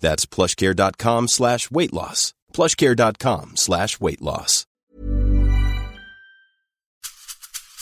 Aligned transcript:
That's 0.00 0.26
plushcare.com 0.34 1.28
slash 1.28 1.70
weight 1.70 1.92
loss. 1.92 2.32
plushcare.com 2.52 3.52
slash 3.54 4.00
weight 4.00 4.20
loss. 4.20 4.66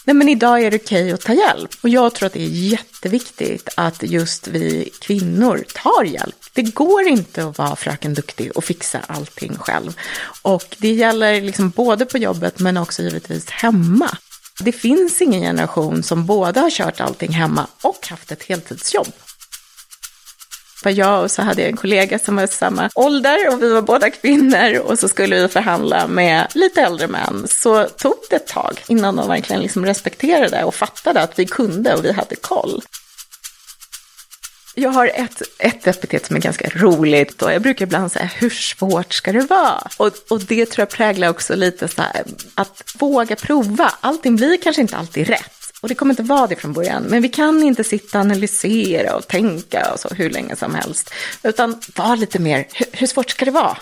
Nej, 0.09 0.15
men 0.15 0.29
idag 0.29 0.63
är 0.63 0.71
det 0.71 0.77
okej 0.85 1.13
att 1.13 1.21
ta 1.21 1.33
hjälp. 1.33 1.71
Och 1.83 1.89
jag 1.89 2.15
tror 2.15 2.27
att 2.27 2.33
det 2.33 2.43
är 2.43 2.49
jätteviktigt 2.49 3.69
att 3.77 4.03
just 4.03 4.49
vi 4.49 4.91
kvinnor 5.01 5.65
tar 5.75 6.05
hjälp. 6.05 6.37
Det 6.55 6.63
går 6.63 7.09
inte 7.09 7.45
att 7.45 7.59
vara 7.59 7.77
fröken 7.77 8.15
duktig 8.15 8.57
och 8.57 8.65
fixa 8.65 9.01
allting 9.07 9.57
själv. 9.59 9.97
Och 10.43 10.77
det 10.79 10.93
gäller 10.93 11.41
liksom 11.41 11.71
både 11.71 12.07
på 12.07 12.19
jobbet 12.19 12.59
men 12.59 12.77
också 12.77 13.03
givetvis 13.03 13.51
hemma. 13.51 14.19
Det 14.61 14.73
finns 14.73 15.23
ingen 15.23 15.41
generation 15.41 16.03
som 16.03 16.27
både 16.27 16.61
har 16.61 16.71
kört 16.71 17.01
allting 17.01 17.33
hemma 17.33 17.67
och 17.83 18.07
haft 18.07 18.33
ett 18.33 18.43
heltidsjobb 18.43 19.13
var 20.85 20.93
jag 20.93 21.23
och 21.23 21.31
så 21.31 21.43
hade 21.43 21.63
jag 21.63 21.71
en 21.71 21.77
kollega 21.77 22.19
som 22.19 22.37
var 22.37 22.45
i 22.45 22.49
samma 22.49 22.91
ålder 22.95 23.49
och 23.53 23.63
vi 23.63 23.73
var 23.73 23.83
båda 23.83 24.11
kvinnor 24.11 24.79
och 24.79 24.99
så 24.99 25.09
skulle 25.09 25.37
vi 25.37 25.49
förhandla 25.49 26.07
med 26.07 26.47
lite 26.55 26.83
äldre 26.83 27.09
män. 27.09 27.47
Så 27.49 27.85
tog 27.85 28.15
det 28.31 28.37
ett 28.37 28.47
tag 28.47 28.81
innan 28.89 29.17
de 29.17 29.29
verkligen 29.29 29.63
liksom 29.63 29.87
respekterade 29.87 30.65
och 30.65 30.75
fattade 30.75 31.21
att 31.21 31.39
vi 31.39 31.47
kunde 31.47 31.95
och 31.95 32.05
vi 32.05 32.13
hade 32.13 32.37
koll. 32.37 32.83
Jag 34.75 34.91
har 34.91 35.11
ett, 35.15 35.43
ett 35.59 35.87
epitet 35.87 36.27
som 36.27 36.37
är 36.37 36.41
ganska 36.41 36.69
roligt 36.75 37.43
och 37.43 37.53
jag 37.53 37.63
brukar 37.63 37.87
ibland 37.87 38.13
säga 38.13 38.31
hur 38.35 38.51
svårt 38.51 39.13
ska 39.13 39.33
det 39.33 39.41
vara? 39.41 39.89
Och, 39.97 40.13
och 40.29 40.41
det 40.41 40.67
tror 40.67 40.83
jag 40.83 40.91
präglar 40.91 41.29
också 41.29 41.57
lite 41.57 41.89
så 41.89 42.03
här 42.03 42.25
att 42.55 42.83
våga 42.99 43.37
prova. 43.37 43.93
Allting 44.01 44.37
blir 44.37 44.57
kanske 44.63 44.83
inte 44.83 44.97
alltid 44.97 45.29
rätt. 45.29 45.58
Och 45.81 45.89
det 45.89 45.95
kommer 45.95 46.13
inte 46.13 46.23
vara 46.23 46.47
det 46.47 46.57
från 46.57 46.73
början. 46.73 47.03
Men 47.03 47.23
vi 47.23 47.29
kan 47.29 47.63
inte 47.63 47.85
sitta 47.85 48.19
och 48.19 48.25
analysera 48.25 49.17
och 49.17 49.29
tänka 49.29 49.93
och 49.93 50.01
så 50.01 50.09
hur 50.09 50.31
länge 50.31 50.57
som 50.57 50.75
helst. 50.75 51.15
Utan 51.43 51.81
var 51.97 52.17
lite 52.17 52.39
mer, 52.39 52.67
hur, 52.75 52.87
hur 52.93 53.07
svårt 53.07 53.31
ska 53.31 53.45
det 53.45 53.51
vara? 53.51 53.77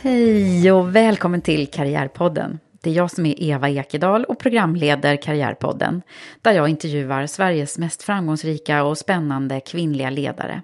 Hej 0.00 0.72
och 0.72 0.96
välkommen 0.96 1.42
till 1.42 1.70
Karriärpodden. 1.70 2.58
Det 2.80 2.90
är 2.90 2.94
jag 2.94 3.10
som 3.10 3.26
är 3.26 3.42
Eva 3.42 3.68
Ekedal 3.68 4.24
och 4.24 4.38
programleder 4.38 5.16
Karriärpodden, 5.16 6.02
där 6.42 6.52
jag 6.52 6.68
intervjuar 6.68 7.26
Sveriges 7.26 7.78
mest 7.78 8.02
framgångsrika 8.02 8.84
och 8.84 8.98
spännande 8.98 9.60
kvinnliga 9.60 10.10
ledare. 10.10 10.62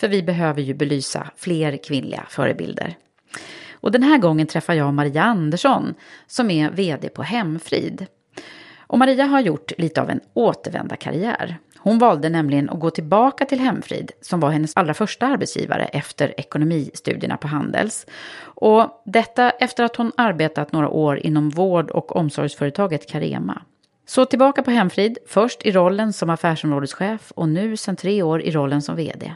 För 0.00 0.08
vi 0.08 0.22
behöver 0.22 0.62
ju 0.62 0.74
belysa 0.74 1.30
fler 1.36 1.76
kvinnliga 1.76 2.26
förebilder. 2.28 2.96
Och 3.72 3.92
den 3.92 4.02
här 4.02 4.18
gången 4.18 4.46
träffar 4.46 4.74
jag 4.74 4.94
Maria 4.94 5.22
Andersson, 5.22 5.94
som 6.26 6.50
är 6.50 6.70
VD 6.70 7.08
på 7.08 7.22
Hemfrid. 7.22 8.06
Och 8.78 8.98
Maria 8.98 9.24
har 9.24 9.40
gjort 9.40 9.72
lite 9.78 10.02
av 10.02 10.10
en 10.10 10.20
återvändarkarriär. 10.34 11.58
Hon 11.84 11.98
valde 11.98 12.28
nämligen 12.28 12.70
att 12.70 12.80
gå 12.80 12.90
tillbaka 12.90 13.44
till 13.44 13.60
Hemfrid, 13.60 14.12
som 14.20 14.40
var 14.40 14.50
hennes 14.50 14.76
allra 14.76 14.94
första 14.94 15.26
arbetsgivare 15.26 15.84
efter 15.84 16.40
ekonomistudierna 16.40 17.36
på 17.36 17.48
Handels. 17.48 18.06
Och 18.40 19.02
detta 19.04 19.50
efter 19.50 19.84
att 19.84 19.96
hon 19.96 20.12
arbetat 20.16 20.72
några 20.72 20.88
år 20.88 21.18
inom 21.18 21.50
vård 21.50 21.90
och 21.90 22.16
omsorgsföretaget 22.16 23.08
Carema. 23.08 23.62
Så 24.06 24.24
tillbaka 24.24 24.62
på 24.62 24.70
Hemfrid, 24.70 25.18
först 25.26 25.66
i 25.66 25.72
rollen 25.72 26.12
som 26.12 26.30
affärsområdeschef 26.30 27.30
och 27.30 27.48
nu 27.48 27.76
sedan 27.76 27.96
tre 27.96 28.22
år 28.22 28.42
i 28.42 28.50
rollen 28.50 28.82
som 28.82 28.96
VD. 28.96 29.32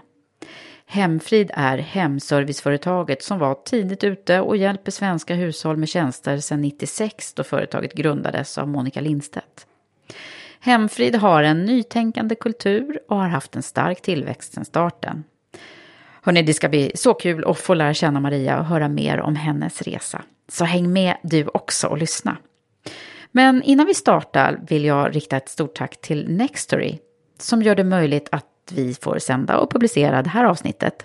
Hemfrid 0.86 1.50
är 1.54 1.78
hemserviceföretaget 1.78 3.22
som 3.22 3.38
var 3.38 3.54
tidigt 3.54 4.04
ute 4.04 4.40
och 4.40 4.56
hjälper 4.56 4.90
svenska 4.90 5.34
hushåll 5.34 5.76
med 5.76 5.88
tjänster 5.88 6.38
sedan 6.38 6.60
96 6.60 7.34
då 7.34 7.42
företaget 7.42 7.92
grundades 7.92 8.58
av 8.58 8.68
Monica 8.68 9.00
Lindstedt. 9.00 9.66
Hemfrid 10.60 11.16
har 11.16 11.42
en 11.42 11.64
nytänkande 11.64 12.34
kultur 12.34 12.98
och 13.08 13.16
har 13.16 13.28
haft 13.28 13.56
en 13.56 13.62
stark 13.62 14.02
tillväxt 14.02 14.52
sedan 14.52 14.64
starten. 14.64 15.24
Hörrni, 16.22 16.42
det 16.42 16.54
ska 16.54 16.68
bli 16.68 16.92
så 16.94 17.14
kul 17.14 17.44
att 17.44 17.58
få 17.58 17.74
lära 17.74 17.94
känna 17.94 18.20
Maria 18.20 18.58
och 18.58 18.64
höra 18.64 18.88
mer 18.88 19.20
om 19.20 19.36
hennes 19.36 19.82
resa. 19.82 20.22
Så 20.48 20.64
häng 20.64 20.92
med 20.92 21.16
du 21.22 21.46
också 21.46 21.86
och 21.86 21.98
lyssna. 21.98 22.36
Men 23.32 23.62
innan 23.62 23.86
vi 23.86 23.94
startar 23.94 24.60
vill 24.68 24.84
jag 24.84 25.16
rikta 25.16 25.36
ett 25.36 25.48
stort 25.48 25.76
tack 25.76 26.00
till 26.00 26.30
Nextory 26.30 26.98
som 27.38 27.62
gör 27.62 27.74
det 27.74 27.84
möjligt 27.84 28.28
att 28.32 28.46
vi 28.72 28.94
får 28.94 29.18
sända 29.18 29.58
och 29.58 29.70
publicera 29.70 30.22
det 30.22 30.30
här 30.30 30.44
avsnittet. 30.44 31.04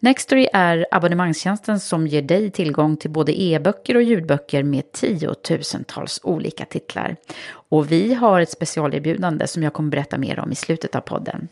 Nextory 0.00 0.48
är 0.52 0.86
abonnemangstjänsten 0.90 1.80
som 1.80 2.06
ger 2.06 2.22
dig 2.22 2.50
tillgång 2.50 2.96
till 2.96 3.10
både 3.10 3.40
e-böcker 3.40 3.96
och 3.96 4.02
ljudböcker 4.02 4.62
med 4.62 4.92
tiotusentals 4.92 6.20
olika 6.22 6.64
titlar. 6.64 7.16
Och 7.48 7.92
vi 7.92 8.14
har 8.14 8.40
ett 8.40 8.50
specialerbjudande 8.50 9.46
som 9.46 9.62
jag 9.62 9.72
kommer 9.72 9.90
berätta 9.90 10.18
mer 10.18 10.38
om 10.38 10.52
i 10.52 10.54
slutet 10.54 10.94
av 10.94 11.00
podden. 11.00 11.48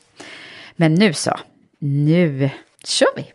Men 0.76 0.94
nu 0.94 1.12
så, 1.12 1.38
nu 1.78 2.50
kör 2.84 3.16
vi! 3.16 3.32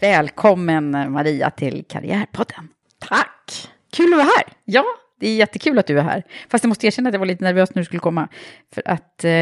Välkommen 0.00 1.12
Maria 1.12 1.50
till 1.50 1.84
Karriärpodden. 1.88 2.68
Tack! 3.08 3.68
Kul 3.92 4.12
att 4.12 4.18
vara 4.18 4.28
här. 4.36 4.44
Ja, 4.64 4.84
det 5.20 5.28
är 5.28 5.36
jättekul 5.36 5.78
att 5.78 5.86
du 5.86 5.98
är 5.98 6.02
här. 6.02 6.22
Fast 6.48 6.64
jag 6.64 6.68
måste 6.68 6.86
erkänna 6.86 7.08
att 7.08 7.14
jag 7.14 7.18
var 7.18 7.26
lite 7.26 7.44
nervös 7.44 7.74
när 7.74 7.82
du 7.82 7.84
skulle 7.84 8.00
komma. 8.00 8.28
För 8.74 8.82
att 8.84 9.24
eh, 9.24 9.32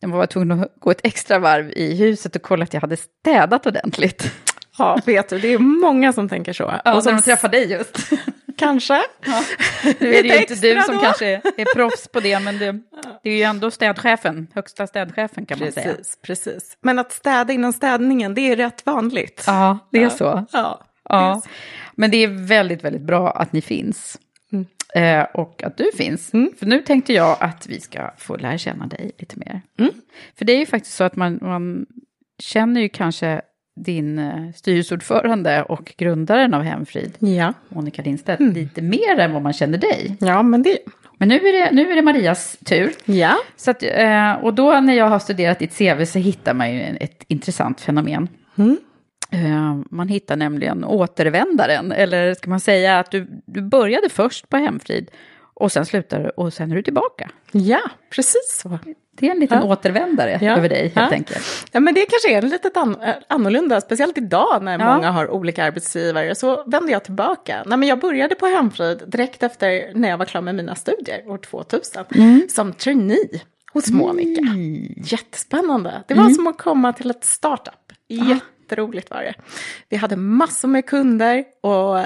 jag 0.00 0.08
var 0.08 0.26
tvungen 0.26 0.60
att 0.60 0.74
gå 0.80 0.90
ett 0.90 1.00
extra 1.02 1.38
varv 1.38 1.72
i 1.76 1.96
huset 1.96 2.36
och 2.36 2.42
kolla 2.42 2.64
att 2.64 2.74
jag 2.74 2.80
hade 2.80 2.96
städat 2.96 3.66
ordentligt. 3.66 4.32
Ja, 4.78 4.98
vet 5.06 5.28
du, 5.28 5.38
det 5.38 5.48
är 5.48 5.58
många 5.58 6.12
som 6.12 6.28
tänker 6.28 6.52
så. 6.52 6.74
Ja, 6.84 6.94
och 6.94 7.02
som 7.02 7.16
de 7.16 7.22
träffar 7.22 7.48
dig 7.48 7.72
just. 7.72 7.98
Kanske. 8.56 9.02
Ja. 9.26 9.42
Nu 9.98 10.14
är 10.14 10.22
det 10.22 10.28
ju 10.28 10.40
inte 10.40 10.54
du 10.54 10.82
som 10.82 10.94
då. 10.94 11.00
kanske 11.00 11.26
är 11.56 11.74
proffs 11.74 12.08
på 12.08 12.20
det, 12.20 12.40
men 12.40 12.58
det, 12.58 12.72
det, 13.22 13.30
är 13.30 13.36
ju 13.36 13.42
ändå 13.42 13.70
städchefen, 13.70 14.46
högsta 14.54 14.86
städchefen 14.86 15.46
kan 15.46 15.58
precis, 15.58 15.76
man 15.76 15.84
säga. 15.84 15.96
Precis, 16.22 16.78
Men 16.80 16.98
att 16.98 17.12
städa 17.12 17.52
innan 17.52 17.72
städningen, 17.72 18.34
det 18.34 18.40
är 18.40 18.56
rätt 18.56 18.86
vanligt. 18.86 19.44
Ja, 19.46 19.78
det 19.92 19.98
är 19.98 20.02
ja. 20.02 20.10
så. 20.10 20.46
Ja. 20.52 20.85
Ja. 21.08 21.42
Men 21.94 22.10
det 22.10 22.16
är 22.16 22.28
väldigt, 22.28 22.84
väldigt 22.84 23.02
bra 23.02 23.30
att 23.30 23.52
ni 23.52 23.60
finns. 23.60 24.18
Mm. 24.52 24.66
Eh, 24.94 25.26
och 25.34 25.62
att 25.62 25.76
du 25.76 25.90
finns. 25.96 26.34
Mm. 26.34 26.50
För 26.58 26.66
nu 26.66 26.80
tänkte 26.80 27.12
jag 27.12 27.36
att 27.40 27.66
vi 27.66 27.80
ska 27.80 28.10
få 28.18 28.36
lära 28.36 28.58
känna 28.58 28.86
dig 28.86 29.12
lite 29.18 29.38
mer. 29.38 29.60
Mm. 29.78 29.92
För 30.38 30.44
det 30.44 30.52
är 30.52 30.58
ju 30.58 30.66
faktiskt 30.66 30.96
så 30.96 31.04
att 31.04 31.16
man, 31.16 31.38
man 31.42 31.86
känner 32.38 32.80
ju 32.80 32.88
kanske 32.88 33.40
din 33.76 34.18
eh, 34.18 34.52
styrelseordförande 34.54 35.62
och 35.62 35.94
grundaren 35.96 36.54
av 36.54 36.62
Hemfrid, 36.62 37.12
Ja. 37.18 37.52
Monica 37.68 38.02
Lindstedt, 38.02 38.40
lite 38.40 38.82
mer 38.82 39.18
än 39.18 39.32
vad 39.32 39.42
man 39.42 39.52
känner 39.52 39.78
dig. 39.78 40.16
Ja, 40.20 40.42
men 40.42 40.62
det... 40.62 40.78
Men 41.18 41.28
nu 41.28 41.34
är 41.34 41.52
det, 41.52 41.72
nu 41.72 41.90
är 41.90 41.96
det 41.96 42.02
Marias 42.02 42.56
tur. 42.64 42.92
Ja. 43.04 43.36
Så 43.56 43.70
att, 43.70 43.82
eh, 43.82 44.32
och 44.32 44.54
då 44.54 44.80
när 44.80 44.94
jag 44.94 45.08
har 45.08 45.18
studerat 45.18 45.58
ditt 45.58 45.78
CV 45.78 46.04
så 46.04 46.18
hittar 46.18 46.54
man 46.54 46.74
ju 46.74 46.80
ett 46.80 47.24
intressant 47.28 47.80
fenomen. 47.80 48.28
Eh, 48.54 48.76
Man 49.90 50.08
hittar 50.08 50.36
nämligen 50.36 50.84
återvändaren, 50.84 51.92
eller 51.92 52.34
ska 52.34 52.50
man 52.50 52.60
säga 52.60 52.98
att 52.98 53.10
du, 53.10 53.42
du 53.46 53.62
började 53.62 54.08
först 54.08 54.48
på 54.48 54.56
Hemfrid 54.56 55.10
och 55.54 55.72
sen 55.72 55.86
slutar 55.86 56.20
du 56.22 56.28
och 56.28 56.52
sen 56.52 56.70
är 56.72 56.76
du 56.76 56.82
tillbaka. 56.82 57.30
Ja, 57.52 57.80
precis 58.10 58.60
så. 58.62 58.78
Det 59.18 59.26
är 59.26 59.30
en 59.30 59.40
liten 59.40 59.58
Ja. 59.58 59.64
återvändare 59.72 60.38
Ja. 60.42 60.56
över 60.56 60.68
dig 60.68 60.82
helt 60.82 60.94
Ja. 60.96 61.08
enkelt. 61.16 61.68
Ja, 61.72 61.80
men 61.80 61.94
det 61.94 62.06
kanske 62.06 62.36
är 62.38 62.42
lite 62.42 62.70
an- 62.74 63.00
eh, 63.02 63.14
annorlunda, 63.28 63.80
speciellt 63.80 64.18
idag 64.18 64.62
när 64.62 64.78
Ja. 64.78 64.94
många 64.94 65.10
har 65.10 65.30
olika 65.30 65.64
arbetsgivare. 65.64 66.34
Så 66.34 66.64
vände 66.66 66.92
jag 66.92 67.04
tillbaka. 67.04 67.62
Nej, 67.66 67.78
men 67.78 67.88
jag 67.88 68.00
började 68.00 68.34
på 68.34 68.46
Hemfrid 68.46 69.02
direkt 69.06 69.42
efter 69.42 69.90
när 69.94 70.08
jag 70.08 70.18
var 70.18 70.24
klar 70.24 70.40
med 70.40 70.54
mina 70.54 70.74
studier, 70.74 71.28
år 71.30 71.38
2000, 71.38 72.04
som 72.48 72.72
trainee 72.72 73.40
hos 73.72 73.90
Monica. 73.90 74.42
Jättespännande. 75.04 76.02
Det 76.08 76.14
var 76.14 76.30
som 76.30 76.46
att 76.46 76.58
komma 76.58 76.92
till 76.92 77.10
ett 77.10 77.24
startup. 77.24 77.74
Jätteroligt 78.70 79.10
var 79.10 79.22
det. 79.22 79.34
Vi 79.88 79.96
hade 79.96 80.16
massor 80.16 80.68
med 80.68 80.86
kunder 80.86 81.44
och 81.60 81.98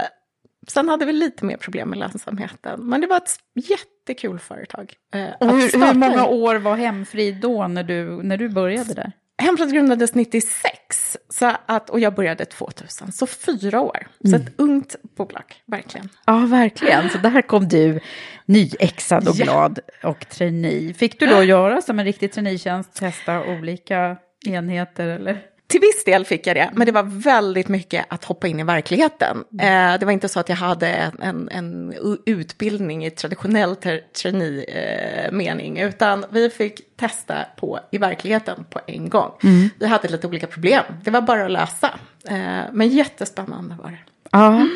sen 0.68 0.88
hade 0.88 1.04
vi 1.04 1.12
lite 1.12 1.44
mer 1.44 1.56
problem 1.56 1.88
med 1.88 1.98
lönsamheten. 1.98 2.80
Men 2.88 3.00
det 3.00 3.06
var 3.06 3.16
ett 3.16 3.36
jättekul 3.54 4.38
företag. 4.38 4.92
eh, 5.14 5.26
Och 5.40 5.48
hur, 5.48 5.72
hur 5.86 5.94
många 5.94 6.26
år 6.26 6.54
var 6.54 6.76
Hemfrid 6.76 7.36
då 7.40 7.68
när 7.68 7.82
du, 7.82 8.22
när 8.22 8.36
du 8.36 8.48
började 8.48 8.94
där? 8.94 9.12
Hemfrid 9.42 9.72
grundades 9.72 10.14
96 10.14 11.16
så 11.28 11.52
att, 11.66 11.90
och 11.90 12.00
jag 12.00 12.14
började 12.14 12.44
2000, 12.44 13.12
så 13.12 13.26
fyra 13.26 13.80
år. 13.80 14.06
Så 14.30 14.36
ett 14.36 14.52
ungt 14.60 14.96
bolag, 15.16 15.54
verkligen. 15.66 16.08
Ja, 16.26 16.38
verkligen. 16.46 17.10
Så 17.10 17.18
där 17.18 17.42
kom 17.42 17.68
du 17.68 18.00
nyexad 18.46 19.28
och 19.28 19.34
Ja. 19.36 19.44
glad 19.44 19.78
och 20.02 20.28
trainee. 20.28 20.94
Fick 20.94 21.20
du 21.20 21.26
då 21.26 21.42
göra 21.42 21.82
som 21.82 21.98
en 21.98 22.04
riktig 22.04 22.32
traineetjänst, 22.32 22.94
testa 22.94 23.40
olika 23.44 24.16
enheter 24.46 25.08
eller? 25.08 25.38
Till 25.70 25.80
viss 25.80 26.04
del 26.04 26.24
fick 26.24 26.46
jag 26.46 26.56
det, 26.56 26.70
men 26.72 26.86
det 26.86 26.92
var 26.92 27.02
väldigt 27.02 27.68
mycket 27.68 28.06
att 28.08 28.24
hoppa 28.24 28.48
in 28.48 28.60
i 28.60 28.64
verkligheten. 28.64 29.44
Eh, 29.60 29.98
det 29.98 30.04
var 30.04 30.10
inte 30.10 30.28
så 30.28 30.40
att 30.40 30.48
jag 30.48 30.56
hade 30.56 31.12
en, 31.20 31.48
en, 31.48 31.94
utbildning 32.26 33.06
i 33.06 33.10
traditionell 33.10 33.76
ter- 33.76 34.00
trainee-mening, 34.22 35.78
utan 35.78 36.24
vi 36.30 36.50
fick 36.50 36.96
testa 36.96 37.34
på 37.56 37.80
i 37.90 37.98
verkligheten 37.98 38.64
på 38.70 38.80
en 38.86 39.08
gång. 39.08 39.30
Vi 39.78 39.86
hade 39.86 40.08
lite 40.08 40.26
olika 40.26 40.46
problem, 40.46 40.84
det 41.04 41.10
var 41.10 41.20
bara 41.20 41.44
att 41.44 41.50
lösa. 41.50 41.90
Eh, 42.28 42.60
men 42.72 42.88
jättespännande 42.88 43.76
var 43.82 43.90
det. 43.90 43.98
Ja. 44.32 44.66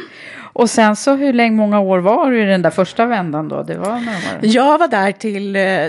Och 0.55 0.71
sen 0.71 0.97
så 0.97 1.15
hur 1.15 1.33
länge, 1.33 1.57
många 1.57 1.81
år 1.81 1.99
var 1.99 2.31
du 2.31 2.43
i 2.43 2.45
den 2.45 2.63
där 2.63 2.71
första 2.71 3.07
vändan 3.07 3.49
då? 3.49 3.63
Det 3.63 3.79
var 3.79 3.99
några 3.99 4.39
år. 4.39 4.39
Jag 4.43 4.79
var 4.79 4.89
där 4.89 5.13
till 5.13 5.57
eh, 5.57 5.89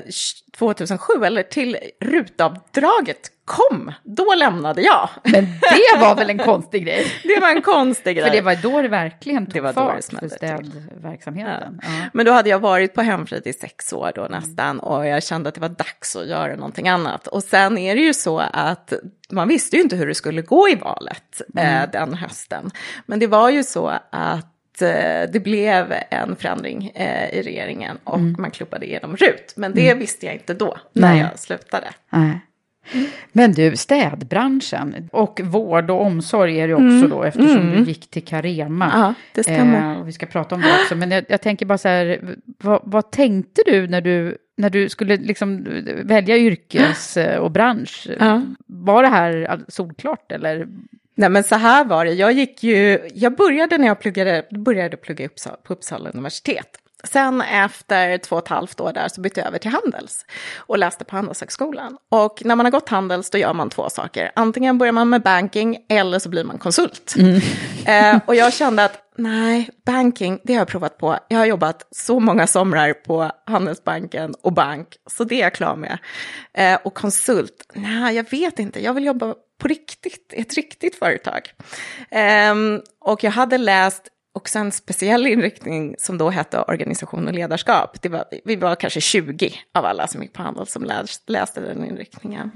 2007, 0.58 1.26
eller 1.26 1.44
till 1.44 1.78
rutavdraget 2.02 3.32
kom. 3.46 3.92
Då 4.04 4.34
lämnade 4.38 4.82
jag. 4.82 5.10
Men 5.24 5.46
det 5.46 6.00
var 6.00 6.16
väl 6.16 6.30
en 6.30 6.38
konstig 6.38 6.84
grej? 6.86 7.08
Det 7.24 7.40
var 7.42 7.50
en 7.50 7.62
konstig 7.62 8.18
grej. 8.18 8.26
För 8.26 8.36
det 8.36 8.42
var 8.42 8.56
då 8.56 8.82
det 8.82 8.88
verkligen 8.88 9.46
tog 9.46 9.54
Det 9.54 9.62
var 9.62 9.74
då 9.74 9.82
det 9.82 10.02
fart 10.02 10.20
för 10.20 10.30
städverksamheten. 10.30 11.80
Ja. 11.82 11.90
Men 12.14 12.26
då 12.26 12.32
hade 12.32 12.50
jag 12.50 12.60
varit 12.60 12.94
på 12.94 13.02
Hemfrid 13.02 13.48
i 13.48 13.54
sex 13.54 13.94
år 13.94 14.12
då 14.16 14.28
nästan 14.30 14.80
och 14.80 15.08
jag 15.08 15.24
kände 15.24 15.50
att 15.50 15.56
det 15.56 15.62
var 15.62 15.70
dags 15.70 16.16
att 16.16 16.28
göra 16.28 16.56
någonting 16.56 16.88
annat. 16.88 17.28
Och 17.28 17.44
sen 17.44 17.78
är 17.78 17.96
det 17.96 18.02
ju 18.02 18.14
så 18.14 18.40
att 18.40 18.94
man 19.32 19.48
visste 19.48 19.76
ju 19.76 19.82
inte 19.82 19.96
hur 19.96 20.08
det 20.08 20.16
skulle 20.16 20.42
gå 20.42 20.70
i 20.70 20.76
valet 20.76 21.42
eh, 21.58 21.92
den 21.92 22.14
hösten. 22.14 22.72
Men 23.06 23.20
det 23.20 23.28
var 23.28 23.50
ju 23.50 23.64
så 23.64 23.88
att 23.88 24.14
eh, 24.14 24.40
det 25.33 25.44
blev 25.44 25.94
en 26.10 26.36
förändring 26.36 26.92
eh, 26.95 27.30
i 27.33 27.42
regeringen 27.42 27.98
och 28.04 28.19
man 28.19 28.51
klubbade 28.51 28.86
igenom 28.86 29.18
RUT. 29.18 29.54
Men 29.56 29.74
det 29.74 29.94
visste 29.94 30.25
jag 30.25 30.36
inte 30.36 30.54
då 30.54 30.77
när 30.94 31.13
Nej. 31.13 31.19
jag 31.19 31.39
slutade. 31.39 31.88
Nej. 32.10 32.39
Men 33.31 33.51
du, 33.51 33.75
städbranschen 33.75 35.10
och 35.12 35.42
vård 35.44 35.92
och 35.92 36.01
omsorg 36.01 36.60
är 36.60 36.68
det 36.68 36.74
också 36.74 37.07
då 37.07 37.24
eftersom 37.24 37.72
du 37.72 37.83
gick 37.83 38.10
till 38.10 38.25
Carema. 38.25 38.92
Ja, 38.94 39.13
det 39.33 39.44
stämmer. 39.44 39.94
Eh, 39.94 40.00
och 40.00 40.07
vi 40.07 40.12
ska 40.12 40.25
prata 40.25 40.56
om 40.56 40.62
det 40.62 40.68
också. 40.81 40.95
Men 40.95 41.12
jag, 41.12 41.25
jag 41.30 41.42
tänker 41.42 41.66
bara 41.66 41.77
så 41.77 41.88
här, 41.88 42.36
vad, 42.45 42.81
vad 42.83 43.12
tänkte 43.12 43.62
du 43.66 43.88
när 43.88 44.01
du, 44.01 44.38
när 44.57 44.69
du 44.69 44.89
skulle 44.89 45.18
liksom 45.18 45.66
välja 46.04 46.38
yrkes 46.38 47.18
eh, 47.18 47.39
och 47.39 47.51
bransch? 47.51 48.07
Ja. 48.19 48.42
Var 48.68 49.04
det 49.04 49.10
här 49.10 49.60
solklart 49.68 50.31
eller? 50.31 50.68
Nej 51.16 51.30
men 51.30 51.44
så 51.44 51.56
här 51.56 51.86
var 51.86 52.06
det, 52.06 52.14
jag 52.14 52.32
gick 52.32 52.64
ju, 52.64 53.10
jag 53.14 53.36
började 53.36 53.78
när 53.78 53.88
jag 53.88 54.00
pluggade, 54.00 54.46
började 54.52 54.98
plugga 54.98 55.26
Uppsala, 55.26 55.58
på 55.64 55.74
Uppsala 55.74 56.10
universitet. 56.10 56.78
Sen 57.04 57.42
efter 57.42 58.18
två 58.18 58.36
och 58.36 58.44
ett 58.44 58.48
halvt 58.48 58.80
år 58.80 58.94
där 58.94 59.08
så 59.08 59.22
bytte 59.22 59.40
jag 59.40 59.48
över 59.48 59.58
till 59.58 59.72
Handels 59.72 60.26
och 60.58 60.78
läste 60.78 61.06
på 61.06 61.16
Handelshögskolan. 61.16 61.98
Och 62.12 62.42
när 62.46 62.56
man 62.56 62.66
har 62.66 62.72
gått 62.72 62.90
Handels 62.90 63.30
då 63.30 63.38
gör 63.38 63.54
man 63.54 63.70
två 63.70 63.90
saker. 63.90 64.32
Antingen 64.36 64.78
börjar 64.78 64.94
man 64.94 65.10
med 65.10 65.22
banking 65.22 65.78
eller 65.90 66.20
så 66.20 66.30
blir 66.30 66.44
man 66.44 66.58
konsult. 66.58 67.16
Eh, 67.88 68.20
och 68.26 68.36
jag 68.36 68.54
kände 68.54 68.86
att 68.86 69.02
nej, 69.18 69.70
banking, 69.86 70.40
det 70.44 70.54
har 70.54 70.60
jag 70.60 70.68
provat 70.68 70.98
på. 70.98 71.18
Jag 71.28 71.38
har 71.38 71.46
jobbat 71.46 71.88
så 71.92 72.20
många 72.20 72.48
somrar 72.48 72.94
på 72.94 73.32
Handelsbanken 73.46 74.36
och 74.42 74.54
bank, 74.54 74.88
så 75.10 75.24
det 75.24 75.36
är 75.36 75.44
jag 75.44 75.54
klar 75.54 75.76
med. 75.76 75.98
Eh, 76.54 76.80
och 76.84 76.94
konsult, 76.94 77.72
nej, 77.74 78.16
jag 78.16 78.32
vet 78.32 78.60
inte, 78.60 78.84
jag 78.84 78.94
vill 78.94 79.06
jobba 79.06 79.36
på 79.62 79.68
riktigt, 79.68 80.34
ett 80.34 80.54
riktigt 80.54 80.96
företag. 80.96 81.42
Ehm, 82.12 82.81
och 83.02 83.24
jag 83.24 83.31
hade 83.31 83.57
läst 83.57 84.07
också 84.34 84.60
en 84.60 84.72
speciell 84.72 85.28
inriktning 85.28 85.96
som 86.00 86.18
då 86.18 86.30
hette 86.30 86.60
organisation 86.62 87.28
och 87.28 87.34
ledarskap. 87.34 88.02
Det 88.02 88.10
var, 88.10 88.25
vi 88.46 88.56
var 88.56 88.75
kanske 88.75 89.02
20 89.02 89.54
av 89.74 89.86
alla 89.86 90.07
som 90.07 90.22
gick 90.22 90.34
på 90.34 90.42
Handel 90.44 90.68
som 90.68 90.84
läs, 90.84 91.22
läste 91.28 91.60
den 91.62 91.86
inriktningen. 91.86 92.52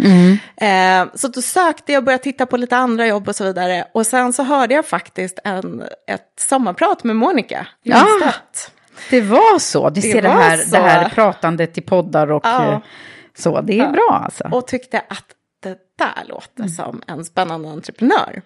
Ehm, 0.57 1.09
så 1.15 1.27
då 1.27 1.41
sökte 1.41 1.91
jag 1.93 1.99
och 2.01 2.05
började 2.05 2.23
titta 2.23 2.45
på 2.45 2.57
lite 2.57 2.77
andra 2.77 3.07
jobb 3.07 3.27
och 3.29 3.35
så 3.35 3.43
vidare. 3.43 3.87
Och 3.93 4.07
sen 4.07 4.33
så 4.33 4.43
hörde 4.43 4.73
jag 4.75 4.85
faktiskt 4.85 5.39
en, 5.43 5.83
ett 6.07 6.33
sommarprat 6.39 7.03
med 7.03 7.15
Monica 7.15 7.67
Ja. 7.83 8.05
Lindstedt. 8.19 8.71
Det 9.09 9.21
var 9.21 9.59
så, 9.59 9.89
du 9.89 10.01
Det 10.01 10.11
ser 10.11 10.21
det 10.21 10.29
här, 10.29 10.57
så. 10.57 10.71
det 10.75 10.81
här 10.81 11.09
pratandet 11.09 11.77
i 11.77 11.81
poddar 11.81 12.31
och 12.31 12.45
Ja. 12.45 12.71
eh, 12.73 12.79
så. 13.37 13.61
Det 13.61 13.73
är 13.73 13.77
Ja. 13.83 13.89
bra 13.91 14.21
alltså. 14.25 14.43
Och 14.51 14.67
tyckte 14.67 14.99
att 14.99 15.25
det 15.59 15.77
där 15.97 16.23
låter 16.27 16.67
som 16.67 17.01
en 17.07 17.25
spännande 17.25 17.69
entreprenör. 17.69 18.41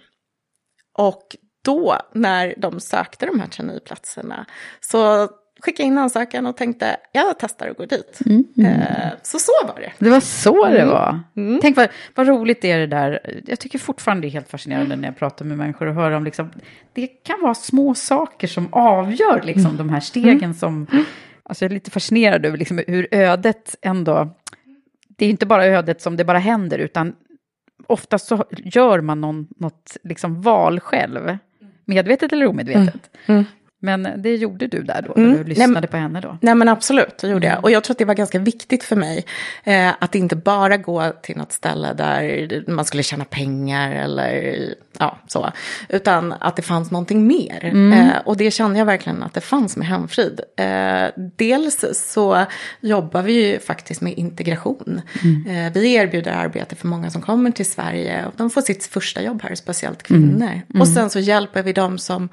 Och 0.98 1.36
då, 1.66 1.98
när 2.14 2.54
de 2.58 2.80
sökte 2.80 3.26
de 3.26 3.40
här 3.40 3.48
traineeplatserna, 3.48 4.46
så 4.80 5.30
skickade 5.60 5.84
jag 5.84 5.88
in 5.88 5.98
ansökan 5.98 6.46
och 6.46 6.58
tänkte, 6.58 6.98
jag 7.12 7.36
testar 7.40 7.68
att 7.68 7.78
gå 7.78 7.86
dit. 7.86 8.20
Eh, 8.66 9.10
så 9.24 9.40
så 9.40 9.52
var 9.68 9.80
det. 9.80 9.92
Det 10.00 10.10
var 10.10 10.20
så 10.20 10.68
det 10.68 10.86
var. 10.86 11.20
Mm. 11.36 11.60
Tänk 11.62 11.78
vad, 11.78 11.90
vad 12.16 12.28
roligt 12.28 12.66
är 12.66 12.80
det 12.80 12.88
där. 12.88 13.42
Jag 13.48 13.60
tycker 13.60 13.80
fortfarande 13.80 14.22
det 14.22 14.28
är 14.28 14.32
helt 14.32 14.50
fascinerande 14.50 14.96
när 14.96 15.08
jag 15.08 15.18
pratar 15.18 15.46
med 15.46 15.58
människor 15.58 15.88
och 15.88 15.96
hör 15.96 16.12
om 16.12 16.24
liksom, 16.24 16.52
det 16.94 17.08
kan 17.08 17.42
vara 17.42 17.54
små 17.56 17.96
saker 17.96 18.48
som 18.48 18.68
avgör 18.74 19.42
liksom 19.44 19.66
Mm. 19.66 19.78
de 19.78 19.90
här 19.90 20.00
stegen 20.00 20.54
som, 20.54 20.88
alltså 21.44 21.66
jag 21.66 21.72
är 21.72 21.74
lite 21.74 21.92
fascinerad 21.92 22.46
över 22.46 22.58
liksom 22.58 22.84
hur 22.88 23.08
ödet 23.12 23.76
ändå, 23.82 24.36
det 25.18 25.26
är 25.26 25.30
inte 25.30 25.46
bara 25.46 25.66
ödet 25.66 26.02
som 26.02 26.18
det 26.18 26.26
bara 26.26 26.40
händer, 26.40 26.80
utan 26.80 27.16
oftast 27.88 28.28
så 28.28 28.46
gör 28.58 29.02
man 29.02 29.22
någon, 29.22 29.48
något 29.58 29.98
liksom 30.04 30.42
val 30.42 30.80
själv, 30.80 31.38
medvetet 31.86 32.34
eller 32.34 32.46
omedvetet. 32.46 33.10
Men 33.84 34.08
det 34.18 34.36
gjorde 34.36 34.68
du 34.68 34.84
där 34.84 35.02
då, 35.08 35.14
när 35.16 35.24
Mm. 35.26 35.38
du 35.38 35.44
lyssnade 35.44 35.88
på 35.88 35.98
henne 35.98 36.22
då. 36.22 36.38
Nej 36.42 36.56
men 36.56 36.70
absolut, 36.70 37.18
det 37.18 37.28
gjorde 37.28 37.48
jag. 37.48 37.64
Och 37.64 37.72
jag 37.72 37.84
tror 37.84 37.94
att 37.94 37.98
det 37.98 38.06
var 38.06 38.14
ganska 38.14 38.40
viktigt 38.40 38.84
för 38.84 38.96
mig 38.96 39.26
eh, 39.64 39.90
att 40.00 40.16
inte 40.16 40.36
bara 40.36 40.78
gå 40.78 41.12
till 41.22 41.38
något 41.38 41.52
ställe 41.52 41.94
där 41.94 42.64
man 42.72 42.86
skulle 42.86 43.04
tjäna 43.04 43.26
pengar 43.26 43.92
eller 43.92 44.66
ja, 45.00 45.18
så. 45.28 45.52
Utan 45.90 46.34
att 46.40 46.56
det 46.56 46.62
fanns 46.62 46.92
någonting 46.92 47.28
mer. 47.28 47.66
Eh, 47.94 48.18
och 48.26 48.38
det 48.38 48.52
kände 48.52 48.80
jag 48.80 48.86
verkligen 48.86 49.24
att 49.24 49.34
det 49.34 49.42
fanns 49.42 49.78
med 49.78 49.88
Hemfrid. 49.88 50.40
Eh, 50.58 51.06
dels 51.36 51.86
så 51.94 52.46
jobbar 52.82 53.22
vi 53.22 53.34
ju 53.52 53.60
faktiskt 53.60 54.02
med 54.02 54.14
integration. 54.18 55.02
Eh, 55.48 55.74
vi 55.74 55.94
erbjuder 55.94 56.32
arbete 56.32 56.76
för 56.76 56.88
många 56.88 57.10
som 57.10 57.22
kommer 57.22 57.52
till 57.52 57.66
Sverige 57.72 58.26
och 58.26 58.34
de 58.38 58.50
får 58.50 58.62
sitt 58.62 58.86
första 58.86 59.22
jobb 59.22 59.42
här, 59.44 59.56
speciellt 59.56 60.04
kvinnor. 60.04 60.62
Och 60.80 60.88
sen 60.88 61.10
så 61.10 61.20
hjälper 61.20 61.64
vi 61.64 61.74
dem 61.74 61.98
som 61.98 62.30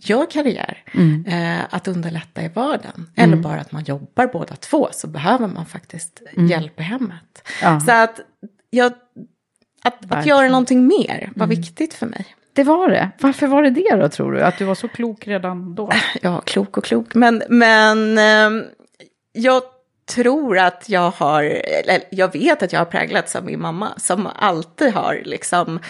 gör 0.00 0.30
karriär, 0.30 0.84
eh, 1.26 1.74
att 1.74 1.88
underlätta 1.88 2.42
i 2.42 2.48
vardagen. 2.48 3.10
Eller 3.16 3.36
bara 3.36 3.60
att 3.60 3.72
man 3.72 3.84
jobbar 3.84 4.26
båda 4.26 4.56
två 4.56 4.88
så 4.92 5.06
behöver 5.06 5.46
man 5.46 5.66
faktiskt 5.66 6.22
hjälp 6.50 6.80
i 6.80 6.82
hemmet. 6.82 7.48
Ja. 7.62 7.80
Så 7.80 7.92
att, 7.92 8.20
jag, 8.70 8.92
att, 9.82 10.12
att 10.12 10.26
göra 10.26 10.48
någonting 10.48 10.86
mer 10.86 11.30
var 11.36 11.46
viktigt 11.46 11.94
för 11.94 12.06
mig. 12.06 12.26
Det 12.52 12.64
var 12.64 12.88
det. 12.88 13.10
Varför 13.20 13.46
var 13.46 13.62
det 13.62 13.70
det 13.70 13.96
då, 13.96 14.08
tror 14.08 14.32
du? 14.32 14.42
Att 14.42 14.58
du 14.58 14.64
var 14.64 14.74
så 14.74 14.88
klok 14.88 15.26
redan 15.26 15.74
då? 15.74 15.90
Ja, 16.22 16.40
klok 16.40 16.76
och 16.76 16.84
klok. 16.84 17.14
Men, 17.14 17.42
men 17.48 18.18
ehm, 18.18 18.64
jag 19.32 19.62
tror 20.14 20.58
att 20.58 20.84
jag 20.86 21.10
har, 21.10 21.42
eller 21.42 22.00
jag 22.10 22.32
vet 22.32 22.62
att 22.62 22.72
jag 22.72 22.80
har 22.80 22.84
präglats 22.84 23.36
av 23.36 23.44
min 23.44 23.60
mamma 23.60 23.88
som 23.96 24.28
alltid 24.36 24.92
har 24.92 25.22
liksom 25.24 25.80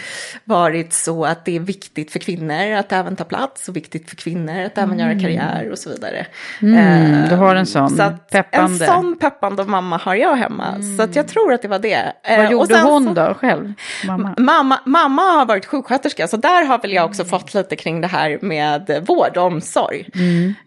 varit 0.43 0.93
så 0.93 1.25
att 1.25 1.45
det 1.45 1.55
är 1.55 1.59
viktigt 1.59 2.11
för 2.11 2.19
kvinnor 2.19 2.71
att 2.71 2.91
även 2.91 3.15
ta 3.15 3.23
plats 3.23 3.69
och 3.69 3.75
viktigt 3.75 4.09
för 4.09 4.15
kvinnor 4.15 4.65
att 4.65 4.77
även 4.77 4.99
göra 4.99 5.19
karriär 5.19 5.69
och 5.71 5.77
så 5.77 5.89
vidare. 5.89 6.27
Mm, 6.61 7.29
du 7.29 7.35
har 7.35 7.55
en 7.55 7.65
sån 7.65 7.89
så 7.89 8.11
peppande. 8.31 8.85
En 8.85 8.91
sån 8.91 9.17
peppande 9.17 9.65
mamma 9.65 9.97
har 9.97 10.15
jag 10.15 10.35
hemma. 10.35 10.75
Så 10.97 11.03
att 11.03 11.15
jag 11.15 11.27
tror 11.27 11.53
att 11.53 11.61
det 11.61 11.67
var 11.67 11.79
det. 11.79 12.13
Vad 12.29 12.39
Eh, 12.39 12.45
och 12.45 12.51
gjorde 12.51 12.73
sen 12.73 12.85
hon 12.85 13.13
då 13.13 13.33
själv? 13.33 13.73
Mamma? 14.07 14.35
Mamma, 14.37 14.79
mamma 14.85 15.21
har 15.21 15.45
varit 15.45 15.65
sjuksköterska, 15.65 16.27
så 16.27 16.37
där 16.37 16.65
har 16.65 16.79
väl 16.79 16.93
jag 16.93 17.05
också 17.05 17.25
fått 17.25 17.53
lite 17.53 17.75
kring 17.75 18.01
det 18.01 18.07
här 18.07 18.39
med 18.41 19.03
vård 19.07 19.37
och 19.37 19.43
omsorg. 19.43 20.09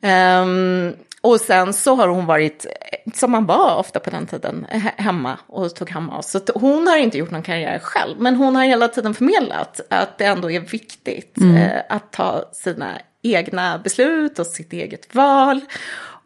Ehm, 0.02 0.92
och 1.24 1.40
sen 1.40 1.72
så 1.72 1.94
har 1.94 2.08
hon 2.08 2.26
varit, 2.26 2.66
som 3.14 3.30
man 3.30 3.46
var 3.46 3.76
ofta 3.76 4.00
på 4.00 4.10
den 4.10 4.26
tiden, 4.26 4.66
he- 4.70 5.02
hemma 5.02 5.38
och 5.46 5.74
tog 5.74 5.90
hand 5.90 6.10
om 6.10 6.18
oss. 6.18 6.30
Så 6.30 6.40
hon 6.54 6.86
har 6.86 6.96
inte 6.96 7.18
gjort 7.18 7.30
någon 7.30 7.42
karriär 7.42 7.78
själv, 7.78 8.20
men 8.20 8.36
hon 8.36 8.56
har 8.56 8.64
hela 8.64 8.88
tiden 8.88 9.14
förmedlat 9.14 9.80
att 9.90 10.18
det 10.18 10.24
ändå 10.24 10.50
är 10.50 10.60
viktigt 10.60 11.38
eh, 11.56 11.80
att 11.88 12.12
ta 12.12 12.50
sina 12.52 12.88
egna 13.22 13.78
beslut 13.78 14.38
och 14.38 14.46
sitt 14.46 14.72
eget 14.72 15.14
val. 15.14 15.60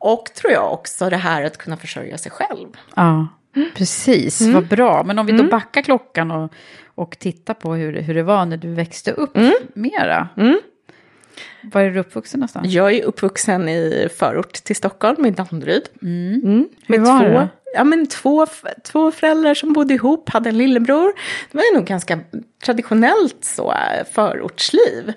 Och 0.00 0.24
tror 0.34 0.52
jag 0.52 0.72
också 0.72 1.10
det 1.10 1.16
här 1.16 1.42
att 1.44 1.56
kunna 1.58 1.76
försörja 1.76 2.18
sig 2.18 2.32
själv. 2.32 2.68
Ja, 2.96 3.28
precis. 3.76 4.40
Mm. 4.40 4.54
Vad 4.54 4.66
bra. 4.68 5.02
Men 5.04 5.18
om 5.18 5.26
vi 5.26 5.32
då 5.32 5.44
backar 5.44 5.82
klockan 5.82 6.30
och, 6.30 6.52
och 6.94 7.18
tittar 7.18 7.54
på 7.54 7.74
hur, 7.74 8.00
hur 8.00 8.14
det 8.14 8.22
var 8.22 8.44
när 8.44 8.56
du 8.56 8.74
växte 8.74 9.12
upp 9.12 9.36
Mm. 9.36 9.52
mera. 9.74 10.28
Var 11.62 11.80
är 11.80 11.90
du 11.90 12.00
uppvuxen 12.00 12.40
någonstans? 12.40 12.68
Jag 12.68 12.92
är 12.94 13.04
uppvuxen 13.04 13.68
i 13.68 14.08
förort 14.18 14.52
till 14.52 14.76
Stockholm, 14.76 15.26
i 15.26 15.30
Danderyd. 15.30 15.82
Mm. 16.02 16.40
Hur 16.86 16.98
Med 16.98 17.00
var 17.00 17.18
två, 17.18 17.28
det? 17.28 17.48
ja, 17.74 17.84
men 17.84 18.06
två, 18.06 18.46
två 18.84 19.10
föräldrar 19.10 19.54
som 19.54 19.72
bodde 19.72 19.94
ihop, 19.94 20.28
hade 20.28 20.48
en 20.48 20.58
lillebror. 20.58 21.12
Det 21.50 21.56
var 21.58 21.64
ju 21.64 21.74
nog 21.78 21.86
ganska 21.86 22.18
traditionellt 22.64 23.44
så 23.44 23.72
eh, 23.72 24.04
förortsliv. 24.12 25.12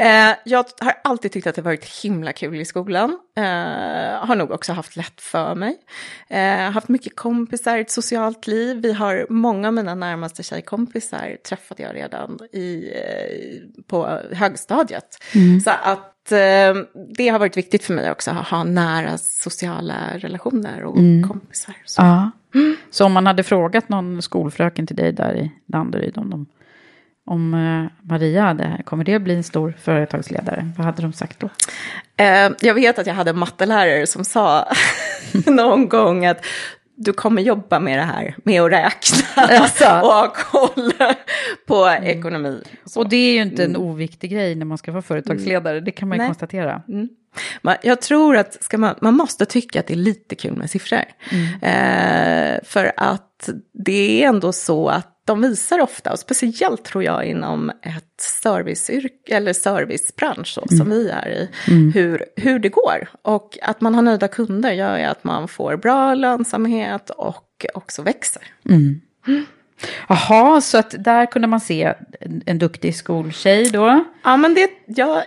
Eh, 0.00 0.36
jag 0.44 0.64
har 0.80 0.92
alltid 1.04 1.32
tyckt 1.32 1.46
att 1.46 1.54
det 1.54 1.62
varit 1.62 2.02
himla 2.02 2.32
kul 2.32 2.60
i 2.60 2.64
skolan. 2.64 3.18
Eh, 3.36 3.44
har 4.26 4.36
nog 4.36 4.50
också 4.50 4.72
haft 4.72 4.96
lätt 4.96 5.20
för 5.20 5.54
mig. 5.54 5.76
Eh, 6.28 6.70
haft 6.70 6.88
mycket 6.88 7.16
kompisar, 7.16 7.78
ett 7.78 7.90
socialt 7.90 8.46
liv. 8.46 8.80
Vi 8.82 8.92
har 8.92 9.26
många 9.30 9.68
av 9.68 9.74
mina 9.74 9.94
närmaste 9.94 10.42
tjejkompisar 10.42 11.36
träffade 11.48 11.82
jag 11.82 11.94
redan 11.94 12.38
i, 12.52 12.92
eh, 12.94 13.82
på 13.86 14.20
högstadiet. 14.32 15.18
Så 15.64 15.70
att 15.70 15.86
eh, 15.86 15.93
det 17.16 17.28
har 17.28 17.38
varit 17.38 17.56
viktigt 17.56 17.84
för 17.84 17.94
mig 17.94 18.10
också 18.10 18.30
att 18.30 18.48
ha 18.48 18.64
nära 18.64 19.18
sociala 19.18 19.94
relationer 20.14 20.84
och 20.84 20.96
kompisar. 21.28 21.74
Så. 21.84 22.02
Ja. 22.02 22.30
Så 22.90 23.04
om 23.04 23.12
man 23.12 23.26
hade 23.26 23.42
frågat 23.42 23.88
någon 23.88 24.22
skolfröken 24.22 24.86
till 24.86 24.96
dig 24.96 25.12
där 25.12 25.36
i 25.36 25.52
Danderyd 25.66 26.18
om, 26.18 26.30
de, 26.30 26.46
om 27.26 27.54
eh, 27.54 28.08
Maria 28.08 28.42
hade, 28.42 28.82
kommer 28.84 29.04
det 29.04 29.18
bli 29.18 29.34
en 29.34 29.42
stor 29.42 29.74
företagsledare? 29.80 30.70
Vad 30.76 30.86
hade 30.86 31.02
de 31.02 31.12
sagt 31.12 31.40
då? 31.40 31.48
Eh, 32.16 32.50
jag 32.60 32.74
vet 32.74 32.98
att 32.98 33.06
jag 33.06 33.14
hade 33.14 33.30
en 33.30 33.38
mattelärare 33.38 34.06
som 34.06 34.24
sa 34.24 34.68
någon 35.46 35.88
gång 35.88 36.26
att 36.26 36.44
du 36.96 37.12
kommer 37.12 37.42
jobba 37.42 37.80
med 37.80 37.98
det 37.98 38.02
här, 38.02 38.36
med 38.44 38.62
att 38.62 38.72
räkna 38.72 39.42
Alltså. 39.60 39.84
och 39.84 40.12
ha 40.12 40.34
koll 40.36 40.92
på 41.66 41.88
ekonomi. 42.02 42.62
Så. 42.84 43.00
Och 43.00 43.08
det 43.08 43.16
är 43.16 43.32
ju 43.32 43.42
inte 43.42 43.64
en 43.64 43.76
oviktig 43.76 44.30
grej 44.30 44.54
när 44.54 44.66
man 44.66 44.78
ska 44.78 44.92
vara 44.92 45.02
företagsledare, 45.02 45.80
det 45.80 45.90
kan 45.90 46.08
man 46.08 46.16
ju 46.16 46.18
Nej. 46.18 46.28
konstatera. 46.28 46.82
Man, 47.62 47.76
jag 47.82 48.00
tror 48.00 48.36
att 48.36 48.62
ska 48.64 48.78
man, 48.78 48.94
man 49.00 49.14
måste 49.14 49.46
tycka 49.46 49.80
att 49.80 49.86
det 49.86 49.94
är 49.94 49.98
lite 49.98 50.34
kul 50.34 50.56
med 50.56 50.70
siffror. 50.70 51.04
Eh, 51.62 52.58
för 52.64 52.92
att 52.96 53.50
det 53.84 54.22
är 54.22 54.28
ändå 54.28 54.52
så 54.52 54.88
att 54.88 55.13
de 55.24 55.40
visar 55.40 55.80
ofta, 55.80 56.12
och 56.12 56.18
speciellt 56.18 56.84
tror 56.84 57.04
jag 57.04 57.24
inom 57.24 57.70
ett 57.70 58.20
serviceyrke 58.42 59.36
eller 59.36 59.52
servicebransch 59.52 60.46
så, 60.54 60.64
som 60.68 60.90
vi 60.90 61.08
är 61.08 61.28
i, 61.28 61.48
hur, 61.94 62.24
hur 62.36 62.58
det 62.58 62.68
går. 62.68 63.08
Och 63.22 63.58
att 63.62 63.80
man 63.80 63.94
har 63.94 64.02
nöjda 64.02 64.28
kunder 64.28 64.72
gör 64.72 64.98
ju 64.98 65.04
att 65.04 65.24
man 65.24 65.48
får 65.48 65.76
bra 65.76 66.14
lönsamhet 66.14 67.10
och 67.10 67.66
också 67.74 68.02
växer. 68.02 68.42
Jaha, 70.08 70.60
så 70.60 70.78
att 70.78 70.94
där 70.98 71.26
kunde 71.26 71.48
man 71.48 71.60
se 71.60 71.94
en, 72.20 72.42
en 72.46 72.58
duktig 72.58 72.96
skoltjej 72.96 73.70
då. 73.70 74.04
Ja, 74.24 74.36
men 74.36 74.54
det, 74.54 74.70
jag, 74.86 75.22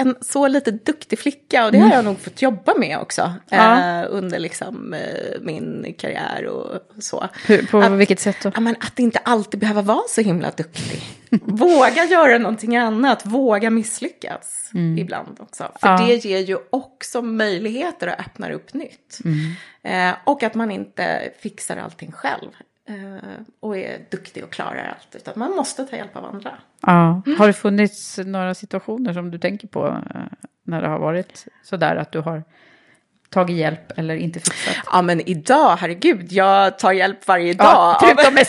en 0.00 0.14
så 0.20 0.48
lite 0.48 0.70
duktig 0.70 1.18
flicka 1.18 1.64
och 1.66 1.72
det 1.72 1.78
har 1.78 1.92
jag 1.94 2.04
nog 2.04 2.20
fått 2.20 2.42
jobba 2.42 2.74
med 2.78 2.98
också 2.98 3.32
Ja. 3.48 4.00
eh, 4.00 4.06
under 4.10 4.38
liksom, 4.38 4.94
eh, 4.94 5.40
min 5.40 5.94
karriär 5.98 6.46
och 6.46 6.80
så. 7.02 7.28
Hur, 7.46 7.66
på 7.66 7.78
Att- 7.78 7.92
vilket 7.92 8.20
sätt 8.20 8.36
då? 8.42 8.50
Ja, 8.54 8.60
men 8.60 8.76
att 8.80 8.98
inte 8.98 9.18
alltid 9.18 9.60
behöva 9.60 9.82
vara 9.82 10.02
så 10.08 10.20
himla 10.20 10.50
duktig. 10.50 11.02
Våga 11.44 12.04
göra 12.04 12.38
någonting 12.38 12.76
annat, 12.76 13.26
våga 13.26 13.70
misslyckas 13.70 14.70
ibland 14.98 15.36
också. 15.40 15.64
För 15.80 15.88
Mm. 15.88 16.00
Ja. 16.00 16.06
det 16.06 16.24
ger 16.24 16.38
ju 16.38 16.56
också 16.70 17.22
möjligheter 17.22 18.06
och 18.06 18.20
öppnar 18.20 18.50
upp 18.50 18.74
nytt. 18.74 19.18
Mm. 19.24 20.10
Eh, 20.10 20.16
och 20.24 20.42
att 20.42 20.54
man 20.54 20.70
inte 20.70 21.32
fixar 21.40 21.76
allting 21.76 22.12
själv. 22.12 22.50
Eh, 22.90 23.40
och 23.60 23.76
är 23.76 23.98
duktig 24.10 24.44
och 24.44 24.50
klarar 24.50 24.94
allt. 24.96 25.14
Utan 25.14 25.34
man 25.36 25.50
måste 25.50 25.84
ta 25.84 25.96
hjälp 25.96 26.16
av 26.16 26.24
andra. 26.24 26.52
Ja. 26.80 27.22
Har 27.38 27.46
det 27.46 27.52
funnits 27.52 28.18
några 28.18 28.54
situationer 28.54 29.12
som 29.12 29.30
du 29.30 29.38
tänker 29.38 29.68
på 29.68 29.86
eh, 29.86 30.20
när 30.62 30.82
det 30.82 30.88
har 30.88 30.98
varit 30.98 31.46
sådär 31.62 31.96
att 31.96 32.12
du 32.12 32.20
har 32.20 32.44
tagit 33.30 33.56
hjälp 33.56 33.98
eller 33.98 34.16
inte 34.16 34.40
fixat? 34.40 34.76
Ja 34.92 35.02
men 35.02 35.28
idag, 35.28 35.76
herregud, 35.76 36.32
jag 36.32 36.78
tar 36.78 36.92
hjälp 36.92 37.28
varje 37.28 37.54
dag. 37.54 37.66
Ja, 37.66 37.98
förutom 38.00 38.34
med 38.34 38.46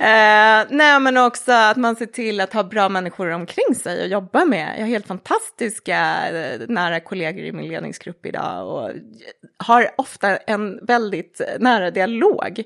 eh, 0.00 0.66
nej 0.70 1.00
men 1.00 1.16
också 1.16 1.52
att 1.52 1.76
man 1.76 1.96
ser 1.96 2.06
till 2.06 2.40
att 2.40 2.52
ha 2.52 2.64
bra 2.64 2.88
människor 2.88 3.30
omkring 3.30 3.74
sig 3.74 4.02
och 4.02 4.08
jobba 4.08 4.44
med. 4.44 4.74
Jag 4.76 4.82
har 4.82 4.88
helt 4.88 5.06
fantastiska 5.06 6.28
eh, 6.28 6.60
nära 6.68 7.00
kollegor 7.00 7.44
i 7.44 7.52
min 7.52 7.68
ledningsgrupp 7.68 8.26
idag 8.26 8.68
och 8.68 8.90
har 9.56 9.90
ofta 9.96 10.36
en 10.36 10.86
väldigt 10.86 11.40
nära 11.58 11.90
dialog 11.90 12.62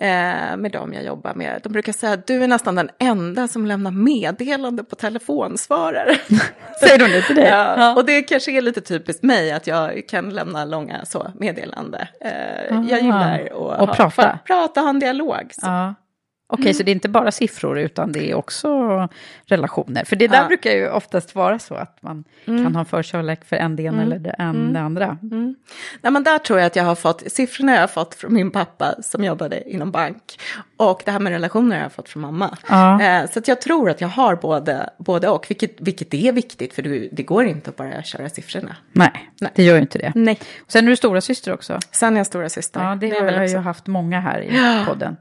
eh, 0.00 0.56
med 0.56 0.70
dem 0.72 0.92
jag 0.92 1.04
jobbar 1.04 1.34
med. 1.34 1.60
De 1.62 1.72
brukar 1.72 1.92
säga 1.92 2.12
att 2.12 2.26
du 2.26 2.44
är 2.44 2.48
nästan 2.48 2.74
den 2.74 2.90
enda 2.98 3.48
som 3.48 3.66
lämnar 3.66 3.90
meddelande 3.90 4.84
på 4.84 4.96
telefonsvarare. 4.96 6.16
Säger 6.80 6.98
de 6.98 7.04
det 7.04 7.22
till 7.22 7.36
dig? 7.36 7.48
Ja, 7.50 7.94
och 7.96 8.04
det 8.04 8.22
kanske 8.22 8.52
är 8.52 8.60
lite 8.60 8.80
typiskt 8.80 9.22
mig 9.22 9.52
att 9.52 9.66
jag 9.66 10.02
kan 10.08 10.30
lämna 10.30 10.64
långa 10.64 11.04
så, 11.04 11.32
meddelande. 11.38 12.08
Eh, 12.20 12.80
jag 12.90 13.00
gillar 13.02 13.40
att 13.46 13.52
Och 13.52 13.86
ha, 13.86 13.94
prata. 13.94 14.38
prata, 14.46 14.80
ha 14.80 14.88
en 14.88 14.98
dialog. 14.98 15.50
Så. 15.52 15.66
Ja. 15.66 15.94
Okej, 16.52 16.74
så 16.74 16.82
det 16.82 16.90
är 16.90 16.92
inte 16.92 17.08
bara 17.08 17.30
siffror 17.32 17.78
utan 17.78 18.12
det 18.12 18.30
är 18.30 18.34
också 18.34 18.68
relationer. 19.46 20.04
För 20.04 20.16
det 20.16 20.28
där 20.28 20.42
Ja. 20.42 20.46
brukar 20.48 20.70
ju 20.70 20.88
oftast 20.90 21.34
vara 21.34 21.58
så 21.58 21.74
att 21.74 22.02
man 22.02 22.24
kan 22.46 22.76
ha 22.76 22.84
förkärlek 22.84 23.44
för 23.44 23.56
en 23.56 23.76
det 23.76 23.82
ena 23.82 24.02
eller 24.02 24.18
det, 24.18 24.30
en 24.30 24.72
det 24.72 24.80
andra. 24.80 25.18
Nej, 26.02 26.12
men 26.12 26.24
där 26.24 26.38
tror 26.38 26.58
jag 26.58 26.66
att 26.66 26.76
jag 26.76 26.84
har 26.84 26.94
fått, 26.94 27.32
siffrorna 27.32 27.72
jag 27.74 27.80
har 27.80 27.86
fått 27.88 28.14
från 28.14 28.34
min 28.34 28.50
pappa 28.50 28.94
som 29.02 29.24
jobbade 29.24 29.70
inom 29.70 29.90
bank. 29.90 30.38
Och 30.76 31.02
det 31.04 31.10
här 31.10 31.18
med 31.18 31.32
relationer 31.32 31.76
har 31.76 31.82
jag 31.82 31.92
fått 31.92 32.08
från 32.08 32.22
mamma. 32.22 32.56
Ja. 32.68 33.02
Eh, 33.02 33.30
så 33.30 33.38
att 33.38 33.48
jag 33.48 33.60
tror 33.60 33.90
att 33.90 34.00
jag 34.00 34.08
har 34.08 34.36
både, 34.36 34.90
både 34.98 35.28
och, 35.28 35.46
vilket, 35.48 35.80
vilket 35.80 36.14
är 36.14 36.32
viktigt 36.32 36.74
för 36.74 36.82
du, 36.82 37.08
det 37.12 37.22
går 37.22 37.44
inte 37.44 37.70
att 37.70 37.76
bara 37.76 38.02
köra 38.02 38.28
siffrorna. 38.28 38.76
Nej, 38.92 39.30
Nej. 39.40 39.50
det 39.54 39.62
gör 39.62 39.74
ju 39.74 39.80
inte 39.80 39.98
det. 39.98 40.12
Nej. 40.14 40.38
Och 40.66 40.72
sen 40.72 40.84
är 40.84 40.90
du 40.90 40.96
stora 40.96 41.20
syster 41.20 41.52
också. 41.52 41.78
Sen 41.92 42.14
är 42.14 42.18
jag 42.18 42.26
stora 42.26 42.48
syster. 42.48 42.80
Ja, 42.80 42.94
det, 42.94 43.10
är 43.10 43.22
har 43.22 43.30
jag 43.32 43.48
ju 43.48 43.56
haft 43.58 43.86
många 43.86 44.20
här 44.20 44.40
i 44.42 44.84
podden. 44.86 45.16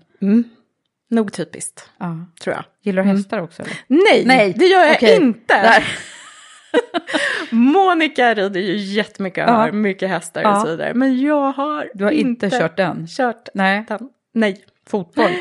Nog 1.10 1.34
typiskt, 1.34 1.90
Ja. 1.98 2.26
tror 2.44 2.56
jag. 2.56 2.64
Gillar 2.84 3.04
du 3.04 3.10
hästar 3.10 3.40
också? 3.42 3.62
Eller? 3.62 3.74
Nej, 3.88 4.24
Nej, 4.26 4.54
det 4.58 4.66
gör 4.66 4.86
jag 4.86 4.96
okej. 4.96 5.16
inte. 5.16 5.84
Monica 7.50 8.34
rider 8.34 8.62
ju 8.62 8.76
jättemycket 8.78 9.44
och 9.48 9.54
Ja. 9.54 9.58
har 9.58 9.72
mycket 9.72 10.10
hästar 10.10 10.42
Ja. 10.42 10.56
och 10.56 10.62
så 10.62 10.68
vidare. 10.68 10.94
Men 10.94 11.22
jag 11.22 11.52
har 11.52 11.90
Du 11.94 12.04
har 12.04 12.12
inte 12.12 12.50
kört 12.50 12.78
den? 12.78 13.08
Kört 13.08 13.50
Nej. 13.54 13.86
den. 13.88 14.00
Nej. 14.34 14.64
Fotboll? 14.88 15.32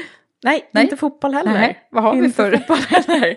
Nej, 0.45 0.69
Nej. 0.73 0.85
inte 0.85 0.97
fotboll 0.97 1.35
heller. 1.35 1.53
Nej, 1.53 1.79
vad 1.91 2.03
har 2.03 2.13
vi 2.15 2.25
inte 2.25 2.37
för- 2.37 2.57
fotboll 2.57 2.77
heller. 2.79 3.27
eh, 3.31 3.37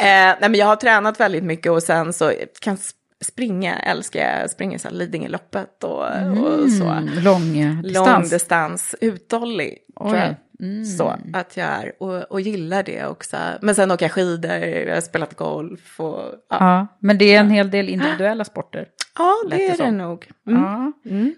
nej, 0.00 0.36
men 0.40 0.54
jag 0.54 0.66
har 0.66 0.76
tränat 0.76 1.20
väldigt 1.20 1.44
mycket 1.44 1.72
och 1.72 1.82
sen 1.82 2.12
så 2.12 2.32
kan 2.60 2.78
springa, 3.24 3.78
älskar 3.78 4.20
jag, 4.40 4.50
springer 4.50 4.78
så 4.78 4.88
här 4.88 4.94
Lidingöloppet 4.94 5.84
och, 5.84 6.00
och 6.04 6.70
så. 6.70 6.84
Mm, 6.84 7.08
lång 7.24 7.58
eh, 7.58 7.72
Lång 7.74 7.82
distans. 7.82 8.30
distans, 8.30 8.94
uthållig. 9.00 9.78
Oj. 9.96 10.36
Mm. 10.60 10.84
Så 10.84 11.14
att 11.32 11.56
jag 11.56 11.66
är 11.66 11.92
och, 12.02 12.22
och 12.32 12.40
gillar 12.40 12.82
det 12.82 13.06
också. 13.06 13.36
Men 13.62 13.74
sen 13.74 13.90
åker 13.90 14.04
jag 14.04 14.12
skidor, 14.12 14.52
jag 14.56 14.94
har 14.94 15.00
spelat 15.00 15.34
golf 15.36 16.00
och 16.00 16.18
ja. 16.18 16.56
Ja, 16.60 16.86
men 16.98 17.18
det 17.18 17.34
är 17.34 17.40
en 17.40 17.50
hel 17.50 17.70
del 17.70 17.88
individuella 17.88 18.44
sporter. 18.44 18.86
Ja, 19.18 19.34
det 19.50 19.64
är 19.66 19.70
det 19.70 19.76
som. 19.76 19.98
nog. 19.98 20.26
Mm. 20.46 20.62
Ja, 20.62 20.92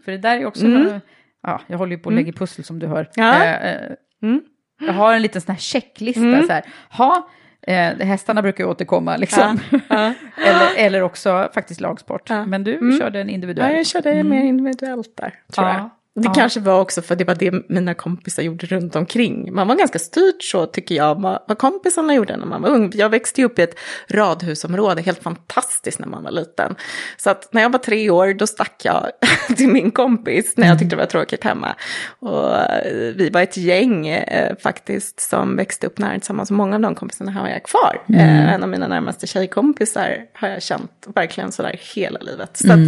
för 0.04 0.12
det 0.12 0.18
där 0.18 0.38
är 0.40 0.46
också... 0.46 0.66
några- 0.66 1.00
Ja, 1.42 1.60
jag 1.66 1.78
håller 1.78 1.92
ju 1.96 1.98
på 2.02 2.08
att 2.08 2.14
lägga 2.14 2.32
pussel 2.32 2.64
som 2.64 2.78
du 2.78 2.86
hör. 2.86 3.10
Ja. 3.14 3.44
Eh, 3.44 3.74
eh, 3.74 3.90
Mm. 4.22 4.40
Jag 4.80 4.92
har 4.92 5.14
en 5.14 5.22
liten 5.22 5.40
sån 5.40 5.52
här 5.52 5.60
checklista 5.60 6.42
så 6.46 6.52
här. 6.52 6.64
Ha, 6.90 7.28
Eh, 7.66 7.96
hästarna 7.98 8.42
brukar 8.42 8.64
ju 8.64 8.70
återkomma 8.70 9.16
liksom. 9.16 9.58
Ja, 9.70 9.78
ja. 9.88 10.12
eller, 10.46 10.86
eller 10.86 11.02
också 11.02 11.50
faktiskt 11.54 11.80
lagsport. 11.80 12.30
Ja. 12.30 12.46
Men 12.46 12.64
du 12.64 12.74
Mm. 12.76 12.98
körde 12.98 13.20
en 13.20 13.28
individuell. 13.30 13.70
Ja, 13.70 13.76
jag 13.76 13.86
körde 13.86 14.22
mer 14.24 14.44
individuellt 14.44 15.16
där, 15.16 15.34
tror 15.52 15.66
Ja. 15.68 15.74
jag. 15.74 15.90
Det 16.14 16.24
Ja. 16.28 16.34
kanske 16.34 16.60
var 16.60 16.80
också 16.80 17.02
för 17.02 17.16
det 17.16 17.24
var 17.24 17.34
det 17.34 17.68
mina 17.68 17.94
kompisar 17.94 18.42
gjorde 18.42 18.66
runt 18.66 18.96
omkring. 18.96 19.54
Man 19.54 19.68
var 19.68 19.74
ganska 19.76 19.98
styrt 19.98 20.42
så 20.42 20.66
tycker 20.66 20.94
jag, 20.94 21.20
vad 21.48 21.58
kompisarna 21.58 22.14
gjorde 22.14 22.36
när 22.36 22.46
man 22.46 22.62
var 22.62 22.68
ung. 22.70 22.90
Jag 22.94 23.08
växte 23.08 23.40
ju 23.40 23.44
upp 23.44 23.58
i 23.58 23.62
ett 23.62 23.74
radhusområde, 24.08 25.02
helt 25.02 25.22
fantastiskt 25.22 25.98
när 25.98 26.06
man 26.06 26.22
var 26.22 26.30
liten. 26.30 26.74
Så 27.16 27.30
att 27.30 27.52
när 27.52 27.62
jag 27.62 27.70
var 27.72 27.78
tre 27.78 28.10
år, 28.10 28.34
då 28.34 28.46
stack 28.46 28.80
jag 28.84 29.06
till 29.56 29.68
min 29.68 29.90
kompis 29.90 30.54
när 30.56 30.66
jag 30.66 30.78
tyckte 30.78 30.96
det 30.96 31.00
var 31.00 31.06
tråkigt 31.06 31.44
hemma. 31.44 31.74
Och 32.18 32.56
eh, 32.56 33.14
vi 33.14 33.30
var 33.30 33.40
ett 33.42 33.56
gäng 33.56 34.08
eh, 34.08 34.56
faktiskt 34.62 35.20
som 35.20 35.56
växte 35.56 35.86
upp 35.86 35.98
nära 35.98 36.12
tillsammans. 36.18 36.50
Många 36.50 36.74
av 36.74 36.80
de 36.80 36.94
kompisarna 36.94 37.30
har 37.32 37.48
jag 37.48 37.62
kvar. 37.62 38.02
Eh, 38.08 38.52
en 38.54 38.62
av 38.62 38.68
mina 38.68 38.88
närmaste 38.88 39.26
tjejkompisar 39.26 40.16
har 40.34 40.48
jag 40.48 40.62
känt 40.62 41.06
verkligen 41.14 41.52
sådär 41.52 41.80
hela 41.94 42.18
livet. 42.20 42.56
Så 42.56 42.72
att, 42.72 42.78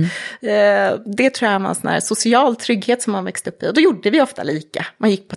eh, 0.43 1.01
det 1.17 1.31
tror 1.35 1.51
jag 1.51 1.61
var 1.61 1.69
en 1.69 1.75
sån 1.75 1.91
här 1.91 2.01
social 2.01 2.57
trygghet 2.57 3.03
som 3.03 3.12
man 3.13 3.25
växte 3.25 3.51
upp 3.51 3.63
i. 3.63 3.69
Och 3.69 3.75
då 3.75 3.81
gjorde 3.81 4.11
vi 4.11 4.21
ofta 4.21 4.43
lika. 4.43 4.87
Man 4.99 5.11
gick 5.11 5.29
på 5.29 5.37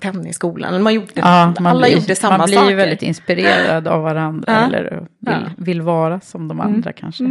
eller 0.67 0.79
man 0.79 0.94
gjorde, 0.94 1.08
Ja, 1.13 1.53
man 1.60 1.67
alla 1.67 1.88
blir, 1.88 1.96
gjorde 1.98 2.15
samma 2.15 2.38
Man 2.38 2.46
blir 2.46 2.58
saker. 2.58 2.75
väldigt 2.75 3.01
inspirerad 3.01 3.88
av 3.88 4.01
varandra. 4.01 4.46
Ja. 4.53 4.65
Eller 4.67 4.91
vill, 4.91 5.08
Ja. 5.20 5.32
Mm. 5.34 5.50
vill 5.58 5.82
vara 5.82 6.20
som 6.20 6.48
de 6.48 6.60
andra 6.62 6.94
kanske. 6.94 7.24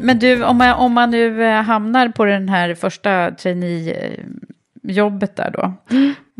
Men 0.00 0.18
du, 0.18 0.44
om 0.44 0.56
man, 0.56 0.72
om 0.74 0.92
man 0.92 1.10
nu 1.10 1.44
eh, 1.44 1.62
hamnar 1.62 2.08
på 2.08 2.24
den 2.24 2.48
här 2.48 2.74
första 2.74 3.30
trainee-jobbet 3.30 5.36
där 5.36 5.50
då. 5.50 5.72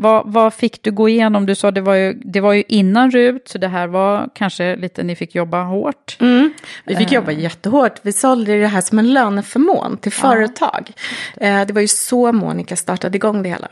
Vad, 0.01 0.33
vad 0.33 0.55
fick 0.55 0.83
du 0.83 0.91
gå 0.91 1.09
igenom? 1.09 1.47
Du 1.47 1.55
sa 1.55 1.71
det 1.71 1.81
var, 1.81 1.95
ju, 1.95 2.13
det 2.15 2.41
var 2.41 2.53
ju 2.53 2.63
innan 2.69 3.11
RUT, 3.11 3.49
så 3.49 3.59
det 3.59 3.69
här 3.69 3.87
var 3.87 4.29
kanske 4.35 4.77
lite, 4.77 5.03
ni 5.03 5.17
fick 5.17 5.35
jobba 5.35 5.63
hårt. 5.63 6.17
Mm. 6.21 6.53
Vi 6.85 6.97
fick 6.97 7.13
jobba 7.13 7.33
jättehårt. 7.33 8.01
Vi 8.03 8.13
sålde 8.13 8.61
det 8.61 8.67
här 8.67 8.81
som 8.81 8.99
en 8.99 9.13
löneförmån 9.13 9.99
till 9.99 10.13
företag. 10.13 10.91
Eh, 11.37 11.67
det 11.67 11.73
var 11.73 11.81
ju 11.81 11.89
så 11.89 12.33
Monica 12.33 12.77
startade 12.77 13.17
igång 13.17 13.43
det 13.43 13.49
hela. 13.49 13.69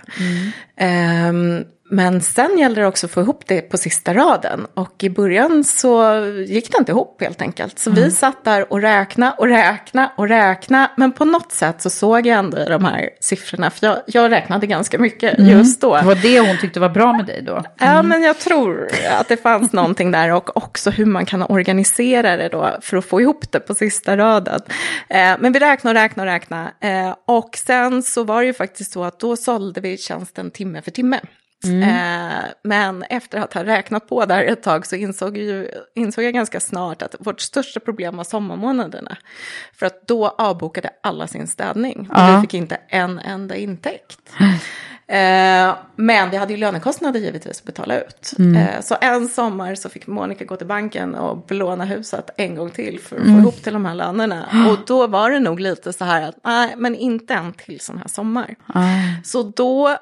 Ehm, 0.76 1.64
men 1.90 2.20
sen 2.20 2.58
gällde 2.58 2.80
det 2.80 2.86
också 2.86 3.06
att 3.06 3.12
få 3.12 3.20
ihop 3.20 3.42
det 3.46 3.60
på 3.60 3.76
sista 3.76 4.14
raden. 4.14 4.66
Och 4.74 5.04
i 5.04 5.10
början 5.10 5.64
så 5.64 6.24
gick 6.46 6.72
det 6.72 6.78
inte 6.78 6.92
ihop 6.92 7.20
helt 7.20 7.42
enkelt. 7.42 7.78
Så 7.78 7.90
vi 7.90 8.10
satt 8.10 8.44
där 8.44 8.72
och 8.72 8.80
räkna 8.80 9.32
och 9.32 9.46
räkna 9.46 10.12
och 10.16 10.28
räkna. 10.28 10.90
Men 10.96 11.12
på 11.12 11.24
något 11.24 11.52
sätt 11.52 11.82
så 11.82 11.90
såg 11.90 12.26
jag 12.26 12.38
ändå 12.38 12.64
de 12.64 12.84
här 12.84 13.10
siffrorna. 13.20 13.70
För 13.70 13.86
jag, 13.86 13.98
jag 14.06 14.30
räknade 14.30 14.66
ganska 14.66 14.98
mycket 14.98 15.38
just 15.38 15.80
då. 15.80 15.96
Det 15.96 16.06
var 16.06 16.14
det 16.14 16.40
hon 16.40 16.58
tyckte 16.58 16.80
var 16.80 16.88
bra 16.88 17.12
med 17.12 17.26
dig 17.26 17.42
då. 17.42 17.62
Ja, 17.78 18.02
men 18.02 18.22
jag 18.22 18.38
tror 18.38 18.88
att 19.20 19.28
det 19.28 19.36
fanns 19.36 19.72
någonting 19.72 20.10
där 20.10 20.32
och 20.32 20.56
också 20.56 20.90
hur 20.90 21.06
man 21.06 21.26
kan 21.26 21.42
organisera 21.42 22.36
det 22.36 22.48
då 22.48 22.76
för 22.80 22.96
att 22.96 23.04
få 23.04 23.20
ihop 23.20 23.52
det 23.52 23.60
på 23.60 23.74
sista 23.74 24.16
raden. 24.16 24.60
Eh, 25.08 25.34
men 25.38 25.52
vi 25.52 25.58
räknade 25.58 25.98
och 25.98 26.02
räknade 26.02 26.30
och 26.30 26.34
räknade. 26.34 26.70
Eh, 26.80 27.14
och 27.26 27.56
sen 27.66 28.02
så 28.02 28.24
var 28.24 28.40
det 28.40 28.46
ju 28.46 28.54
faktiskt 28.54 28.92
så 28.92 29.04
att 29.04 29.20
då 29.20 29.36
sålde 29.36 29.80
vi 29.80 29.98
tjänsten 29.98 30.50
timme 30.50 30.82
för 30.82 30.90
timme. 30.90 31.20
Eh, 31.64 32.44
men 32.62 33.02
efter 33.02 33.38
att 33.38 33.54
ha 33.54 33.64
räknat 33.64 34.08
på 34.08 34.24
där 34.24 34.44
ett 34.44 34.62
tag 34.62 34.86
så 34.86 34.96
insåg, 34.96 35.36
ju, 35.36 35.68
insåg 35.94 36.24
jag 36.24 36.34
ganska 36.34 36.60
snart 36.60 37.02
att 37.02 37.14
vårt 37.18 37.40
största 37.40 37.80
problem 37.80 38.16
var 38.16 38.24
sommarmånaderna. 38.24 39.16
För 39.74 39.86
att 39.86 40.08
då 40.08 40.28
avbokade 40.28 40.90
alla 41.02 41.26
sin 41.26 41.46
städning 41.46 42.00
och 42.10 42.18
Ja. 42.18 42.36
vi 42.36 42.40
fick 42.40 42.54
inte 42.54 42.78
en 42.88 43.18
enda 43.18 43.56
intäkt. 43.56 44.18
Eh, 45.08 45.74
men 45.96 46.30
vi 46.30 46.36
hade 46.36 46.52
ju 46.52 46.56
lönekostnader 46.58 47.20
givetvis 47.20 47.58
att 47.58 47.64
betala 47.66 48.00
ut. 48.00 48.32
Eh, 48.56 48.80
så 48.80 48.96
en 49.00 49.28
sommar 49.28 49.74
så 49.74 49.88
fick 49.88 50.06
Monica 50.06 50.44
gå 50.44 50.56
till 50.56 50.66
banken 50.66 51.14
och 51.14 51.46
belåna 51.46 51.84
huset 51.84 52.30
en 52.36 52.54
gång 52.54 52.70
till 52.70 53.00
för 53.00 53.16
att 53.16 53.22
få 53.22 53.28
ihop 53.28 53.62
till 53.62 53.72
de 53.72 53.84
här 53.84 53.94
lönerna. 53.94 54.46
Och 54.70 54.78
då 54.86 55.06
var 55.06 55.30
det 55.30 55.40
nog 55.40 55.60
lite 55.60 55.92
så 55.92 56.04
här 56.04 56.22
att 56.22 56.36
nej, 56.44 56.74
men 56.76 56.94
inte 56.94 57.34
en 57.34 57.52
till 57.52 57.80
sån 57.80 57.98
här 57.98 58.08
sommar. 58.08 58.54
Så 59.24 59.42
då 59.42 59.96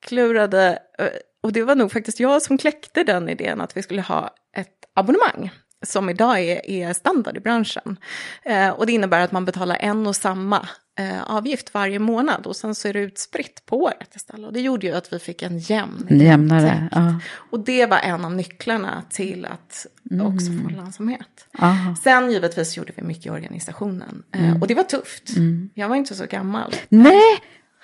klurade, 0.00 0.78
eh, 0.98 1.06
och 1.42 1.52
det 1.52 1.62
var 1.62 1.74
nog 1.74 1.92
faktiskt 1.92 2.20
jag 2.20 2.42
som 2.42 2.58
kläckte 2.58 3.04
den 3.04 3.28
idén 3.28 3.60
att 3.60 3.76
vi 3.76 3.82
skulle 3.82 4.02
ha 4.02 4.34
ett 4.56 4.76
abonnemang 4.94 5.50
som 5.86 6.10
idag 6.10 6.40
är, 6.40 6.70
är 6.70 6.92
standard 6.92 7.36
i 7.36 7.40
branschen. 7.40 7.96
Eh, 8.42 8.68
och 8.68 8.86
det 8.86 8.92
innebär 8.92 9.20
att 9.20 9.32
man 9.32 9.44
betalar 9.44 9.76
en 9.80 10.06
och 10.06 10.16
samma 10.16 10.68
eh, 10.98 11.22
avgift 11.22 11.74
varje 11.74 11.98
månad 11.98 12.46
och 12.46 12.56
sen 12.56 12.74
så 12.74 12.88
är 12.88 12.92
det 12.92 13.00
utspritt 13.00 13.66
på 13.66 13.76
året 13.76 14.16
istället. 14.16 14.46
Och 14.46 14.52
det 14.52 14.60
gjorde 14.60 14.86
ju 14.86 14.92
att 14.92 15.12
vi 15.12 15.18
fick 15.18 15.42
en 15.42 15.58
jämn 15.58 16.06
Jämnare. 16.10 16.88
Ja. 16.92 17.20
Och 17.32 17.60
det 17.60 17.86
var 17.86 17.98
en 17.98 18.24
av 18.24 18.32
nycklarna 18.32 19.02
till 19.10 19.44
att 19.44 19.86
också 20.22 20.46
få 20.62 20.68
lönsamhet. 20.68 21.46
Aha. 21.58 21.96
Sen 21.96 22.30
givetvis 22.30 22.76
gjorde 22.76 22.92
vi 22.96 23.02
mycket 23.02 23.26
i 23.26 23.30
organisationen. 23.30 24.22
Eh, 24.34 24.60
och 24.60 24.66
det 24.66 24.74
var 24.74 24.82
tufft. 24.82 25.28
Jag 25.74 25.88
var 25.88 25.96
inte 25.96 26.14
så 26.14 26.26
gammal. 26.26 26.74
Nej, 26.88 27.40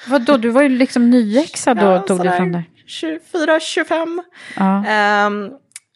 vadå, 0.09 0.37
du 0.37 0.49
var 0.51 0.63
ju 0.63 0.69
liksom 0.69 1.11
nyexad 1.11 1.77
då, 1.77 1.85
Ja, 1.85 1.99
tog 1.99 2.23
du 2.23 2.31
fram 2.31 2.53
det. 2.53 2.65
24, 2.87 3.61
25. 3.61 4.23
Ja. 4.57 4.87
Ehm, 4.87 5.51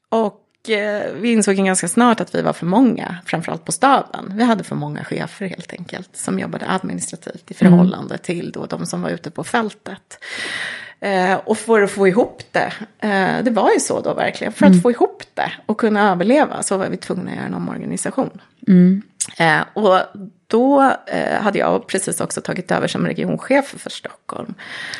och 0.08 0.70
eh, 0.70 1.12
vi 1.20 1.32
insåg 1.32 1.56
ganska 1.56 1.88
snart 1.88 2.20
att 2.20 2.34
vi 2.34 2.42
var 2.42 2.52
för 2.52 2.66
många, 2.66 3.16
framförallt 3.26 3.64
på 3.64 3.72
staben. 3.72 4.32
Vi 4.36 4.44
hade 4.44 4.64
för 4.64 4.76
många 4.76 5.04
chefer 5.04 5.46
helt 5.46 5.72
enkelt, 5.72 6.16
som 6.16 6.38
jobbade 6.38 6.70
administrativt 6.70 7.50
i 7.50 7.54
förhållande 7.54 8.18
till 8.18 8.52
då 8.52 8.66
de 8.66 8.86
som 8.86 9.02
var 9.02 9.10
ute 9.10 9.30
på 9.30 9.44
fältet. 9.44 10.18
Eh, 11.00 11.34
och 11.34 11.58
för 11.58 11.82
att 11.82 11.90
få 11.90 12.08
ihop 12.08 12.42
det, 12.52 12.72
eh, 12.98 13.44
det 13.44 13.50
var 13.50 13.70
ju 13.72 13.80
så 13.80 14.00
då 14.00 14.14
verkligen, 14.14 14.52
för 14.52 14.66
att 14.66 14.82
få 14.82 14.90
ihop 14.90 15.22
det 15.34 15.52
och 15.66 15.78
kunna 15.80 16.10
överleva 16.12 16.62
så 16.62 16.76
var 16.76 16.88
vi 16.88 16.96
tvungna 16.96 17.30
att 17.30 17.36
göra 17.36 17.46
en 17.46 17.54
omorganisation. 17.54 18.40
Eh, 19.38 19.60
och 19.72 19.98
då 20.46 20.94
eh, 21.06 21.42
hade 21.42 21.58
jag 21.58 21.86
precis 21.86 22.20
också 22.20 22.40
tagit 22.40 22.70
över 22.70 22.88
som 22.88 23.06
regionchef 23.06 23.74
för 23.78 23.90
Stockholm. 23.90 24.54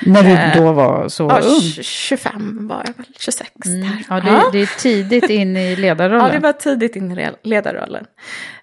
När 0.06 0.24
Eh, 0.24 0.54
du 0.54 0.60
då 0.60 0.72
var 0.72 1.08
så 1.08 1.22
Ja, 1.22 1.40
ung. 1.40 1.60
25 1.82 2.68
var 2.68 2.82
jag 2.86 2.94
väl, 2.96 3.06
26 3.18 3.50
där. 3.54 3.70
Mm. 3.70 3.98
Ja, 4.08 4.20
det, 4.20 4.42
det 4.52 4.58
är 4.58 4.78
tidigt 4.80 5.30
in 5.30 5.56
i 5.56 5.76
ledarrollen. 5.76 6.26
Ja, 6.26 6.32
det 6.32 6.38
var 6.38 6.52
tidigt 6.52 6.96
in 6.96 7.18
i 7.18 7.30
ledarrollen. 7.42 8.06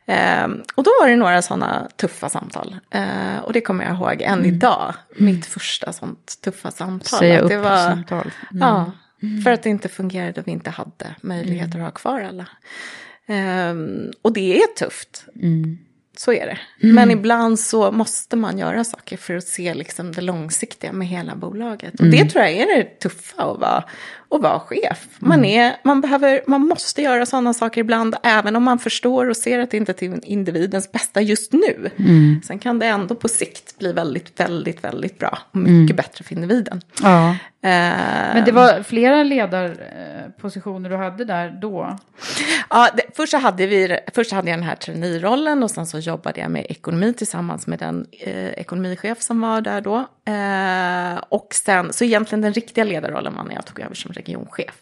Ehm, 0.06 0.62
och 0.76 0.84
då 0.84 0.92
var 1.02 1.08
det 1.10 1.16
några 1.16 1.42
sådana 1.42 1.88
tuffa 1.96 2.30
samtal. 2.30 2.76
Ehm, 2.92 3.40
och 3.44 3.54
det 3.54 3.62
kommer 3.62 3.86
jag 3.86 3.96
ihåg 3.96 4.22
än 4.22 4.46
idag. 4.46 4.94
Mitt 5.16 5.46
första 5.46 5.94
sånt 5.94 6.42
tuffa 6.44 6.72
samtal. 6.72 7.20
Säga 7.20 7.40
upp 7.40 7.50
det 7.50 7.58
var, 7.58 7.78
samtal. 7.78 8.32
Mm. 8.52 8.68
Ja, 8.68 8.92
för 9.44 9.52
att 9.52 9.64
det 9.64 9.70
inte 9.70 9.90
fungerade 9.90 10.42
och 10.42 10.48
vi 10.48 10.52
inte 10.52 10.70
hade 10.70 11.16
möjligheter 11.22 11.80
att 11.80 11.84
ha 11.86 11.92
kvar 11.92 12.22
alla. 12.22 12.48
Ehm, 13.28 14.12
och 14.22 14.34
det 14.34 14.58
är 14.62 14.68
tufft. 14.68 15.26
Mm. 15.42 15.78
Så 16.18 16.34
är 16.34 16.46
det. 16.46 16.60
Men 16.88 17.12
ibland 17.12 17.60
så 17.60 17.92
måste 17.92 18.36
man 18.36 18.58
göra 18.58 18.84
saker 18.84 19.18
för 19.18 19.36
att 19.36 19.44
se 19.48 19.74
liksom 19.74 20.12
det 20.12 20.22
långsiktiga 20.22 20.92
med 20.92 21.08
hela 21.08 21.36
bolaget. 21.36 21.94
Och 21.94 22.00
Mm. 22.06 22.12
det 22.12 22.30
tror 22.32 22.44
jag 22.46 22.54
är 22.54 22.78
det 22.78 23.00
tuffa 23.00 23.44
att 23.44 23.60
vara, 23.60 23.84
att 24.30 24.42
vara 24.42 24.60
chef. 24.60 25.08
Man, 25.20 25.40
Mm. 25.40 25.50
är, 25.60 25.76
man, 25.84 26.02
behöver, 26.02 26.42
man 26.48 26.62
måste 26.68 27.02
göra 27.02 27.26
sådana 27.26 27.54
saker 27.54 27.82
ibland, 27.82 28.16
även 28.24 28.56
om 28.56 28.64
man 28.64 28.80
förstår 28.80 29.30
och 29.30 29.38
ser 29.38 29.60
att 29.60 29.72
det 29.72 29.78
inte 29.78 29.92
är 29.92 29.94
till 29.94 30.20
individens 30.24 30.92
bästa 30.92 31.22
just 31.22 31.54
nu. 31.54 31.90
Mm. 31.98 32.42
Sen 32.44 32.60
kan 32.60 32.80
det 32.80 32.86
ändå 32.86 33.16
på 33.16 33.28
sikt 33.28 33.78
bli 33.80 33.94
väldigt, 33.94 34.40
väldigt, 34.40 34.84
väldigt 34.84 35.20
bra. 35.20 35.38
Och 35.52 35.58
mycket 35.58 35.96
bättre 35.98 36.24
för 36.24 36.34
individen. 36.36 36.82
Ja. 37.04 37.30
Eh, 37.62 37.70
Men 38.34 38.46
det 38.46 38.52
var 38.52 38.84
flera 38.84 39.24
ledarpositioner 39.24 40.90
du 40.90 40.96
hade 40.96 41.26
där 41.26 41.50
då? 41.62 41.98
Ja, 42.70 42.90
det, 42.98 43.04
först, 43.16 43.32
så 43.32 43.38
hade 43.38 43.68
vi, 43.68 44.00
först 44.14 44.32
hade 44.32 44.50
jag 44.50 44.60
den 44.60 44.66
här 44.68 44.76
traineerollen 44.76 45.64
och 45.64 45.72
sen 45.72 45.86
så 45.86 46.00
jobbade 46.00 46.40
jag 46.42 46.52
med 46.52 46.66
ekonomi 46.70 47.14
tillsammans 47.14 47.68
med 47.68 47.80
den 47.80 48.06
eh, 48.20 48.48
ekonomichef 48.48 49.22
som 49.22 49.42
var 49.42 49.62
där 49.62 49.82
då. 49.82 49.96
Eh, 50.32 51.24
och 51.30 51.48
sen, 51.54 51.94
så 51.94 52.04
egentligen 52.04 52.42
den 52.42 52.54
riktiga 52.54 52.84
ledarrollen 52.84 53.36
var 53.36 53.44
när 53.44 53.56
jag 53.56 53.66
tog 53.66 53.80
över 53.80 53.96
som 53.96 54.12
regionchef. 54.18 54.76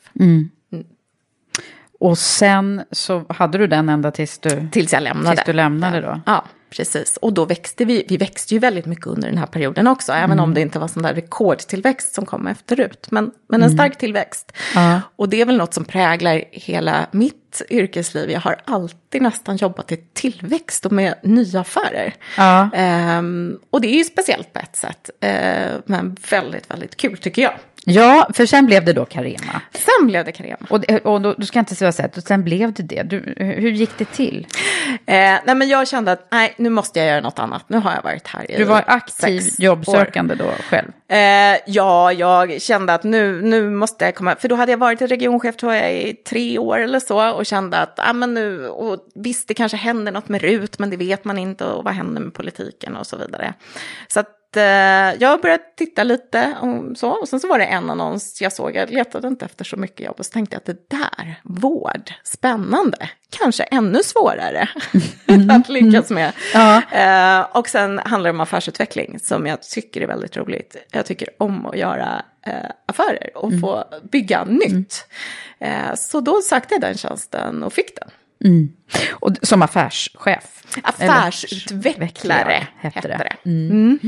Och 2.00 2.18
sen 2.18 2.84
så 2.92 3.26
hade 3.30 3.58
du 3.58 3.68
den 3.68 3.90
ända 3.90 4.12
tills 4.12 4.38
du, 4.38 4.68
Tills 4.72 4.94
jag 4.94 5.04
lämnade. 5.04 5.36
tills 5.36 5.46
du 5.46 5.54
lämnade 5.54 6.02
då? 6.02 6.22
Ja, 6.26 6.46
precis. 6.70 7.18
Och 7.18 7.34
då 7.34 7.46
växte 7.46 7.86
vi, 7.86 8.06
vi 8.10 8.18
växte 8.18 8.54
ju 8.54 8.60
väldigt 8.60 8.86
mycket 8.86 9.08
under 9.08 9.28
den 9.30 9.38
här 9.38 9.46
perioden 9.46 9.88
också, 9.88 10.12
även 10.14 10.40
om 10.40 10.54
det 10.54 10.62
inte 10.62 10.80
var 10.80 10.88
sån 10.88 11.04
där 11.04 11.14
rekordtillväxt 11.14 12.14
som 12.16 12.26
kom 12.26 12.48
efterut. 12.48 13.08
Men, 13.12 13.32
men 13.50 13.64
en 13.64 13.72
stark 13.72 13.98
tillväxt. 13.98 14.52
Ja. 14.76 15.02
Och 15.16 15.30
det 15.30 15.42
är 15.42 15.46
väl 15.46 15.58
något 15.58 15.74
som 15.74 15.86
präglar 15.86 16.44
hela 16.52 17.08
mitt 17.12 17.62
yrkesliv. 17.70 18.30
Jag 18.32 18.40
har 18.42 18.56
alltid 18.66 19.22
nästan 19.22 19.58
jobbat 19.58 19.92
i 19.92 19.98
tillväxt 20.14 20.86
och 20.86 20.92
med 20.92 21.16
nya 21.24 21.60
affärer. 21.60 22.14
Ja. 22.38 22.70
Ehm, 22.74 23.60
och 23.70 23.82
det 23.82 23.88
är 23.88 23.98
ju 23.98 24.04
speciellt 24.04 24.54
på 24.54 24.60
ett 24.60 24.76
sätt, 24.76 25.10
eh, 25.22 25.72
men 25.86 26.18
väldigt, 26.30 26.72
väldigt 26.72 26.98
kul 26.98 27.18
tycker 27.18 27.42
jag. 27.42 27.54
Ja, 27.86 28.30
för 28.34 28.46
sen 28.46 28.66
blev 28.66 28.86
det 28.86 28.94
då 28.94 29.06
Carema. 29.06 29.62
Sen 29.74 30.08
blev 30.08 30.26
det 30.26 30.32
Carema. 30.32 30.68
Och, 30.70 30.84
och 31.04 31.22
då, 31.22 31.34
du 31.34 31.46
ska 31.46 31.60
inte 31.60 31.76
säga 31.76 31.92
så 31.92 32.04
och 32.18 32.24
sen 32.24 32.44
blev 32.44 32.74
det 32.74 32.84
det. 32.84 33.04
Du, 33.04 33.34
hur 33.38 33.72
gick 33.72 33.98
det 33.98 34.06
till? 34.06 34.48
Eh, 35.06 35.16
nej, 35.46 35.56
men 35.56 35.68
jag 35.68 35.88
kände 35.88 36.12
att 36.12 36.28
nej, 36.32 36.54
nu 36.58 36.70
måste 36.70 37.00
jag 37.00 37.08
göra 37.08 37.22
något 37.22 37.40
annat. 37.40 37.64
Nu 37.68 37.78
har 37.78 37.92
jag 37.96 38.04
varit 38.04 38.28
här 38.28 38.52
i 38.52 38.58
Du 38.58 38.64
var 38.64 38.84
aktiv 38.88 39.44
jobbsökande 39.58 40.36
då 40.36 40.52
själv? 40.70 40.88
Eh, 41.08 41.60
ja, 41.66 42.12
jag 42.12 42.62
kände 42.62 42.94
att 42.94 43.04
nu, 43.04 43.42
nu 43.42 43.70
måste 43.70 44.06
jag 44.06 44.16
komma, 44.16 44.36
för 44.36 44.48
då 44.48 44.56
hade 44.56 44.72
jag 44.72 44.78
varit 44.78 45.02
regionchef 45.02 45.58
tror 45.58 45.74
jag 45.74 45.94
i 45.94 46.14
tre 46.14 46.58
år 46.60 46.80
eller 46.80 47.00
så 47.00 47.32
och 47.32 47.46
kände 47.46 47.78
att, 47.78 48.00
ah, 48.00 48.14
men 48.14 48.34
nu, 48.34 48.68
och 48.68 49.00
visst 49.16 49.48
det 49.48 49.54
kanske 49.54 49.78
händer 49.78 50.12
något 50.12 50.30
med 50.30 50.42
RUT, 50.42 50.80
men 50.80 50.90
det 50.90 50.98
vet 50.98 51.26
man 51.26 51.38
inte 51.38 51.66
och 51.66 51.84
vad 51.84 51.94
händer 51.94 52.22
med 52.22 52.34
politiken 52.34 52.96
och 52.96 53.08
så 53.08 53.18
vidare. 53.18 53.54
Så 54.08 54.20
att 54.20 54.30
eh, 54.58 55.14
jag 55.20 55.42
började 55.42 55.64
titta 55.78 56.04
lite 56.04 56.56
och 56.62 56.98
så, 56.98 57.10
och 57.10 57.30
sen 57.30 57.40
så 57.40 57.48
var 57.48 57.60
det 57.60 57.66
en 57.66 57.90
annons 57.90 58.42
jag 58.42 58.54
såg, 58.54 58.76
jag 58.76 58.90
letade 58.90 59.28
inte 59.28 59.46
efter 59.46 59.66
så 59.66 59.78
mycket 59.78 60.06
jobb 60.06 60.16
och 60.20 60.26
så 60.26 60.32
tänkte 60.32 60.56
jag 60.56 60.60
att 60.60 60.66
det 60.66 60.98
där, 60.98 61.36
vård, 61.44 62.14
spännande, 62.24 63.10
kanske 63.30 63.64
ännu 63.64 64.04
svårare 64.04 64.70
att 65.52 65.70
lyckas 65.70 66.10
med. 66.10 66.34
Ja. 66.54 66.82
Eh, 66.92 67.58
och 67.58 67.70
sen 67.70 68.00
handlar 68.00 68.30
det 68.30 68.36
om 68.36 68.42
affärsutveckling 68.42 69.20
som 69.20 69.46
jag 69.46 69.62
tycker 69.62 70.02
är 70.02 70.08
väldigt 70.08 70.38
roligt. 70.38 70.76
Jag 70.92 71.06
tycker 71.06 71.30
om 71.38 71.66
att 71.66 71.78
göra 71.78 72.24
eh, 72.46 72.70
affärer 72.86 73.38
och 73.38 73.52
få 73.62 73.84
bygga 74.12 74.44
nytt. 74.44 75.08
Eh, 75.60 75.96
så 75.96 76.22
då 76.22 76.42
sökte 76.42 76.74
jag 76.74 76.82
den 76.82 76.98
tjänsten 76.98 77.64
och 77.64 77.74
fick 77.74 77.96
den. 77.96 78.10
Och 79.12 79.32
d- 79.34 79.40
som 79.44 79.62
affärschef? 79.62 80.64
Affärsutvecklare 80.84 82.68
hette 82.78 83.08
det. 83.08 83.18
det. 83.44 83.50
Mm. 83.50 84.00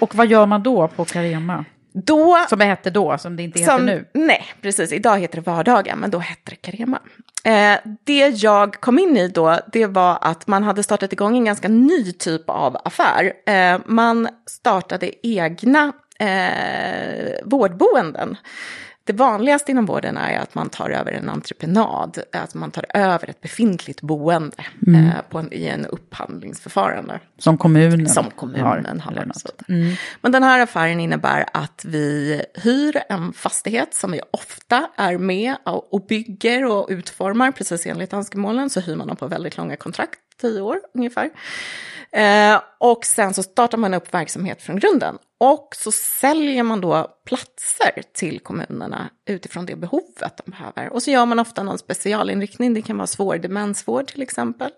Och 0.00 0.14
vad 0.14 0.26
gör 0.26 0.46
man 0.46 0.62
då 0.62 0.88
på 0.88 1.04
Carema? 1.04 1.64
Då, 1.92 2.46
Som 2.48 2.58
det 2.58 2.64
hette 2.64 2.90
då, 2.90 3.18
som 3.18 3.36
det 3.36 3.42
inte 3.42 3.58
heter 3.58 3.76
som, 3.76 3.86
nu? 3.86 4.04
Nej, 4.14 4.44
precis. 4.62 4.92
Idag 4.92 5.18
heter 5.18 5.36
det 5.40 5.50
vardagar, 5.50 5.96
men 5.96 6.10
då 6.10 6.18
hette 6.18 6.50
det 6.50 6.56
Carema. 6.56 6.98
Eh, 7.44 7.78
det 8.04 8.28
jag 8.28 8.74
kom 8.74 8.98
in 8.98 9.16
i 9.16 9.28
då, 9.28 9.58
det 9.72 9.86
var 9.86 10.18
att 10.20 10.46
man 10.46 10.62
hade 10.62 10.82
startat 10.82 11.12
igång 11.12 11.36
en 11.36 11.44
ganska 11.44 11.68
ny 11.68 12.12
typ 12.12 12.50
av 12.50 12.76
affär. 12.84 13.32
Eh, 13.46 13.80
man 13.86 14.28
startade 14.46 15.26
egna 15.26 15.92
eh, 16.18 17.32
vårdboenden. 17.44 18.36
Det 19.08 19.14
vanligaste 19.14 19.70
inom 19.70 19.86
vården 19.86 20.16
är 20.16 20.38
att 20.38 20.54
man 20.54 20.68
tar 20.68 20.90
över 20.90 21.12
en 21.12 21.28
entreprenad, 21.28 22.18
att 22.32 22.54
man 22.54 22.70
tar 22.70 22.86
över 22.94 23.30
ett 23.30 23.40
befintligt 23.40 24.00
boende 24.00 24.64
eh, 24.86 25.22
på 25.30 25.38
en, 25.38 25.52
i 25.52 25.66
en 25.66 25.86
upphandlingsförfarande. 25.86 27.20
Som 27.38 27.58
kommunen 27.58 28.08
Som 28.08 28.30
kommunen 28.30 29.00
har. 29.00 29.30
så 29.34 29.48
vidare. 29.66 29.96
Men 30.20 30.32
den 30.32 30.42
här 30.42 30.60
affären 30.60 31.00
innebär 31.00 31.46
att 31.52 31.84
vi 31.88 32.42
hyr 32.54 33.02
en 33.08 33.32
fastighet 33.32 33.94
som 33.94 34.12
vi 34.12 34.20
ofta 34.30 34.90
är 34.96 35.18
med 35.18 35.56
och 35.64 35.94
och 35.94 36.06
bygger 36.06 36.64
och 36.64 36.86
utformar 36.90 37.50
precis 37.52 37.86
enligt 37.86 38.12
önskemålen. 38.12 38.70
Så 38.70 38.80
hyr 38.80 38.96
man 38.96 39.06
dem 39.06 39.16
på 39.16 39.26
väldigt 39.26 39.56
långa 39.56 39.76
kontrakt, 39.76 40.18
tio 40.40 40.60
år 40.60 40.80
ungefär. 40.94 41.30
Eh, 42.12 42.60
och 42.78 43.04
sen 43.04 43.34
så 43.34 43.42
startar 43.42 43.78
man 43.78 43.94
upp 43.94 44.14
verksamhet 44.14 44.62
från 44.62 44.78
grunden. 44.78 45.18
Och 45.38 45.68
så 45.76 45.92
säljer 45.92 46.62
man 46.62 46.80
då 46.80 47.06
platser 47.26 48.02
till 48.14 48.40
kommunerna 48.40 49.10
utifrån 49.26 49.66
det 49.66 49.76
behovet 49.76 50.40
de 50.44 50.50
behöver. 50.50 50.92
Och 50.92 51.02
så 51.02 51.10
gör 51.10 51.26
man 51.26 51.38
ofta 51.38 51.62
någon 51.62 51.78
specialinriktning, 51.78 52.74
det 52.74 52.82
kan 52.82 52.96
vara 52.96 53.06
svår 53.06 53.38
demensvård 53.38 54.06
till 54.06 54.22
exempel. 54.22 54.70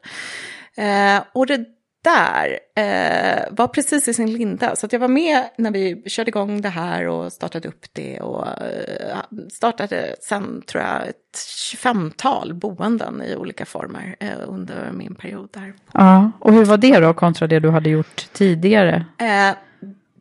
Eh, 0.77 1.23
och 1.33 1.47
det 1.47 1.65
där 2.05 2.59
eh, 2.77 3.43
var 3.51 3.69
precis 3.69 4.09
i 4.09 4.15
sin 4.15 4.33
linda. 4.33 4.77
Så 4.77 4.89
jag 4.91 5.01
var 5.01 5.09
med 5.09 5.45
när 5.59 5.71
vi 5.71 6.03
körde 6.07 6.29
igång 6.29 6.61
det 6.61 6.69
här 6.69 7.07
och 7.07 7.33
startade 7.33 7.69
upp 7.69 7.87
det. 7.93 8.21
Och 8.21 8.47
eh, 8.47 9.19
startade 9.53 10.17
sen 10.21 10.63
tror 10.67 10.85
jag 10.85 11.09
ett 11.09 11.37
25-tal 11.75 12.55
boenden 12.55 13.23
i 13.23 13.37
olika 13.37 13.67
former 13.67 14.17
eh, 14.21 14.29
under 14.47 14.93
min 14.93 15.15
period 15.15 15.49
där. 15.53 15.75
Ja, 15.93 16.31
och 16.39 16.53
hur 16.53 16.65
var 16.65 16.77
det 16.77 17.01
då 17.01 17.15
kontra 17.15 17.47
det 17.47 17.61
du 17.61 17.71
hade 17.71 17.91
gjort 17.91 18.29
tidigare? 18.33 19.05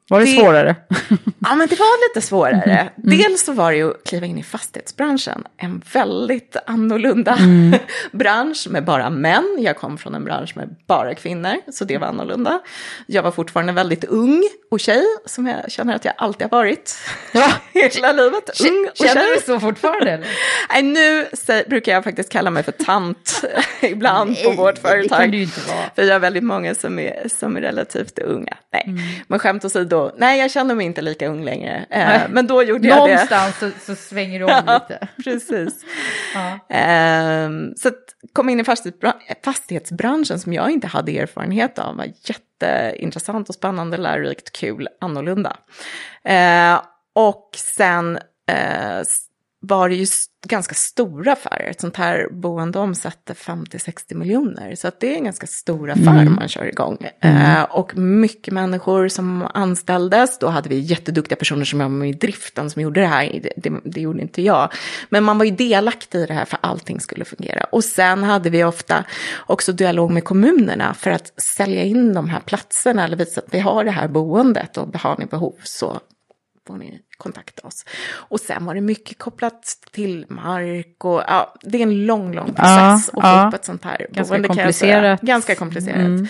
Var 0.10 0.20
det, 0.20 0.26
Det- 0.26 0.32
svårare? 0.32 0.76
Ja, 1.42 1.56
men 1.56 1.68
det 1.68 1.76
var 1.80 2.10
lite 2.10 2.28
svårare. 2.28 2.90
Dels 2.96 3.44
så 3.46 3.54
var 3.54 3.72
det 3.72 3.78
ju 3.78 3.90
att 3.90 4.04
kliva 4.06 4.26
in 4.26 4.38
i 4.38 4.44
fastighetsbranschen. 4.44 5.44
En 5.58 5.82
väldigt 5.94 6.56
annorlunda 6.66 7.38
bransch 8.12 8.68
med 8.70 8.84
bara 8.86 9.10
män. 9.10 9.58
Jag 9.60 9.78
kom 9.78 9.98
från 9.98 10.16
en 10.16 10.24
bransch 10.24 10.58
med 10.58 10.76
bara 10.88 11.16
kvinnor, 11.16 11.54
så 11.72 11.86
det 11.86 11.98
var 11.98 12.08
annorlunda. 12.08 12.60
Jag 13.08 13.24
var 13.24 13.32
fortfarande 13.32 13.74
väldigt 13.74 14.04
ung 14.04 14.44
och 14.72 14.80
tjej, 14.80 15.04
som 15.26 15.48
jag 15.48 15.72
känner 15.72 15.96
att 15.96 16.06
jag 16.06 16.14
alltid 16.18 16.42
har 16.52 16.58
varit. 16.58 16.98
Ja. 17.32 17.52
Hela 17.74 18.12
livet. 18.12 18.62
Ung 18.62 18.88
och 18.92 18.98
Känner 18.98 19.14
tjej. 19.14 19.36
du 19.36 19.42
så 19.54 19.60
fortfarande? 19.60 20.12
Eller? 20.12 20.28
Nej, 20.70 20.84
nu 20.84 21.26
brukar 21.68 21.92
jag 21.92 22.04
faktiskt 22.04 22.32
kalla 22.32 22.50
mig 22.52 22.64
för 22.64 22.72
tant 22.72 23.42
ibland 23.82 24.36
på 24.44 24.52
vårt 24.52 24.76
det 24.76 24.82
företag. 24.82 25.20
kan 25.20 25.32
du 25.32 25.42
inte 25.42 25.60
vara. 25.68 25.86
För 25.96 26.04
jag 26.04 26.14
har 26.16 26.20
väldigt 26.20 26.44
många 26.44 26.76
som 26.76 27.00
är, 27.00 27.28
som 27.40 27.58
är 27.58 27.62
relativt 27.62 28.20
unga. 28.20 28.58
Nej, 28.74 28.84
Mm. 28.88 29.00
men 29.28 29.40
skämt 29.40 29.66
åsido, 29.66 29.99
nej 30.18 30.40
jag 30.40 30.52
känner 30.52 30.76
mig 30.76 30.86
inte 30.86 31.02
lika 31.02 31.28
ung 31.28 31.44
längre. 31.46 31.86
Eh, 31.90 32.22
men 32.30 32.48
då 32.48 32.64
gjorde 32.64 32.88
jag 32.88 32.98
det. 33.08 33.14
Någonstans 33.14 33.60
så, 33.60 33.70
så 33.80 33.96
svänger 33.96 34.40
du 34.40 34.46
om 34.46 34.64
lite. 34.74 35.08
Precis. 35.24 35.86
Ja. 36.34 36.60
Ehm, 36.76 37.74
så 37.78 37.88
att 37.88 37.96
komma 38.34 38.52
in 38.52 38.60
i 38.60 38.64
fastighetsbra- 38.64 39.14
fastighetsbranschen 39.46 40.40
som 40.40 40.54
jag 40.54 40.72
inte 40.72 40.88
hade 40.88 41.18
erfarenhet 41.20 41.80
av 41.80 41.96
var 41.98 42.08
jätteintressant 42.24 43.50
och 43.50 43.56
spännande, 43.56 43.98
lärorikt, 43.98 44.52
kul, 44.52 44.88
annorlunda. 45.02 45.58
Eh, 46.24 46.82
och 47.16 47.50
sen 47.56 48.18
eh, 48.52 49.02
var 49.62 49.90
det 49.90 49.96
ju 49.96 50.06
ganska 50.48 50.76
stora 50.76 51.34
affärer. 51.34 51.70
Ett 51.70 51.82
sånt 51.82 51.96
här 51.96 52.30
boende 52.32 52.80
omsätter 52.80 53.34
50-60 53.34 54.16
miljoner. 54.16 54.76
Så 54.76 54.88
att 54.88 55.00
det 55.00 55.14
är 55.14 55.18
en 55.18 55.24
ganska 55.24 55.48
stor 55.48 55.92
affär 55.92 56.26
man 56.26 56.48
kör 56.48 56.66
igång. 56.66 56.98
Eh, 57.22 57.64
och 57.64 57.98
mycket 57.98 58.54
människor 58.54 59.08
som 59.08 59.48
anställdes. 59.54 60.40
Då 60.40 60.48
hade 60.48 60.70
vi 60.70 60.80
jätteduktiga 60.80 61.36
personer 61.36 61.66
som 61.66 61.80
jobbade 61.82 61.96
med 61.96 62.18
driften 62.18 62.70
som 62.70 62.82
gjorde 62.82 63.02
det 63.02 63.08
här. 63.08 63.40
Det, 63.44 63.70
det, 63.70 63.80
det 63.84 64.02
gjorde 64.02 64.22
inte 64.22 64.42
jag. 64.42 64.74
Men 65.10 65.24
man 65.24 65.38
var 65.38 65.46
ju 65.46 65.52
delaktig 65.52 66.20
i 66.20 66.26
det 66.26 66.34
här 66.34 66.46
för 66.46 66.60
allting 66.62 67.00
skulle 67.00 67.26
fungera. 67.26 67.64
Och 67.64 67.84
sen 67.84 68.24
hade 68.24 68.50
vi 68.50 68.64
ofta 68.64 69.04
också 69.38 69.72
dialog 69.72 70.12
med 70.12 70.24
kommunerna 70.24 70.94
för 70.94 71.12
att 71.12 71.42
sälja 71.42 71.84
in 71.84 72.14
de 72.14 72.30
här 72.30 72.40
platserna. 72.40 73.04
Eller 73.04 73.18
visa 73.18 73.42
att 73.42 73.54
vi 73.54 73.60
har 73.60 73.84
det 73.84 73.92
här 73.92 74.08
boendet 74.08 74.78
och 74.78 74.96
har 74.96 75.18
ni 75.18 75.26
behov 75.26 75.56
så 75.64 76.00
får 76.68 76.78
ni 76.78 77.02
kontakta 77.20 77.68
oss. 77.68 77.86
Och 78.12 78.40
sen 78.40 78.66
var 78.66 78.76
det 78.76 78.82
mycket 78.82 79.18
kopplat 79.18 79.78
till 79.92 80.26
mark 80.30 81.06
och 81.06 81.24
ja, 81.28 81.54
det 81.62 81.78
är 81.78 81.82
en 81.82 82.06
lång, 82.06 82.34
lång 82.34 82.46
process 82.54 82.60
Ja, 82.66 82.94
att 82.94 83.06
få 83.06 83.20
ja. 83.22 83.48
upp 83.48 83.54
ett 83.54 83.66
sånt 83.66 83.84
här 83.84 84.08
Ganska 84.12 84.34
boende, 84.34 84.48
komplicerat. 84.48 85.22
Ganska 85.22 85.56
komplicerat. 85.56 86.22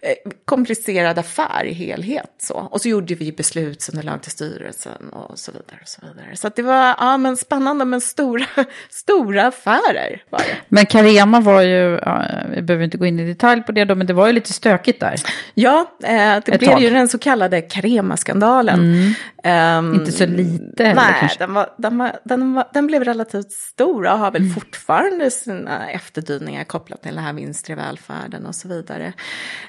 Eh, 0.00 0.12
komplicerad 0.44 1.18
affär 1.18 1.64
i 1.64 1.72
helhet 1.72 2.34
så. 2.38 2.54
Och 2.54 2.80
så 2.80 2.88
gjorde 2.88 3.14
vi 3.14 3.32
beslutsunderlag 3.32 4.22
till 4.22 4.30
styrelsen 4.30 5.08
och 5.12 5.38
så 5.38 5.52
vidare. 5.52 5.78
Och 5.82 5.88
så 5.88 6.00
vidare. 6.06 6.36
Så 6.36 6.48
det 6.56 6.62
var 6.62 6.94
ja, 6.98 7.16
men 7.16 7.36
spännande 7.36 7.84
men 7.84 8.00
stora, 8.00 8.46
stora 8.90 9.46
affärer 9.46 10.22
var 10.30 10.38
det. 10.38 10.56
Men 10.68 10.86
Carema 10.86 11.40
var 11.40 11.62
ju, 11.62 11.98
ja, 12.02 12.22
vi 12.54 12.62
behöver 12.62 12.84
inte 12.84 12.98
gå 12.98 13.06
in 13.06 13.20
i 13.20 13.26
detalj 13.26 13.62
på 13.62 13.72
det 13.72 13.84
då, 13.84 13.94
men 13.94 14.06
det 14.06 14.12
var 14.12 14.26
ju 14.26 14.32
lite 14.32 14.52
stökigt 14.52 15.00
där. 15.00 15.14
Ja, 15.54 15.86
eh, 16.02 16.08
det 16.08 16.48
Ett 16.48 16.58
blev 16.58 16.70
tag. 16.70 16.82
ju 16.82 16.90
den 16.90 17.08
så 17.08 17.18
kallade 17.18 17.60
Carema-skandalen. 17.62 19.14
Ehm, 19.44 19.94
Inte 19.94 20.12
så 20.12 20.26
lite 20.34 20.84
heller 20.84 21.02
Nej, 21.22 21.30
den, 21.38 21.54
var, 21.54 21.70
den, 21.78 21.98
var, 21.98 22.16
den, 22.24 22.54
var, 22.54 22.64
den 22.72 22.86
blev 22.86 23.04
relativt 23.04 23.52
stor 23.52 24.04
och 24.06 24.18
har 24.18 24.30
väl 24.30 24.50
fortfarande 24.50 25.30
sina 25.30 25.90
efterdyningar 25.90 26.64
kopplat 26.64 27.02
till 27.02 27.14
det 27.14 27.20
här 27.20 27.32
vinster 27.32 27.72
i 27.72 27.74
välfärden 27.76 28.46
och 28.46 28.54
så 28.54 28.68
vidare. 28.68 29.12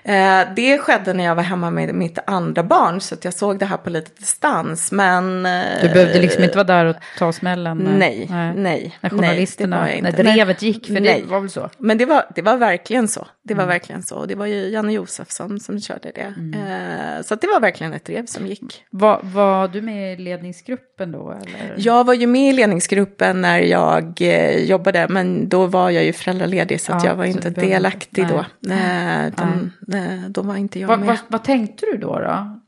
Eh, 0.04 0.42
det 0.56 0.78
skedde 0.78 1.14
när 1.14 1.24
jag 1.24 1.36
var 1.36 1.44
hemma 1.44 1.72
med 1.72 1.96
mitt 1.96 2.20
andra 2.28 2.64
barn 2.64 3.02
så 3.02 3.16
jag 3.22 3.34
såg 3.34 3.60
det 3.60 3.66
här 3.66 3.78
på 3.78 3.90
lite 3.90 4.12
distans. 4.20 4.92
Men, 4.92 5.46
eh, 5.46 5.64
Du 5.82 5.90
behövde 5.90 6.20
liksom 6.22 6.44
inte 6.44 6.56
vara 6.58 6.68
där 6.68 6.86
och 6.86 6.96
ta 7.18 7.32
smällen. 7.34 7.78
när- 7.78 7.98
Nej, 7.98 8.28
nej, 8.32 8.54
nej. 8.56 8.98
När 9.02 9.10
journalisterna, 9.10 9.94
jag 9.94 10.04
när 10.04 10.12
drevet 10.12 10.62
gick, 10.62 10.86
för 10.88 10.94
Nej. 10.94 11.22
det 11.22 11.28
var 11.32 11.40
väl 11.40 11.50
så? 11.50 11.70
Men 11.78 11.98
det 11.98 12.06
var, 12.06 12.26
det 12.36 12.42
var 12.42 12.58
verkligen 12.58 13.08
så. 13.08 13.28
Det 13.44 13.54
Mm. 13.54 13.66
var 13.66 13.74
verkligen 13.74 14.04
så. 14.04 14.16
Och 14.16 14.28
det 14.28 14.36
var 14.36 14.46
ju 14.46 14.70
Janne 14.70 14.94
Josefsson 14.94 15.60
som 15.60 15.80
körde 15.82 16.12
det. 16.16 16.22
Eh, 16.60 17.22
så 17.24 17.36
det 17.36 17.48
var 17.48 17.60
verkligen 17.60 17.94
ett 17.94 18.06
drev 18.06 18.26
som 18.26 18.48
gick. 18.48 18.84
Var, 18.90 19.20
var 19.24 19.68
du 19.68 19.82
med 19.82 20.14
i 20.14 20.16
ledningsgruppen 20.56 21.12
då? 21.12 21.32
Eller? 21.32 21.76
Jag 21.78 22.04
var 22.06 22.14
ju 22.14 22.28
med 22.28 22.50
i 22.50 22.54
ledningsgruppen 22.54 23.42
när 23.42 23.60
jag 23.60 24.22
eh, 24.22 24.64
jobbade, 24.64 25.08
men 25.10 25.50
då 25.50 25.66
var 25.68 25.90
jag 25.90 26.04
ju 26.04 26.14
föräldraledig 26.14 26.82
så 26.82 26.94
att 26.94 27.04
Ja, 27.04 27.10
jag 27.10 27.16
var 27.16 27.26
inte 27.26 27.50
delaktig 27.50 28.28
då. 28.28 28.46
Nej, 28.60 29.28
utan, 29.28 29.72
nej, 29.80 30.20
då 30.30 30.42
var 30.42 30.56
inte 30.56 30.80
jag 30.80 30.88
Vad, 30.88 31.00
med. 31.00 31.08
vad, 31.08 31.18
vad 31.28 31.44
tänkte 31.44 31.86
du 31.92 31.98
då? 31.98 32.20
då? 32.20 32.60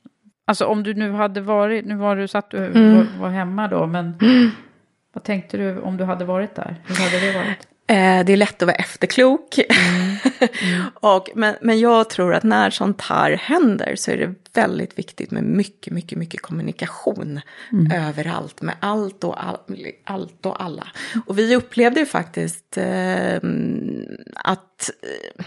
Alltså 0.47 0.65
om 0.65 0.83
du 0.83 0.93
nu 0.93 1.11
hade 1.11 1.41
varit, 1.41 1.85
nu 1.85 1.95
var 1.95 2.15
du 2.15 2.27
satt 2.27 2.51
du 2.51 2.57
Mm. 2.57 2.95
var, 2.95 3.05
var 3.21 3.29
hemma 3.29 3.67
då, 3.67 3.85
men 3.87 4.13
vad 5.13 5.23
tänkte 5.23 5.57
du 5.57 5.79
om 5.79 5.97
du 5.97 6.03
hade 6.03 6.25
varit 6.25 6.55
där? 6.55 6.75
Hur 6.87 6.95
hade 6.95 7.25
det 7.25 7.33
varit? 7.37 7.67
Eh, 7.89 8.25
det 8.25 8.33
är 8.33 8.37
lätt 8.37 8.61
att 8.61 8.67
vara 8.67 8.75
efterklok. 8.75 9.57
Mm. 9.57 10.17
Mm. 10.61 10.85
och, 10.93 11.29
men, 11.35 11.55
men 11.61 11.79
jag 11.79 12.09
tror 12.09 12.33
att 12.33 12.43
när 12.43 12.69
sånt 12.69 13.01
här 13.01 13.31
händer 13.31 13.95
så 13.95 14.11
är 14.11 14.17
det 14.17 14.33
väldigt 14.53 14.99
viktigt 14.99 15.31
med 15.31 15.43
mycket, 15.43 15.93
mycket, 15.93 16.17
mycket 16.17 16.41
kommunikation 16.41 17.41
mm. 17.71 18.07
överallt 18.07 18.61
med 18.61 18.75
allt 18.79 19.23
och, 19.23 19.43
all, 19.43 19.57
allt 20.03 20.45
och 20.45 20.63
alla. 20.63 20.87
Och 21.25 21.39
vi 21.39 21.55
upplevde 21.55 21.99
ju 21.99 22.05
faktiskt 22.05 22.77
eh, 22.77 23.35
att 24.35 24.89
eh, 25.01 25.45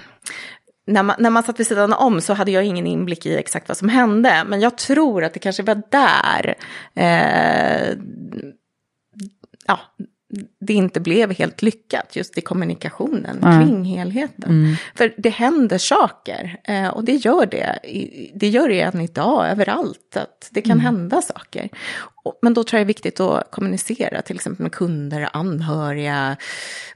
när 0.86 1.02
man, 1.02 1.16
när 1.18 1.30
man 1.30 1.42
satt 1.42 1.60
vid 1.60 1.66
sidan 1.66 1.92
om 1.92 2.20
så 2.20 2.34
hade 2.34 2.50
jag 2.50 2.64
ingen 2.64 2.86
inblick 2.86 3.26
i 3.26 3.36
exakt 3.36 3.68
vad 3.68 3.76
som 3.76 3.88
hände. 3.88 4.44
Men 4.46 4.60
jag 4.60 4.78
tror 4.78 5.24
att 5.24 5.34
det 5.34 5.40
kanske 5.40 5.62
var 5.62 5.82
där 5.90 6.54
eh, 6.94 7.96
ja, 9.66 9.80
det 10.60 10.72
inte 10.72 11.00
blev 11.00 11.32
helt 11.32 11.62
lyckat 11.62 12.16
just 12.16 12.38
i 12.38 12.40
kommunikationen 12.40 13.44
mm. 13.44 13.60
kring 13.60 13.84
helheten. 13.84 14.50
Mm. 14.50 14.76
För 14.94 15.14
det 15.16 15.30
händer 15.30 15.78
saker 15.78 16.60
eh, 16.64 16.88
och 16.88 17.04
det 17.04 17.12
gör 17.12 17.46
det. 17.46 17.78
Det 18.34 18.48
gör 18.48 18.68
det 18.68 18.80
än 18.80 19.00
idag 19.00 19.50
överallt, 19.50 20.16
att 20.16 20.48
det 20.50 20.62
kan 20.62 20.72
mm. 20.72 20.84
hända 20.84 21.22
saker. 21.22 21.68
Men 22.42 22.54
då 22.54 22.64
tror 22.64 22.78
jag 22.78 22.86
det 22.86 22.86
är 22.86 22.94
viktigt 22.94 23.20
att 23.20 23.50
kommunicera 23.50 24.22
till 24.22 24.36
exempel 24.36 24.62
med 24.62 24.72
kunder, 24.72 25.28
anhöriga, 25.32 26.36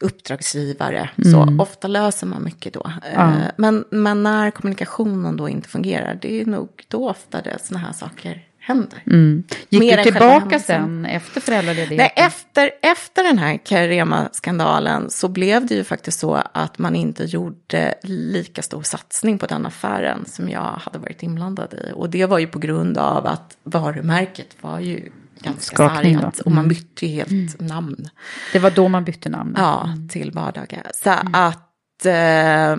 uppdragsgivare. 0.00 1.10
Så 1.22 1.42
mm. 1.42 1.60
ofta 1.60 1.88
löser 1.88 2.26
man 2.26 2.44
mycket 2.44 2.74
då. 2.74 2.90
Eh, 3.12 3.30
men, 3.56 3.84
men 3.90 4.22
när 4.22 4.50
kommunikationen 4.50 5.36
då 5.36 5.48
inte 5.48 5.68
fungerar, 5.68 6.18
det 6.22 6.40
är 6.40 6.46
nog 6.46 6.68
då 6.88 7.10
ofta 7.10 7.42
det 7.42 7.58
sådana 7.62 7.86
här 7.86 7.92
saker 7.92 8.42
händer. 8.66 9.02
Mm. 9.06 9.44
Gick 9.68 9.80
Mer 9.80 9.96
du 9.96 10.02
tillbaka 10.02 10.58
sen 10.58 11.06
efter 11.06 11.40
föräldraledigheten? 11.40 11.96
Nej, 11.96 12.12
efter, 12.16 12.70
efter 12.82 13.24
den 13.24 13.38
här 13.38 13.58
Carema-skandalen 13.64 15.10
så 15.10 15.28
blev 15.28 15.66
det 15.66 15.74
ju 15.74 15.84
faktiskt 15.84 16.20
så 16.20 16.42
att 16.52 16.78
man 16.78 16.96
inte 16.96 17.24
gjorde 17.24 17.94
lika 18.02 18.62
stor 18.62 18.82
satsning 18.82 19.38
på 19.38 19.46
den 19.46 19.66
affären 19.66 20.24
som 20.26 20.48
jag 20.48 20.80
hade 20.84 20.98
varit 20.98 21.22
inblandad 21.22 21.74
i. 21.74 21.92
Och 21.94 22.10
det 22.10 22.26
var 22.26 22.38
ju 22.38 22.46
på 22.46 22.58
grund 22.58 22.98
av 22.98 23.26
att 23.26 23.56
varumärket 23.62 24.56
var 24.60 24.80
ju 24.80 25.10
ganska 25.40 25.76
sargat 25.76 26.40
och 26.40 26.50
man 26.50 26.64
mm. 26.64 26.68
bytte 26.68 27.06
helt 27.06 27.30
mm. 27.30 27.66
namn. 27.66 28.08
Det 28.52 28.58
var 28.58 28.70
då 28.70 28.88
man 28.88 29.04
bytte 29.04 29.28
namn? 29.28 29.54
Ja, 29.58 29.88
till 30.10 30.30
vardagar. 30.30 30.90
Så 30.94 31.10
mm. 31.10 31.34
att 31.34 32.06
eh, 32.06 32.76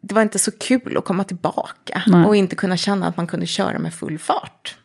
det 0.00 0.14
var 0.14 0.22
inte 0.22 0.38
så 0.38 0.50
kul 0.50 0.96
att 0.96 1.04
komma 1.04 1.24
tillbaka 1.24 2.02
Nej. 2.06 2.24
och 2.24 2.36
inte 2.36 2.56
kunna 2.56 2.76
känna 2.76 3.06
att 3.06 3.16
man 3.16 3.26
kunde 3.26 3.46
köra 3.46 3.78
med 3.78 3.94
full 3.94 4.18
fart. 4.18 4.76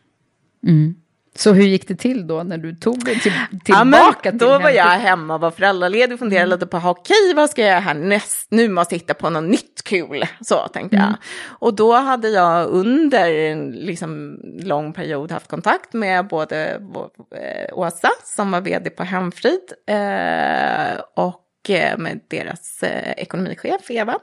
Mm. 0.66 0.94
Så 1.34 1.52
hur 1.52 1.64
gick 1.64 1.88
det 1.88 1.94
till 1.94 2.26
då 2.26 2.42
när 2.42 2.58
du 2.58 2.74
tog 2.74 3.04
dig 3.04 3.20
till, 3.20 3.32
tillbaka? 3.64 4.18
Ja, 4.22 4.30
till 4.30 4.38
då 4.38 4.58
var 4.58 4.70
jag 4.70 4.84
hemma 4.84 5.34
och 5.34 5.40
var 5.40 5.50
föräldraledig 5.50 6.12
och 6.12 6.18
funderade 6.18 6.46
mm. 6.46 6.56
lite 6.56 6.66
på, 6.66 6.80
okej 6.84 7.34
vad 7.36 7.50
ska 7.50 7.62
jag 7.62 7.70
göra 7.70 7.80
härnäst? 7.80 8.46
Nu 8.50 8.68
måste 8.68 8.94
jag 8.94 9.00
hitta 9.00 9.14
på 9.14 9.30
något 9.30 9.50
nytt 9.50 9.82
kul. 9.84 10.24
Så 10.40 10.68
tänkte 10.68 10.96
mm. 10.96 11.08
jag. 11.08 11.16
Och 11.46 11.74
då 11.74 11.92
hade 11.92 12.28
jag 12.28 12.66
under 12.66 13.34
en 13.34 13.70
liksom, 13.70 14.40
lång 14.62 14.92
period 14.92 15.32
haft 15.32 15.50
kontakt 15.50 15.92
med 15.92 16.28
både 16.28 16.80
eh, 17.36 17.78
Åsa 17.78 18.10
som 18.24 18.50
var 18.50 18.60
vd 18.60 18.90
på 18.90 19.02
Hemfrid 19.02 19.72
eh, 19.86 21.00
och 21.16 21.40
Eh, 21.70 21.98
med 21.98 22.20
deras 22.28 22.82
eh, 22.82 23.12
ekonomichef 23.16 23.90
Eva. 23.90 24.18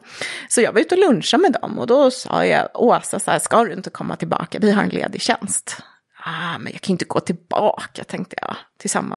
Så 0.49 0.61
jag 0.61 0.73
var 0.73 0.81
ute 0.81 0.95
och 0.95 1.01
lunchade 1.01 1.41
med 1.41 1.57
dem 1.61 1.79
och 1.79 1.87
då 1.87 2.11
sa 2.11 2.45
jag 2.45 2.69
Åsa 2.73 3.19
så 3.19 3.31
här, 3.31 3.39
ska 3.39 3.63
du 3.63 3.73
inte 3.73 3.89
komma 3.89 4.15
tillbaka, 4.15 4.59
vi 4.59 4.71
har 4.71 4.83
en 4.83 4.89
ledig 4.89 5.21
tjänst. 5.21 5.77
Ah, 6.23 6.57
men 6.57 6.73
jag 6.73 6.81
kan 6.81 6.91
inte 6.91 7.05
gå 7.05 7.19
tillbaka 7.19 8.03
tänkte 8.03 8.35
jag 8.41 8.55
tillsammans. 8.77 9.13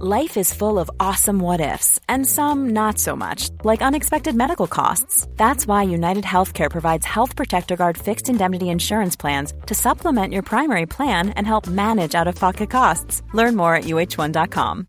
Life 0.00 0.40
is 0.40 0.52
full 0.52 0.78
of 0.78 0.90
awesome 0.98 1.38
what 1.38 1.60
ifs 1.60 2.00
and 2.08 2.26
some 2.26 2.70
not 2.70 2.98
so 2.98 3.14
much, 3.16 3.50
like 3.62 3.86
unexpected 3.86 4.34
medical 4.34 4.66
costs. 4.66 5.28
That's 5.36 5.68
why 5.68 5.94
United 5.94 6.24
Healthcare 6.24 6.70
provides 6.70 7.06
Health 7.06 7.36
Protector 7.36 7.76
Guard 7.76 7.96
fixed 7.96 8.28
indemnity 8.28 8.70
insurance 8.70 9.14
plans 9.14 9.52
to 9.66 9.74
supplement 9.74 10.32
your 10.32 10.42
primary 10.42 10.86
plan 10.86 11.30
and 11.36 11.46
help 11.46 11.68
manage 11.68 12.20
out 12.20 12.26
of 12.28 12.34
pocket 12.34 12.70
costs. 12.70 13.22
Learn 13.34 13.54
more 13.54 13.76
at 13.76 13.84
uh1.com. 13.84 14.88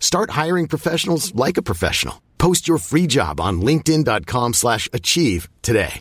Start 0.00 0.30
hiring 0.30 0.66
professionals 0.66 1.34
like 1.34 1.58
a 1.58 1.62
professional. 1.62 2.22
Post 2.38 2.66
your 2.68 2.78
free 2.78 3.06
job 3.06 3.40
on 3.40 3.60
linkedin.com 3.60 4.54
slash 4.54 4.88
achieve 4.92 5.48
today. 5.60 6.00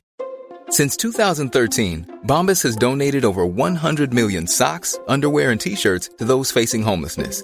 Since 0.69 0.97
2013, 0.97 2.21
Bombas 2.25 2.63
has 2.63 2.75
donated 2.75 3.25
over 3.25 3.45
100 3.45 4.13
million 4.13 4.47
socks, 4.47 4.97
underwear, 5.07 5.51
and 5.51 5.59
T-shirts 5.59 6.09
to 6.17 6.25
those 6.25 6.51
facing 6.51 6.81
homelessness. 6.81 7.43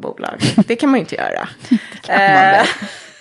Bolag. 0.00 0.40
Det 0.66 0.76
kan 0.76 0.90
man 0.90 0.98
ju 0.98 1.00
inte 1.00 1.14
göra. 1.14 1.48
Eh, 2.08 2.66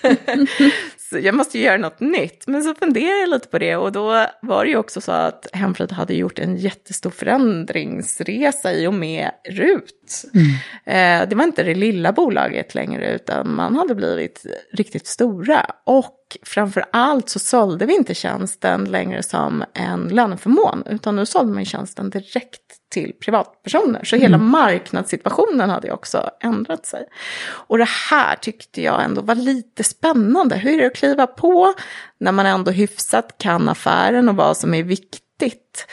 jag 1.11 1.35
måste 1.35 1.57
ju 1.57 1.63
göra 1.63 1.77
något 1.77 1.99
nytt. 1.99 2.47
Men 2.47 2.63
så 2.63 2.75
funderade 2.75 3.19
jag 3.19 3.29
lite 3.29 3.47
på 3.47 3.57
det 3.57 3.75
och 3.75 3.91
då 3.91 4.25
var 4.41 4.65
det 4.65 4.69
ju 4.69 4.77
också 4.77 5.01
så 5.01 5.11
att 5.11 5.47
Hemfrid 5.53 5.91
hade 5.91 6.13
gjort 6.13 6.39
en 6.39 6.57
jättestor 6.57 7.09
förändringsresa 7.09 8.73
i 8.73 8.87
och 8.87 8.93
med 8.93 9.31
RUT. 9.49 10.23
Mm. 10.33 11.21
Eh, 11.23 11.29
det 11.29 11.35
var 11.35 11.43
inte 11.43 11.63
det 11.63 11.75
lilla 11.75 12.11
bolaget 12.11 12.75
längre 12.75 13.13
utan 13.13 13.55
man 13.55 13.75
hade 13.75 13.95
blivit 13.95 14.45
riktigt 14.73 15.07
stora. 15.07 15.65
Och 15.85 16.37
framför 16.43 16.85
allt 16.91 17.29
så 17.29 17.39
sålde 17.39 17.85
vi 17.85 17.95
inte 17.95 18.13
tjänsten 18.13 18.85
längre 18.85 19.23
som 19.23 19.63
en 19.73 20.07
löneförmån 20.07 20.83
utan 20.89 21.15
nu 21.15 21.25
sålde 21.25 21.53
man 21.53 21.65
tjänsten 21.65 22.09
direkt 22.09 22.68
till 22.89 23.13
privatpersoner. 23.23 24.03
Så 24.03 24.15
hela 24.15 24.35
mm. 24.35 24.49
marknadssituationen 24.49 25.69
hade 25.69 25.87
ju 25.87 25.93
också 25.93 26.29
ändrat 26.43 26.85
sig. 26.85 27.05
Och 27.49 27.77
det 27.77 27.89
här 28.09 28.35
tyckte 28.35 28.81
jag 28.81 29.03
ändå 29.03 29.21
var 29.21 29.35
lite 29.35 29.83
spännande. 29.83 30.55
Hur 30.55 30.73
är 30.73 30.77
det 30.77 30.87
att 30.87 30.95
kliva 30.95 31.27
på 31.27 31.73
när 32.19 32.31
man 32.31 32.45
ändå 32.45 32.71
hyfsat 32.71 33.35
kan 33.37 33.69
affären 33.69 34.29
och 34.29 34.35
vad 34.35 34.57
som 34.57 34.73
är 34.73 34.83
viktigt? 34.83 35.87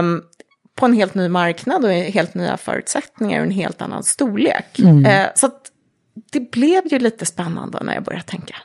Um, 0.00 0.22
på 0.76 0.86
en 0.86 0.92
helt 0.92 1.14
ny 1.14 1.28
marknad 1.28 1.84
och 1.84 1.90
helt 1.90 2.34
nya 2.34 2.56
förutsättningar 2.56 3.38
och 3.38 3.46
en 3.46 3.50
helt 3.50 3.82
annan 3.82 4.02
storlek. 4.02 4.78
Mm. 4.78 5.06
Eh, 5.06 5.26
så 5.34 5.50
det 6.32 6.50
blev 6.50 6.86
ju 6.86 6.98
lite 6.98 7.26
spännande 7.26 7.82
när 7.82 7.94
jag 7.94 8.02
började 8.02 8.24
tänka. 8.24 8.56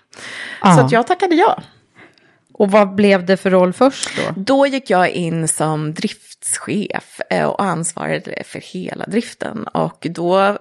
Ja. 0.62 0.76
Så 0.90 0.96
jag 0.96 1.08
tackade 1.08 1.36
ja. 1.36 1.62
Och 2.60 2.72
vad 2.72 2.96
blev 2.96 3.26
det 3.26 3.38
för 3.38 3.50
roll 3.50 3.74
först 3.74 4.10
då? 4.16 4.42
Då 4.42 4.68
gick 4.68 4.90
jag 4.90 5.10
in 5.10 5.48
som 5.48 5.94
driftschef 5.94 7.22
eh, 7.30 7.46
och 7.46 7.64
ansvarade 7.64 8.44
för 8.46 8.60
hela 8.60 9.06
driften. 9.06 9.64
Och 9.64 10.08
då 10.10 10.40
eh, 10.40 10.56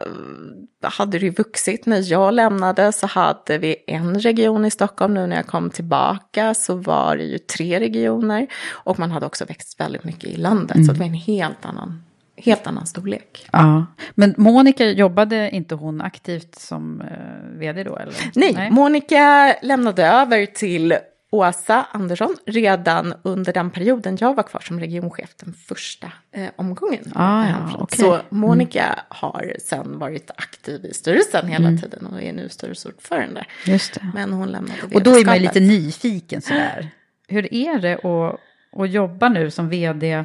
hade 0.82 1.18
det 1.18 1.24
ju 1.24 1.30
vuxit. 1.30 1.86
När 1.86 2.10
jag 2.10 2.34
lämnade 2.34 2.92
så 2.92 3.06
hade 3.06 3.58
vi 3.58 3.76
en 3.86 4.20
region 4.20 4.64
i 4.64 4.70
Stockholm. 4.70 5.14
Nu 5.14 5.26
när 5.26 5.36
jag 5.36 5.46
kom 5.46 5.70
tillbaka 5.70 6.54
så 6.54 6.74
var 6.74 7.16
det 7.16 7.24
ju 7.24 7.38
tre 7.38 7.80
regioner. 7.80 8.46
Och 8.70 8.98
man 8.98 9.10
hade 9.10 9.26
också 9.26 9.44
växt 9.44 9.80
väldigt 9.80 10.04
mycket 10.04 10.24
i 10.24 10.36
landet. 10.36 10.86
Så 10.86 10.92
det 10.92 10.98
var 10.98 11.06
en 11.06 11.14
helt 11.14 11.64
annan, 11.64 12.02
helt 12.36 12.66
annan 12.66 12.86
storlek. 12.86 13.46
Ja. 13.52 13.86
Men 14.14 14.34
Monica, 14.36 14.84
jobbade 14.84 15.50
inte 15.50 15.74
hon 15.74 16.00
aktivt 16.00 16.54
som 16.54 17.00
eh, 17.00 17.58
vd 17.58 17.84
då? 17.84 17.96
Eller? 17.96 18.14
Nej, 18.34 18.70
Monica 18.70 19.54
lämnade 19.62 20.06
över 20.06 20.46
till 20.46 20.94
Åsa 21.30 21.86
Andersson 21.92 22.36
redan 22.46 23.14
under 23.22 23.52
den 23.52 23.70
perioden 23.70 24.18
jag 24.20 24.34
var 24.34 24.42
kvar 24.42 24.60
som 24.60 24.80
regionchef 24.80 25.34
den 25.36 25.52
första 25.54 26.12
eh, 26.32 26.48
omgången. 26.56 27.12
Ah, 27.14 27.44
ja, 27.46 27.52
Hemfrid. 27.52 27.80
okej. 27.82 27.98
Så 27.98 28.18
Monica 28.28 28.98
har 29.08 29.52
sen 29.64 29.98
varit 29.98 30.30
aktiv 30.36 30.84
i 30.84 30.94
styrelsen 30.94 31.46
hela 31.48 31.68
Mm. 31.68 31.80
tiden 31.80 32.06
och 32.06 32.22
är 32.22 32.32
nu 32.32 32.48
styrelseordförande. 32.48 33.44
Just 33.66 33.94
det. 33.94 34.10
Men 34.14 34.32
hon 34.32 34.48
lämnade 34.48 34.80
Och 34.94 35.02
då 35.02 35.10
är 35.10 35.24
man 35.24 35.38
lite 35.38 35.60
nyfiken 35.60 36.42
sådär. 36.42 36.88
Hur 37.28 37.54
är 37.54 37.78
det 37.78 37.94
att, 37.94 38.40
att 38.82 38.90
jobba 38.90 39.28
nu 39.28 39.50
som 39.50 39.68
vd, 39.68 40.24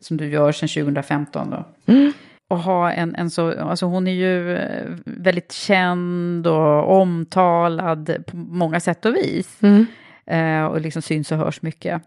som 0.00 0.16
du 0.16 0.28
gör 0.28 0.52
sedan 0.52 0.68
2015 0.68 1.50
då? 1.50 1.64
Mm. 1.92 2.12
Och 2.48 2.58
ha 2.58 2.92
en, 2.92 3.14
en 3.14 3.30
så, 3.30 3.60
alltså 3.60 3.86
hon 3.86 4.06
är 4.08 4.12
ju 4.12 4.56
eh, 4.56 4.90
väldigt 5.04 5.52
känd 5.52 6.46
och 6.46 7.00
omtalad 7.00 8.24
på 8.26 8.36
många 8.36 8.80
sätt 8.80 9.04
och 9.04 9.14
vis. 9.16 9.58
Mm. 9.62 9.86
Eh, 10.26 10.64
och 10.64 10.80
liksom 10.80 11.02
syns 11.02 11.32
och 11.32 11.38
hörs 11.38 11.62
mycket. 11.62 12.02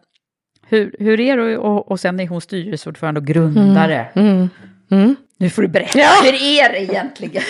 Hur, 0.68 0.96
hur 1.00 1.20
är 1.20 1.38
det 1.38 1.58
och, 1.58 1.92
och 1.92 2.00
sen 2.00 2.20
är 2.20 2.28
hon 2.28 2.42
styrelseordförande 2.42 3.20
och 3.20 3.28
grundare. 3.28 4.08
Mm. 4.16 4.50
Mm. 4.92 5.16
Nu 5.38 5.50
får 5.50 5.62
du 5.62 5.68
berätta, 5.68 6.00
Ja. 6.00 6.10
hur 6.24 6.34
är 6.34 6.72
det 6.72 6.82
egentligen? 6.84 7.44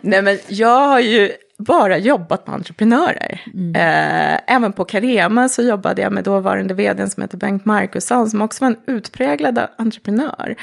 Nej 0.00 0.22
men 0.22 0.38
jag 0.48 0.88
har 0.88 1.00
ju 1.00 1.30
bara 1.58 1.98
jobbat 1.98 2.46
med 2.46 2.54
entreprenörer. 2.54 3.40
Eh, 3.74 4.54
även 4.54 4.72
på 4.72 4.84
Carema 4.84 5.48
så 5.48 5.62
jobbade 5.62 6.02
jag 6.02 6.12
med 6.12 6.24
dåvarande 6.24 6.74
vdn 6.74 7.10
som 7.10 7.22
heter 7.22 7.36
Bengt 7.36 7.64
Markusson 7.64 8.30
som 8.30 8.42
också 8.42 8.64
var 8.64 8.70
en 8.70 8.76
utpräglad 8.86 9.68
entreprenör. 9.76 10.56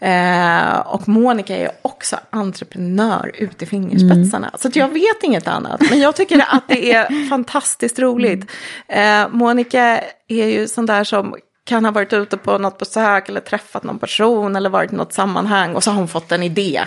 Eh, 0.00 0.78
och 0.78 1.08
Monica 1.08 1.56
är 1.56 1.70
också 1.82 2.16
entreprenör 2.30 3.30
ut 3.34 3.62
i 3.62 3.66
fingerspetsarna. 3.66 4.50
Så 4.54 4.68
att 4.68 4.76
jag 4.76 4.88
vet 4.88 5.22
inget 5.22 5.48
annat. 5.48 5.80
Men 5.90 6.00
jag 6.00 6.16
tycker 6.16 6.44
att 6.48 6.68
det 6.68 6.92
är 6.92 7.28
fantastiskt 7.28 7.98
roligt. 7.98 8.50
Eh, 8.88 9.28
Monica 9.28 10.00
är 10.28 10.46
ju 10.46 10.68
sån 10.68 10.86
där 10.86 11.04
som 11.04 11.34
kan 11.72 11.84
ha 11.84 11.92
varit 11.92 12.12
ute 12.12 12.36
på 12.36 12.58
något 12.58 12.78
besök 12.78 13.28
eller 13.28 13.40
träffat 13.40 13.82
någon 13.82 13.98
person 13.98 14.56
eller 14.56 14.70
varit 14.70 14.92
i 14.92 14.96
något 14.96 15.12
sammanhang 15.12 15.74
och 15.74 15.84
så 15.84 15.90
har 15.90 15.98
hon 15.98 16.08
fått 16.08 16.32
en 16.32 16.42
idé. 16.42 16.82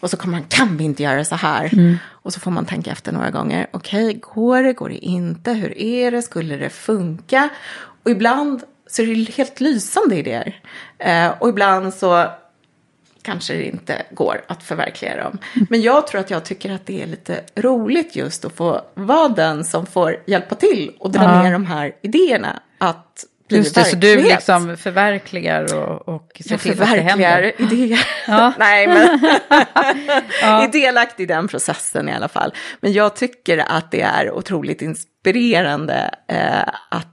Och 0.00 0.10
så 0.10 0.16
kommer 0.16 0.38
man, 0.38 0.46
kan 0.48 0.76
vi 0.76 0.84
inte 0.84 1.02
göra 1.02 1.24
så 1.24 1.34
här? 1.34 1.98
Och 2.10 2.32
så 2.32 2.40
får 2.40 2.50
man 2.50 2.66
tänka 2.66 2.90
efter 2.90 3.12
några 3.12 3.30
gånger, 3.30 3.66
okej, 3.70 4.20
går 4.34 4.62
det, 4.62 4.72
går 4.72 4.88
det 4.88 4.94
inte, 4.98 5.52
hur 5.52 5.78
är 5.78 6.10
det, 6.10 6.22
skulle 6.22 6.56
det 6.56 6.70
funka? 6.70 7.48
Och 8.04 8.10
ibland 8.10 8.62
så 8.86 9.02
är 9.02 9.06
det 9.06 9.32
helt 9.36 9.60
lysande 9.60 10.16
idéer. 10.16 10.60
Eh, 10.98 11.28
och 11.38 11.48
ibland 11.48 11.94
så 11.94 12.26
kanske 13.22 13.54
det 13.54 13.64
inte 13.64 14.02
går 14.10 14.40
att 14.48 14.62
förverkliga 14.62 15.16
dem. 15.22 15.38
Men 15.70 15.82
jag 15.82 16.06
tror 16.06 16.20
att 16.20 16.30
jag 16.30 16.44
tycker 16.44 16.72
att 16.74 16.86
det 16.86 17.02
är 17.02 17.06
lite 17.06 17.40
roligt 17.56 18.16
just 18.16 18.44
att 18.44 18.52
få 18.56 18.80
vara 18.94 19.28
den 19.28 19.64
som 19.64 19.86
får 19.86 20.16
hjälpa 20.26 20.54
till 20.54 20.92
och 20.98 21.10
dra 21.10 21.22
Ja. 21.22 21.42
ner 21.42 21.52
de 21.52 21.66
här 21.66 21.92
idéerna 22.02 22.60
att 22.78 23.24
bli 23.50 23.58
Just 23.58 23.74
det, 23.74 23.84
så 23.84 23.96
du 23.96 24.08
verklighet. 24.08 24.38
liksom 24.38 24.76
förverkligar 24.76 25.74
och, 25.74 26.08
och 26.14 26.30
ser 26.44 26.50
Jag 26.52 26.60
till 26.60 26.70
att 26.72 26.78
det 26.78 26.84
händer. 27.00 27.12
förverkligar 27.12 27.72
idéer. 27.72 28.06
Ja. 28.26 28.52
Nej, 28.58 28.86
men 28.86 28.96
är 30.42 30.72
delaktig 30.72 31.22
i 31.22 31.26
den 31.26 31.48
processen 31.48 32.08
i 32.08 32.12
alla 32.12 32.28
fall. 32.28 32.52
Men 32.80 32.92
jag 32.92 33.16
tycker 33.16 33.58
att 33.58 33.90
det 33.90 34.00
är 34.02 34.30
otroligt 34.32 34.82
inspirerande 34.82 36.14
eh, 36.28 36.60
att 36.90 37.06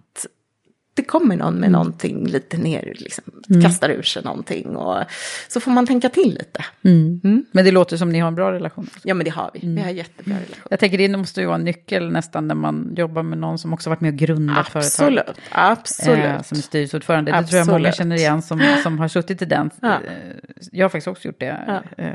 det 0.98 1.04
kommer 1.04 1.36
någon 1.36 1.56
med 1.56 1.72
någonting 1.72 2.28
lite 2.28 2.58
ner, 2.58 2.94
liksom, 2.98 3.24
kastar 3.64 3.90
ur 3.90 4.02
sig 4.02 4.24
någonting 4.24 4.76
och 4.76 5.04
så 5.48 5.60
får 5.60 5.72
man 5.72 5.88
tänka 5.88 6.10
till 6.10 6.30
lite. 6.34 6.66
Mm. 6.84 7.46
Men 7.52 7.66
det 7.66 7.72
låter 7.72 7.98
som 7.98 8.10
ni 8.10 8.20
har 8.20 8.28
en 8.28 8.36
bra 8.36 8.52
relation. 8.52 8.90
Ja, 9.04 9.14
men 9.14 9.24
det 9.26 9.30
har 9.32 9.52
vi. 9.54 9.60
Vi 9.76 9.82
har 9.82 9.90
jättebra 9.90 10.36
relation. 10.36 10.68
Jag 10.70 10.80
tänker 10.80 10.98
det 10.98 11.18
måste 11.18 11.42
ju 11.42 11.48
vara 11.48 11.56
en 11.56 11.64
nyckel 11.64 12.12
nästan 12.12 12.48
när 12.48 12.56
man 12.56 12.94
jobbar 12.98 13.24
med 13.24 13.38
någon 13.38 13.58
som 13.58 13.74
också 13.74 13.90
varit 13.90 14.02
med 14.02 14.14
och 14.14 14.20
grundat 14.20 14.68
företag. 14.70 14.84
Absolut, 15.18 15.38
absolut. 15.52 16.26
Eh, 16.26 16.42
som 16.42 16.58
styrelseordförande. 16.58 17.32
Det 17.32 17.44
tror 17.44 17.58
jag 17.58 17.68
många 17.68 17.92
känner 17.92 18.16
igen 18.16 18.42
som, 18.42 18.62
som 18.84 19.00
har 19.00 19.08
suttit 19.08 19.42
i 19.42 19.46
den. 19.46 19.70
Ja. 19.82 19.94
Eh, 19.94 20.02
Jag 20.72 20.86
har 20.86 20.90
faktiskt 20.90 21.08
också 21.08 21.28
gjort 21.28 21.40
det. 21.40 21.84
Eh, 21.98 22.08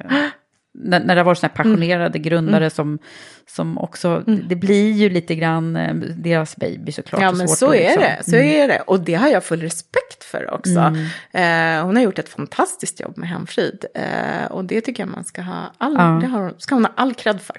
när, 0.74 1.00
när 1.00 1.14
det 1.14 1.20
har 1.20 1.24
varit 1.26 1.38
sådana 1.38 1.52
här 1.56 1.64
passionerade 1.64 2.18
grundare 2.18 2.56
Mm. 2.64 2.70
som, 2.70 2.98
som 3.46 3.78
också, 3.78 4.22
det, 4.26 4.36
det 4.36 4.56
blir 4.56 4.92
ju 4.92 5.10
lite 5.10 5.34
grann 5.34 5.76
eh, 5.76 5.94
deras 5.94 6.56
baby 6.56 6.92
såklart. 6.92 7.22
Ja, 7.22 7.32
men 7.32 7.48
så 7.48 7.74
är 7.74 7.78
liksom- 7.80 8.02
det. 8.02 8.30
Så 8.30 8.36
är 8.36 8.68
det. 8.68 8.80
Och 8.86 9.00
det 9.00 9.14
har 9.14 9.28
jag 9.28 9.44
full 9.44 9.60
respekt 9.60 10.24
för 10.24 10.54
också. 10.54 10.78
Mm. 11.32 11.78
Eh, 11.78 11.84
hon 11.86 11.96
har 11.96 12.02
gjort 12.02 12.18
ett 12.18 12.28
fantastiskt 12.28 13.00
jobb 13.00 13.18
med 13.18 13.28
Hemfrid. 13.28 13.84
Eh, 13.94 14.46
och 14.50 14.64
det 14.64 14.80
tycker 14.80 15.02
jag 15.02 15.10
man 15.10 15.24
ska 15.24 15.42
ha 15.42 15.72
all, 15.78 15.94
Ja. 15.94 16.28
har, 16.28 16.54
ska 16.58 16.74
hon 16.74 16.84
ha 16.84 16.92
all 16.96 17.14
cred 17.14 17.40
för. 17.40 17.56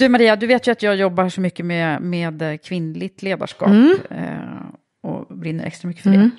Du 0.00 0.08
Maria, 0.08 0.36
du 0.36 0.46
vet 0.46 0.66
ju 0.66 0.72
att 0.72 0.82
jag 0.82 0.96
jobbar 0.96 1.28
så 1.28 1.40
mycket 1.40 1.66
med, 1.66 2.02
med 2.02 2.58
kvinnligt 2.62 3.22
ledarskap. 3.22 3.68
Mm. 3.68 3.96
Eh, 4.10 4.64
och 5.02 5.36
brinner 5.36 5.64
extra 5.64 5.88
mycket 5.88 6.02
för 6.02 6.10
det. 6.10 6.30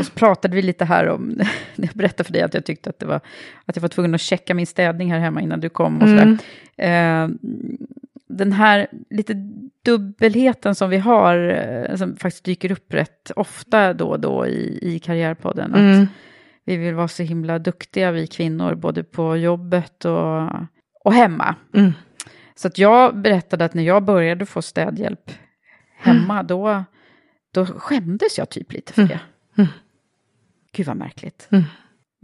Och 0.00 0.06
så 0.06 0.12
pratade 0.12 0.56
vi 0.56 0.62
lite 0.62 0.84
här 0.84 1.08
om, 1.08 1.20
när 1.76 1.86
jag 1.86 1.94
berättade 1.94 2.24
för 2.24 2.32
dig 2.32 2.42
att 2.42 2.54
jag 2.54 2.64
tyckte 2.64 2.90
att 2.90 2.98
det 2.98 3.06
var, 3.06 3.20
att 3.64 3.76
jag 3.76 3.80
var 3.80 3.88
tvungen 3.88 4.14
att 4.14 4.20
checka 4.20 4.54
min 4.54 4.66
städning 4.66 5.12
här 5.12 5.18
hemma 5.18 5.40
innan 5.40 5.60
du 5.60 5.68
kom 5.68 6.02
och 6.02 6.08
sådär. 6.08 6.38
Eh, 6.76 7.28
den 8.28 8.52
här 8.52 8.86
lite 9.10 9.34
dubbelheten 9.84 10.74
som 10.74 10.90
vi 10.90 10.98
har, 10.98 11.36
eh, 11.88 11.96
som 11.96 12.16
faktiskt 12.16 12.44
dyker 12.44 12.72
upp 12.72 12.94
rätt 12.94 13.30
ofta 13.36 13.94
då 13.94 14.08
och 14.08 14.20
då 14.20 14.46
i, 14.46 14.78
i 14.82 14.98
Karriärpodden. 14.98 15.74
Att 15.74 15.80
Mm. 15.80 16.06
vi 16.64 16.76
vill 16.76 16.94
vara 16.94 17.08
så 17.08 17.22
himla 17.22 17.58
duktiga 17.58 18.10
vi 18.10 18.26
kvinnor, 18.26 18.74
både 18.74 19.04
på 19.04 19.36
jobbet 19.36 20.04
och, 20.04 20.50
och 21.04 21.12
hemma. 21.12 21.54
Mm. 21.74 21.92
Så 22.56 22.68
att 22.68 22.78
jag 22.78 23.16
berättade 23.16 23.64
att 23.64 23.74
när 23.74 23.82
jag 23.82 24.04
började 24.04 24.46
få 24.46 24.62
städhjälp 24.62 25.30
hemma, 25.96 26.42
då, 26.42 26.84
då 27.50 27.66
skämdes 27.66 28.38
jag 28.38 28.50
typ 28.50 28.72
lite 28.72 28.92
för 28.92 29.02
det. 29.02 29.20
Mm. 29.58 29.70
Gud 30.72 30.86
vad 30.86 30.96
märkligt. 30.96 31.48
Mm. 31.50 31.64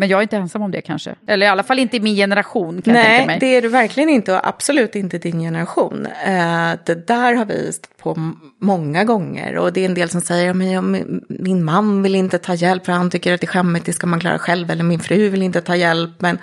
Men 0.00 0.08
jag 0.08 0.18
är 0.18 0.22
inte 0.22 0.36
ensam 0.36 0.62
om 0.62 0.70
det 0.70 0.80
kanske. 0.80 1.14
Eller 1.26 1.46
i 1.46 1.48
alla 1.48 1.62
fall 1.62 1.78
inte 1.78 1.96
i 1.96 2.00
min 2.00 2.16
generation 2.16 2.82
kan 2.82 2.94
jag 2.94 3.04
tänka 3.04 3.18
Nej, 3.18 3.26
mig. 3.26 3.38
det 3.40 3.56
är 3.56 3.62
du 3.62 3.68
verkligen 3.68 4.08
inte 4.08 4.32
och 4.32 4.48
absolut 4.48 4.94
inte 4.94 5.18
din 5.18 5.40
generation. 5.40 6.06
Eh, 6.24 6.72
det 6.86 7.06
där 7.06 7.34
har 7.34 7.44
vi 7.44 7.72
stått 7.72 7.96
på 7.98 8.32
många 8.58 9.04
gånger 9.04 9.56
och 9.56 9.72
det 9.72 9.80
är 9.80 9.84
en 9.86 9.94
del 9.94 10.08
som 10.08 10.20
säger 10.20 10.54
men 10.54 11.20
min- 11.28 11.64
man 11.64 12.02
vill 12.02 12.14
inte 12.14 12.38
ta 12.38 12.54
hjälp 12.54 12.84
för 12.86 12.92
han 12.92 13.10
tycker 13.10 13.34
att 13.34 13.40
det 13.40 13.44
är 13.44 13.48
skämmigt, 13.48 13.86
det 13.86 13.92
ska 13.92 14.06
man 14.06 14.20
klara 14.20 14.38
själv 14.38 14.70
eller 14.70 14.84
min 14.84 15.00
fru 15.00 15.28
vill 15.28 15.42
inte 15.42 15.60
ta 15.60 15.76
hjälp. 15.76 16.10
Men 16.18 16.38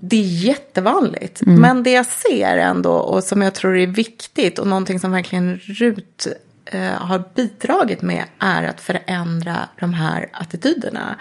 det, 0.00 0.16
är 0.16 0.22
jättevanligt. 0.46 1.42
Men 1.46 1.82
det 1.82 1.90
jag 1.90 2.06
ser 2.06 2.56
ändå 2.56 2.92
och 2.92 3.24
som 3.24 3.42
jag 3.42 3.54
tror 3.54 3.76
är 3.78 3.86
viktigt 3.86 4.58
och 4.58 4.66
någonting 4.66 5.00
som 5.00 5.12
verkligen 5.12 5.58
RUT 5.58 6.26
har 6.94 7.22
bidragit 7.34 8.02
med 8.02 8.24
är 8.38 8.62
att 8.62 8.80
förändra 8.80 9.56
de 9.80 9.94
här 9.94 10.28
attityderna 10.32 11.16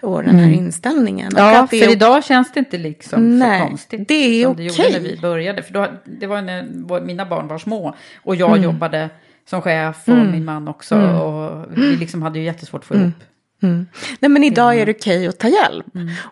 och 0.00 0.22
den 0.24 0.38
här 0.38 0.50
inställningen. 0.52 1.32
Och 1.34 1.40
Ja, 1.40 1.66
för 1.66 1.76
är 1.76 1.90
idag 1.92 2.24
känns 2.24 2.52
det 2.52 2.58
inte 2.60 2.78
liksom 2.78 3.38
Nej, 3.38 3.60
så 3.60 3.66
konstigt. 3.66 4.08
det 4.08 4.14
är 4.14 4.44
som 4.44 4.56
det 4.56 4.62
gjorde 4.62 4.90
när 4.92 5.00
vi 5.00 5.18
började. 5.20 5.62
För 5.62 5.72
då, 5.72 5.86
det 6.04 6.26
var 6.26 6.42
när 6.42 6.66
vår- 6.74 7.00
mina 7.00 7.26
barn 7.26 7.48
var 7.48 7.58
små 7.58 7.94
och 8.22 8.36
jag 8.36 8.50
Mm. 8.50 8.62
jobbade 8.62 9.10
som 9.50 9.62
chef 9.62 9.96
och 10.08 10.16
min 10.16 10.44
man 10.44 10.68
också. 10.68 10.96
Och 11.00 11.66
vi 11.76 11.96
liksom 11.96 12.22
hade 12.22 12.38
ju 12.38 12.44
jättesvårt 12.44 12.80
att 12.80 12.86
få 12.86 12.94
ihop. 12.94 13.14
Mm. 13.62 13.86
Nej 14.20 14.28
men 14.28 14.44
idag 14.44 14.78
är 14.78 14.86
det 14.86 14.92
okej 14.96 15.26
att 15.26 15.38
ta 15.38 15.48
hjälp. 15.48 15.86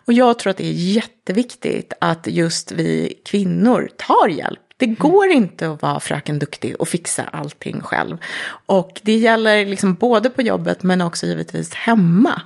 Och 0.05 0.13
jag 0.13 0.39
tror 0.39 0.51
att 0.51 0.57
det 0.57 0.65
är 0.67 0.71
jätteviktigt 0.73 1.93
att 2.01 2.27
just 2.27 2.71
vi 2.71 3.13
kvinnor 3.25 3.89
tar 3.97 4.27
hjälp. 4.27 4.59
Det 4.81 4.87
går 4.87 5.27
inte 5.31 5.69
att 5.71 5.81
vara 5.81 5.99
fröken 5.99 6.39
duktig 6.39 6.75
och 6.79 6.87
fixa 6.87 7.23
allting 7.31 7.81
själv. 7.81 8.17
Och 8.65 9.01
det 9.03 9.15
gäller 9.15 9.65
liksom 9.65 9.93
både 9.93 10.29
på 10.29 10.41
jobbet 10.41 10.83
men 10.83 11.01
också 11.01 11.25
givetvis 11.25 11.73
hemma. 11.73 12.41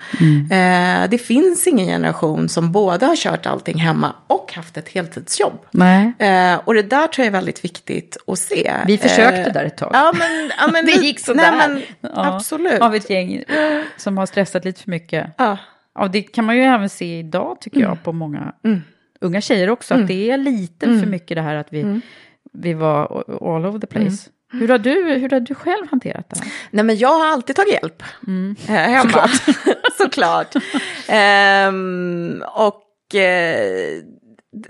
Eh, 0.52 1.10
det 1.10 1.18
finns 1.18 1.68
ingen 1.68 1.88
generation 1.88 2.50
som 2.50 2.72
både 2.72 3.06
har 3.06 3.16
kört 3.16 3.46
allting 3.46 3.78
hemma 3.78 4.14
och 4.28 4.54
haft 4.54 4.78
ett 4.78 4.90
heltidsjobb. 4.90 5.60
Eh, 6.20 6.60
och 6.66 6.74
det 6.74 6.82
där 6.84 7.08
tror 7.08 7.26
jag 7.26 7.28
är 7.28 7.32
väldigt 7.32 7.64
viktigt 7.64 8.18
att 8.28 8.40
se. 8.40 8.74
Vi 8.88 8.98
försökte 8.98 9.42
Eh, 9.42 9.54
där 9.54 9.66
ett 9.66 9.78
tag. 9.78 9.90
Ja, 9.94 10.14
men, 10.18 10.52
ja, 10.60 10.68
men 10.72 10.86
det 10.86 10.92
gick 10.92 11.20
sådär. 11.20 11.52
Nej, 11.58 11.68
men, 11.70 11.82
Ja, 12.16 12.36
Absolut. 12.36 12.82
Av 12.82 12.96
ett 12.96 13.10
gäng 13.10 13.44
som 13.98 14.18
har 14.18 14.26
stressat 14.26 14.66
lite 14.66 14.82
för 14.82 14.90
mycket. 14.92 15.28
Ja. 15.38 15.58
Ja, 16.00 16.08
det 16.08 16.22
kan 16.22 16.46
man 16.46 16.56
ju 16.56 16.64
även 16.64 16.90
se 16.90 17.20
idag 17.20 17.58
tycker 17.62 17.78
Mm. 17.78 17.90
jag 17.90 18.04
på 18.04 18.12
många 18.12 18.54
unga 19.22 19.42
tjejer 19.42 19.70
också. 19.70 19.94
Att 19.94 20.08
det 20.08 20.32
är 20.32 20.38
lite 20.38 20.86
Mm. 20.86 21.00
för 21.00 21.08
mycket 21.08 21.38
det 21.38 21.42
här 21.42 21.56
att 21.56 21.68
vi, 21.74 22.02
vi 22.58 22.74
var 22.74 23.24
all 23.42 23.66
over 23.66 23.80
the 23.80 23.88
place. 23.88 24.30
Mm. 24.54 24.62
Hur, 24.62 24.68
har 24.68 24.78
du, 24.78 25.14
hur 25.14 25.30
har 25.30 25.40
du 25.40 25.56
själv 25.56 25.88
hanterat 25.90 26.30
det 26.30 26.40
här? 26.40 26.52
Nej, 26.72 26.86
men 26.86 26.98
jag 26.98 27.10
har 27.10 27.26
alltid 27.28 27.56
tagit 27.56 27.74
hjälp. 27.74 28.04
Eh, 28.68 28.74
hemma. 28.74 29.30
Såklart. 29.98 30.56
Ehm, 31.08 32.44
och 32.56 33.16
eh, 33.16 34.02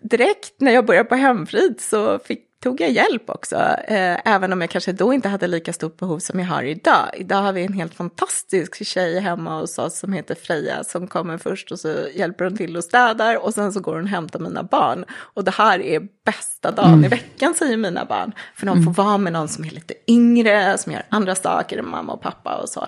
direkt 0.03 0.61
när 0.61 0.71
jag 0.71 0.85
började 0.85 1.09
på 1.09 1.15
hemfrid 1.15 1.75
så 1.79 2.19
fick, 2.19 2.41
tog 2.65 2.81
jag 2.81 2.91
hjälp 2.91 3.29
också. 3.29 3.55
Eh, 3.87 4.17
även 4.25 4.53
om 4.53 4.61
jag 4.61 4.69
kanske 4.69 4.91
då 4.91 5.13
inte 5.13 5.29
hade 5.29 5.47
lika 5.47 5.73
stort 5.73 5.97
behov 5.97 6.19
som 6.19 6.39
jag 6.39 6.47
har 6.47 6.63
idag. 6.63 7.09
Idag 7.13 7.41
har 7.41 7.53
vi 7.53 7.65
en 7.65 7.73
helt 7.73 7.95
fantastisk 7.95 8.85
tjej 8.85 9.19
hemma 9.19 9.59
hos 9.59 9.77
oss 9.79 9.99
som 9.99 10.13
heter 10.13 10.35
Freja 10.35 10.83
som 10.83 11.07
kommer 11.07 11.37
först 11.37 11.71
och 11.71 11.79
så 11.79 11.95
hjälper 12.15 12.45
hon 12.45 12.57
till 12.57 12.77
och 12.77 12.83
städar 12.83 13.37
och 13.45 13.53
sen 13.53 13.73
så 13.73 13.79
går 13.79 13.93
hon 13.95 14.03
och 14.03 14.09
hämtar 14.09 14.39
mina 14.39 14.63
barn. 14.63 15.05
Och 15.11 15.43
det 15.43 15.51
här 15.51 15.79
är 15.79 16.01
bästa 16.25 16.71
dagen 16.71 17.05
i 17.05 17.07
veckan 17.07 17.53
säger 17.53 17.77
mina 17.77 18.05
barn. 18.05 18.31
För 18.55 18.65
de 18.65 18.83
får 18.83 18.91
vara 18.91 19.17
med 19.17 19.33
någon 19.33 19.47
som 19.47 19.65
är 19.65 19.69
lite 19.69 19.93
yngre, 20.07 20.77
som 20.77 20.91
gör 20.91 21.03
andra 21.09 21.35
saker 21.35 21.77
än 21.77 21.89
mamma 21.89 22.13
och 22.13 22.21
pappa 22.21 22.55
och 22.55 22.69
så. 22.69 22.87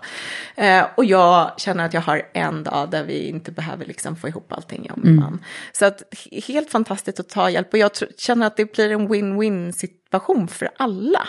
Eh, 0.55 0.85
och 0.97 1.05
jag 1.05 1.51
känner 1.57 1.85
att 1.85 1.93
jag 1.93 2.01
har 2.01 2.21
en 2.33 2.63
dag 2.63 2.89
där 2.89 3.03
vi 3.03 3.27
inte 3.27 3.51
behöver 3.51 3.85
liksom 3.85 4.15
få 4.15 4.27
ihop 4.27 4.53
allting, 4.53 4.85
jag 4.87 4.97
och 4.97 5.05
min 5.05 5.15
man. 5.15 5.39
Så 5.71 5.85
att 5.85 6.03
he- 6.11 6.43
helt 6.47 6.71
fantastiskt 6.71 7.19
att 7.19 7.29
ta 7.29 7.49
hjälp 7.49 7.73
och 7.73 7.79
jag 7.79 7.91
känner 8.17 8.47
att 8.47 8.57
det 8.57 8.73
blir 8.73 8.91
en 8.91 9.07
win-win 9.09 9.66
situation 9.73 10.47
för 10.47 10.69
alla. 10.77 11.27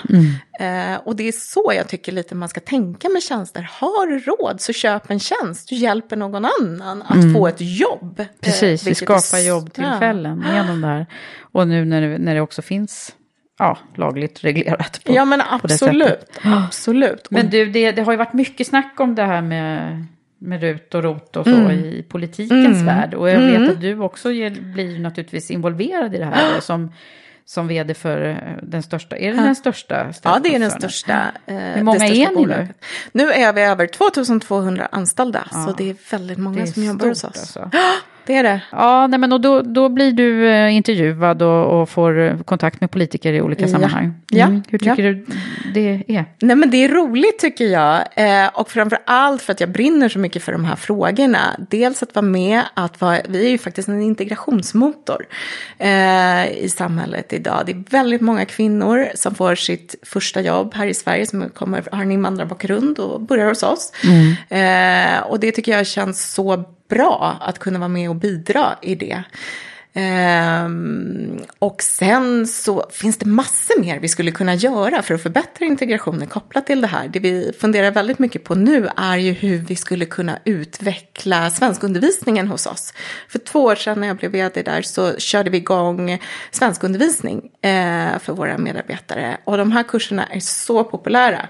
Eh, 0.60 0.96
och 1.04 1.16
det 1.16 1.28
är 1.28 1.32
så 1.32 1.72
jag 1.76 1.88
tycker 1.88 2.12
lite 2.12 2.34
man 2.34 2.48
ska 2.48 2.60
tänka 2.60 3.08
med 3.08 3.22
tjänster. 3.22 3.70
Har 3.72 4.06
du 4.06 4.18
råd 4.18 4.60
så 4.60 4.72
köp 4.72 5.10
en 5.10 5.20
tjänst, 5.20 5.68
du 5.68 5.74
hjälper 5.74 6.16
någon 6.16 6.44
annan 6.44 7.02
att 7.02 7.32
få 7.34 7.46
ett 7.46 7.60
jobb. 7.60 8.20
Eh, 8.20 8.26
Precis, 8.40 8.86
vi 8.86 8.90
vilket 8.90 9.10
är 9.10 9.18
skapar 9.18 9.42
jobbtillfällen 9.48 10.44
genom 10.54 10.80
det 10.80 10.86
här. 10.86 11.06
Och 11.40 11.68
nu 11.68 11.84
när 11.84 12.00
det, 12.00 12.18
när 12.18 12.34
det 12.34 12.40
också 12.40 12.62
finns 12.62 13.14
ja, 13.58 13.78
lagligt 13.94 14.44
reglerat. 14.44 15.04
På, 15.04 15.12
Ja 15.12 15.24
men 15.24 15.42
absolut, 15.50 16.38
absolut. 16.42 17.30
Men 17.30 17.50
du, 17.50 17.66
det, 17.66 17.92
det 17.92 18.02
har 18.02 18.12
ju 18.12 18.18
varit 18.18 18.32
mycket 18.32 18.66
snack 18.66 18.94
om 19.00 19.14
det 19.14 19.22
här 19.22 19.42
med, 19.42 20.04
med 20.38 20.60
RUT 20.60 20.94
och 20.94 21.02
ROT 21.02 21.36
och 21.36 21.44
så 21.44 21.50
Mm. 21.50 21.70
i 21.70 22.04
politikens 22.08 22.82
värld. 22.82 23.14
Och 23.14 23.30
jag 23.30 23.40
vet 23.40 23.70
att 23.70 23.80
du 23.80 23.98
också 23.98 24.32
ger, 24.32 24.50
blir 24.50 24.98
naturligtvis 24.98 25.50
involverad 25.50 26.14
i 26.14 26.18
det 26.18 26.24
här 26.24 26.60
som, 26.60 26.92
som 27.48 27.68
vd 27.68 27.94
för 27.94 28.28
eh, 28.28 28.36
den 28.62 28.82
största, 28.82 29.16
är 29.16 29.32
det 29.32 29.42
den 29.42 29.56
största? 29.56 30.12
Ja, 30.22 30.38
det 30.44 30.54
är 30.54 30.58
den 30.58 30.70
största. 30.70 31.32
Eh, 31.46 31.56
Hur 31.56 31.82
många 31.82 31.98
största 31.98 32.14
är 32.14 32.28
ni 32.28 32.34
nu? 32.34 32.34
bolaget. 32.34 32.76
Nu 33.12 33.32
är 33.32 33.52
vi 33.52 33.62
över 33.62 33.86
2200 33.86 34.88
anställda, 34.92 35.48
så 35.66 35.72
det 35.72 35.90
är 35.90 35.96
väldigt 36.10 36.38
många 36.38 36.62
är 36.62 36.66
som 36.66 36.84
jobbar 36.84 37.06
hos 37.06 37.24
oss. 37.24 37.38
alltså. 37.38 37.70
Det 38.28 38.34
är 38.36 38.42
det. 38.42 38.60
Ja, 38.72 39.06
nej, 39.06 39.18
men 39.18 39.32
och 39.32 39.40
då, 39.40 39.62
då 39.62 39.88
blir 39.88 40.12
du 40.12 40.48
eh, 40.48 40.74
intervjuad 40.76 41.42
och, 41.42 41.80
och 41.80 41.88
får 41.90 42.18
eh, 42.20 42.38
kontakt 42.38 42.80
med 42.80 42.90
politiker 42.90 43.32
i 43.32 43.40
olika 43.42 43.62
Ja. 43.62 43.68
sammanhang. 43.68 44.04
Mm. 44.04 44.16
Ja. 44.28 44.46
Hur 44.70 44.78
tycker 44.78 45.02
Ja. 45.04 45.12
du 45.12 45.26
det 45.74 46.04
är? 46.08 46.24
Nej 46.42 46.56
men 46.56 46.70
det 46.70 46.84
är 46.84 46.88
roligt 46.88 47.38
tycker 47.38 47.64
jag. 47.64 48.00
Eh, 48.16 48.48
och 48.54 48.70
framför 48.70 48.98
allt 49.06 49.42
för 49.42 49.52
att 49.52 49.60
jag 49.60 49.70
brinner 49.70 50.08
så 50.08 50.18
mycket 50.18 50.42
för 50.42 50.52
de 50.52 50.64
här 50.64 50.76
frågorna. 50.76 51.38
Dels 51.70 52.02
att 52.02 52.14
vara 52.14 52.26
med, 52.26 52.62
att 52.74 53.00
vara, 53.00 53.18
vi 53.28 53.46
är 53.46 53.50
ju 53.50 53.58
faktiskt 53.58 53.88
en 53.88 54.02
integrationsmotor 54.02 55.26
eh, 55.78 56.48
i 56.58 56.68
samhället 56.68 57.32
idag. 57.32 57.62
Det 57.66 57.72
är 57.72 57.84
väldigt 57.90 58.20
många 58.20 58.44
kvinnor 58.44 59.06
som 59.14 59.34
får 59.34 59.54
sitt 59.54 59.94
första 60.02 60.40
jobb 60.40 60.74
här 60.74 60.86
i 60.86 60.94
Sverige 60.94 61.26
som 61.26 61.48
kommer, 61.54 61.84
har 61.92 62.02
en 62.02 62.12
invandrarbakgrund 62.12 62.98
och 62.98 63.20
börjar 63.20 63.48
hos 63.48 63.62
oss. 63.62 63.92
Eh, 64.48 65.20
och 65.22 65.40
det 65.40 65.52
tycker 65.52 65.72
jag 65.72 65.86
känns 65.86 66.32
så 66.32 66.64
bra 66.88 67.36
att 67.40 67.58
kunna 67.58 67.78
vara 67.78 67.88
med 67.88 68.10
och 68.10 68.16
bidra 68.16 68.78
i 68.82 68.94
det. 68.94 69.22
Ehm, 70.00 71.38
och 71.58 71.82
sen 71.82 72.46
så 72.46 72.86
finns 72.92 73.18
det 73.18 73.26
massor 73.26 73.80
mer 73.80 73.98
vi 74.00 74.08
skulle 74.08 74.30
kunna 74.30 74.54
göra 74.54 75.02
för 75.02 75.14
att 75.14 75.22
förbättra 75.22 75.66
integrationen 75.66 76.26
kopplat 76.26 76.66
till 76.66 76.80
det 76.80 76.86
här. 76.86 77.08
Det 77.08 77.18
vi 77.18 77.52
funderar 77.60 77.90
väldigt 77.90 78.18
mycket 78.18 78.44
på 78.44 78.54
nu 78.54 78.88
är 78.96 79.16
ju 79.16 79.32
hur 79.32 79.58
vi 79.58 79.76
skulle 79.76 80.04
kunna 80.04 80.38
utveckla 80.44 81.50
svenskundervisningen 81.50 82.48
hos 82.48 82.66
oss. 82.66 82.94
För 83.28 83.38
två 83.38 83.64
år 83.64 83.74
sedan 83.74 84.00
när 84.00 84.08
jag 84.08 84.16
blev 84.16 84.30
vd 84.30 84.62
där 84.62 84.82
så 84.82 85.16
körde 85.16 85.50
vi 85.50 85.58
igång 85.58 86.18
svenskundervisning 86.50 87.50
eh, 87.62 88.18
för 88.18 88.32
våra 88.32 88.58
medarbetare. 88.58 89.36
Och 89.44 89.58
de 89.58 89.72
här 89.72 89.82
kurserna 89.82 90.26
är 90.26 90.40
så 90.40 90.84
populära. 90.84 91.48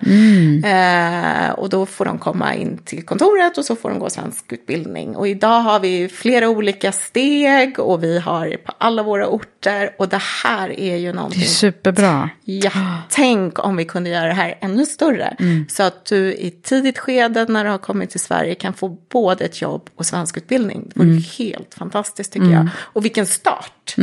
Eh, 0.65 1.51
och 1.51 1.69
då 1.69 1.87
får 1.87 2.05
de 2.05 2.19
komma 2.19 2.55
in 2.55 2.79
till 2.79 3.07
kontoret 3.07 3.59
och 3.59 3.65
så 3.65 3.77
får 3.77 3.91
de 3.91 3.99
gå 3.99 4.11
svensk 4.11 4.53
utbildning. 4.53 5.17
Och 5.17 5.29
idag 5.29 5.61
har 5.61 5.81
vi 5.81 6.09
flera 6.09 6.49
olika 6.49 6.93
steg 6.93 7.79
och 7.79 8.03
vi 8.03 8.19
har 8.19 8.38
på 8.47 8.73
alla 8.79 9.03
våra 9.03 9.29
orter. 9.29 9.91
Och 9.99 10.09
det 10.09 10.23
här 10.45 10.81
är 10.81 10.97
ju 10.97 11.03
Det 11.07 11.09
är 11.09 11.13
någonting 11.13 11.43
superbra. 11.45 12.31
Ja, 12.45 12.71
tänk 13.09 13.65
om 13.65 13.77
vi 13.77 13.85
kunde 13.85 14.11
göra 14.11 14.27
det 14.27 14.33
här 14.33 14.59
ännu 14.61 14.87
större. 14.87 15.37
Så 15.69 15.83
att 15.83 16.05
du 16.05 16.33
i 16.35 16.51
tidigt 16.51 16.99
skede 16.99 17.47
när 17.49 17.65
du 17.65 17.71
har 17.71 17.79
kommit 17.79 18.11
till 18.11 18.21
Sverige 18.21 18.55
kan 18.55 18.73
få 18.73 18.89
både 18.89 19.45
ett 19.45 19.63
jobb 19.63 19.91
och 19.97 20.07
svensk 20.07 20.37
utbildning. 20.37 20.91
Det 20.95 21.01
vore 21.05 21.21
helt 21.39 21.75
fantastiskt 21.75 22.33
tycker 22.33 22.51
jag. 22.51 22.69
Och 22.79 23.05
vilken 23.05 23.27
start. 23.27 23.95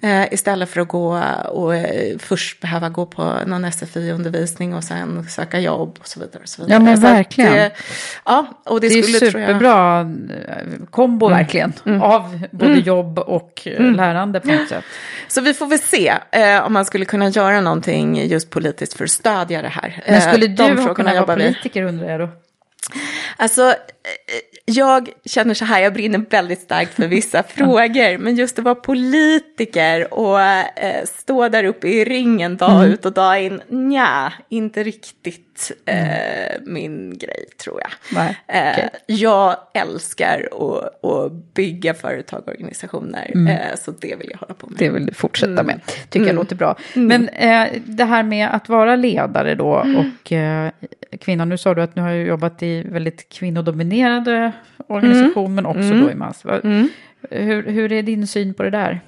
Eh, 0.00 0.32
istället 0.32 0.68
för 0.70 0.80
att 0.80 0.88
gå 0.88 1.22
och 1.52 1.74
eh, 1.76 2.18
först 2.18 2.60
behöva 2.60 2.88
gå 2.88 3.06
på 3.06 3.34
någon 3.46 3.64
SFI-undervisning 3.72 4.74
och 4.74 4.84
sen 4.84 5.24
söka 5.28 5.60
jobb 5.60 5.96
och 6.00 6.08
så 6.08 6.20
vidare. 6.20 6.42
Och 6.42 6.48
så 6.48 6.62
vidare. 6.62 6.74
Ja, 6.74 6.84
men 6.84 6.96
Så 6.96 7.02
verkligen. 7.02 7.54
eh, 7.58 7.72
ja, 8.24 8.46
och 8.64 8.80
det, 8.80 8.88
Det 8.88 8.98
är 8.98 9.02
skulle 9.02 9.18
jag... 9.18 9.32
superbra 9.32 10.00
eh, 10.48 10.84
kombo 10.90 11.28
verkligen. 11.28 11.72
Av 12.02 12.40
både 12.50 12.74
jobb 12.78 13.18
och 13.18 13.61
eh, 13.66 13.92
lärande 13.92 14.40
på 14.40 14.48
något 14.48 14.68
sätt. 14.68 14.84
Så 15.28 15.40
vi 15.40 15.54
får 15.54 15.66
väl 15.66 15.78
se 15.78 16.14
eh, 16.32 16.66
om 16.66 16.72
man 16.72 16.84
skulle 16.84 17.04
kunna 17.04 17.28
göra 17.28 17.60
någonting 17.60 18.26
just 18.26 18.50
politiskt 18.50 18.94
för 18.96 19.04
att 19.04 19.10
stödja 19.10 19.62
det 19.62 19.68
här. 19.68 20.02
Men 20.08 20.20
skulle 20.22 20.46
Eh, 20.46 20.50
de 20.52 20.62
du 20.62 20.62
ha 20.62 20.74
frågorna 20.76 20.94
kunnat 21.10 21.28
vara 21.28 21.36
politiker 21.36 21.82
undrar 21.82 22.08
jag 22.10 22.20
då? 22.20 22.28
Alltså, 23.36 23.62
eh, 23.62 23.74
jag 24.64 25.08
känner 25.24 25.54
så 25.54 25.64
här, 25.64 25.80
jag 25.82 25.92
brinner 25.94 26.24
väldigt 26.30 26.60
starkt 26.60 26.94
för 26.94 27.06
vissa 27.06 27.42
frågor, 27.48 28.18
men 28.18 28.36
just 28.36 28.58
att 28.58 28.64
vara 28.64 28.74
politiker 28.74 30.14
och 30.14 30.40
eh, 30.40 31.04
stå 31.04 31.48
där 31.48 31.64
uppe 31.64 31.88
i 31.88 32.04
ringen 32.04 32.56
dag 32.56 32.70
Mm. 32.80 32.92
ut 32.92 33.06
och 33.06 33.12
dag 33.12 33.42
in, 33.42 33.62
nja, 33.68 34.32
inte 34.48 34.82
riktigt 34.82 35.51
eh, 35.86 36.60
min 36.66 37.18
grej 37.18 37.44
tror 37.64 37.80
jag. 37.80 37.90
Nej, 38.14 38.36
Eh. 38.48 38.84
Jag 39.06 39.56
älskar 39.74 40.48
att, 40.52 41.04
att 41.04 41.32
bygga 41.54 41.94
företag 41.94 42.42
och 42.46 42.48
organisationer, 42.48 43.32
eh, 43.50 43.76
så 43.78 43.90
det 43.90 44.14
vill 44.18 44.28
jag 44.30 44.38
hålla 44.38 44.54
på 44.54 44.66
med. 44.66 44.82
Mm. 44.82 44.92
Det 44.92 44.98
vill 44.98 45.06
du 45.06 45.14
fortsätta 45.14 45.52
Mm. 45.52 45.66
med. 45.66 45.80
Tycker 46.10 46.26
jag 46.26 46.34
låter 46.34 46.56
bra. 46.56 46.76
Men 46.94 47.28
eh, 47.28 47.66
det 47.84 48.04
här 48.04 48.22
med 48.22 48.48
att 48.54 48.68
vara 48.68 48.96
ledare 48.96 49.54
då 49.54 49.76
Mm. 49.80 49.96
och 49.96 50.32
eh, 50.32 50.70
kvinna. 51.20 51.44
Nu 51.44 51.58
sa 51.58 51.74
du 51.74 51.82
att 51.82 51.94
du 51.94 52.00
har 52.00 52.10
jobbat 52.12 52.62
i 52.62 52.82
väldigt 52.82 53.28
kvinnodominerade 53.28 54.52
organisation 54.86 55.44
Mm. 55.44 55.54
men 55.54 55.66
också 55.66 55.94
då 56.06 56.10
i 56.10 56.14
mass. 56.14 56.44
Va- 56.44 56.60
Hur, 57.30 57.62
hur 57.62 57.92
är 57.92 58.02
din 58.02 58.26
syn 58.26 58.54
på 58.54 58.62
det 58.62 58.70
där? 58.70 59.00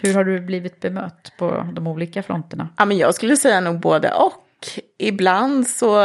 Hur 0.00 0.14
har 0.14 0.24
du 0.24 0.40
blivit 0.40 0.80
bemött 0.80 1.32
på 1.38 1.66
de 1.72 1.86
olika 1.86 2.22
fronterna? 2.22 2.68
Ja, 2.78 2.84
men 2.84 2.98
jag 2.98 3.14
skulle 3.14 3.36
säga 3.36 3.60
nog 3.60 3.80
både 3.80 4.12
och. 4.12 4.32
Ibland 4.98 5.68
så, 5.68 5.98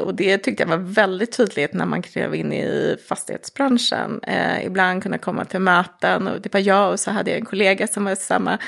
och 0.00 0.14
det 0.14 0.38
tyckte 0.38 0.62
jag 0.62 0.68
var 0.68 0.76
väldigt 0.76 1.36
tydligt 1.36 1.72
när 1.72 1.86
man 1.86 2.02
klev 2.02 2.34
in 2.34 2.52
i 2.52 2.96
fastighetsbranschen. 3.08 4.20
Eh, 4.22 4.66
ibland 4.66 5.02
kunna 5.02 5.18
komma 5.18 5.44
till 5.44 5.60
möten 5.60 6.28
och 6.28 6.40
det 6.40 6.52
var 6.52 6.60
jag 6.60 6.92
och 6.92 7.00
så 7.00 7.10
hade 7.10 7.30
jag 7.30 7.38
en 7.38 7.44
kollega 7.44 7.86
som 7.86 8.04
var 8.04 8.12
i 8.12 8.16
samma 8.16 8.58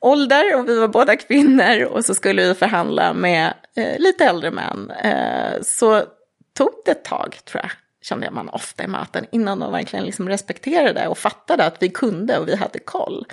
ålder 0.00 0.56
och 0.58 0.68
vi 0.68 0.78
var 0.78 0.88
båda 0.88 1.16
kvinnor 1.16 1.82
och 1.82 2.04
så 2.04 2.14
skulle 2.14 2.48
vi 2.48 2.54
förhandla 2.54 3.14
med 3.14 3.54
eh, 3.76 3.98
lite 3.98 4.24
äldre 4.24 4.50
män. 4.50 4.90
Eh, 5.04 5.62
så 5.62 6.02
tog 6.56 6.70
det 6.84 6.90
ett 6.90 7.04
tag 7.04 7.38
tror 7.44 7.62
jag 7.62 7.70
kände 8.02 8.30
man 8.30 8.48
ofta 8.48 8.84
i 8.84 8.86
möten, 8.86 9.26
innan 9.32 9.58
de 9.58 9.72
verkligen 9.72 10.04
liksom 10.04 10.28
respekterade 10.28 11.08
och 11.08 11.18
fattade 11.18 11.64
att 11.64 11.76
vi 11.80 11.88
kunde 11.88 12.38
och 12.38 12.48
vi 12.48 12.56
hade 12.56 12.78
koll. 12.78 13.26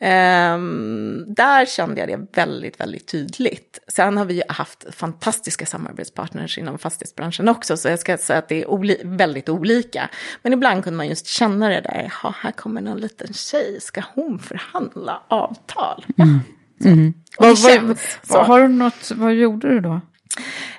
Um, 0.00 1.24
där 1.34 1.66
kände 1.66 2.00
jag 2.00 2.08
det 2.08 2.40
väldigt, 2.40 2.80
väldigt 2.80 3.08
tydligt. 3.08 3.78
Sen 3.88 4.16
har 4.16 4.24
vi 4.24 4.34
ju 4.34 4.42
haft 4.48 4.94
fantastiska 4.94 5.66
samarbetspartners 5.66 6.58
inom 6.58 6.78
fastighetsbranschen 6.78 7.48
också, 7.48 7.76
så 7.76 7.88
jag 7.88 7.98
ska 7.98 8.18
säga 8.18 8.38
att 8.38 8.48
det 8.48 8.62
är 8.62 8.70
oli 8.70 9.00
väldigt 9.04 9.48
olika. 9.48 10.10
Men 10.42 10.52
ibland 10.52 10.84
kunde 10.84 10.96
man 10.96 11.08
just 11.08 11.26
känna 11.26 11.68
det 11.68 11.80
där, 11.80 12.12
ja, 12.22 12.34
här 12.38 12.52
kommer 12.52 12.80
någon 12.80 12.98
liten 12.98 13.32
tjej, 13.32 13.80
ska 13.80 14.02
hon 14.14 14.38
förhandla 14.38 15.22
avtal? 15.28 16.04
Mm. 16.18 16.40
Mm. 16.84 17.14
Vad, 17.38 17.58
vad, 17.58 17.98
vad, 18.28 18.46
har 18.46 18.60
du 18.60 18.68
något, 18.68 19.10
vad 19.14 19.34
gjorde 19.34 19.68
du 19.68 19.80
då? 19.80 20.00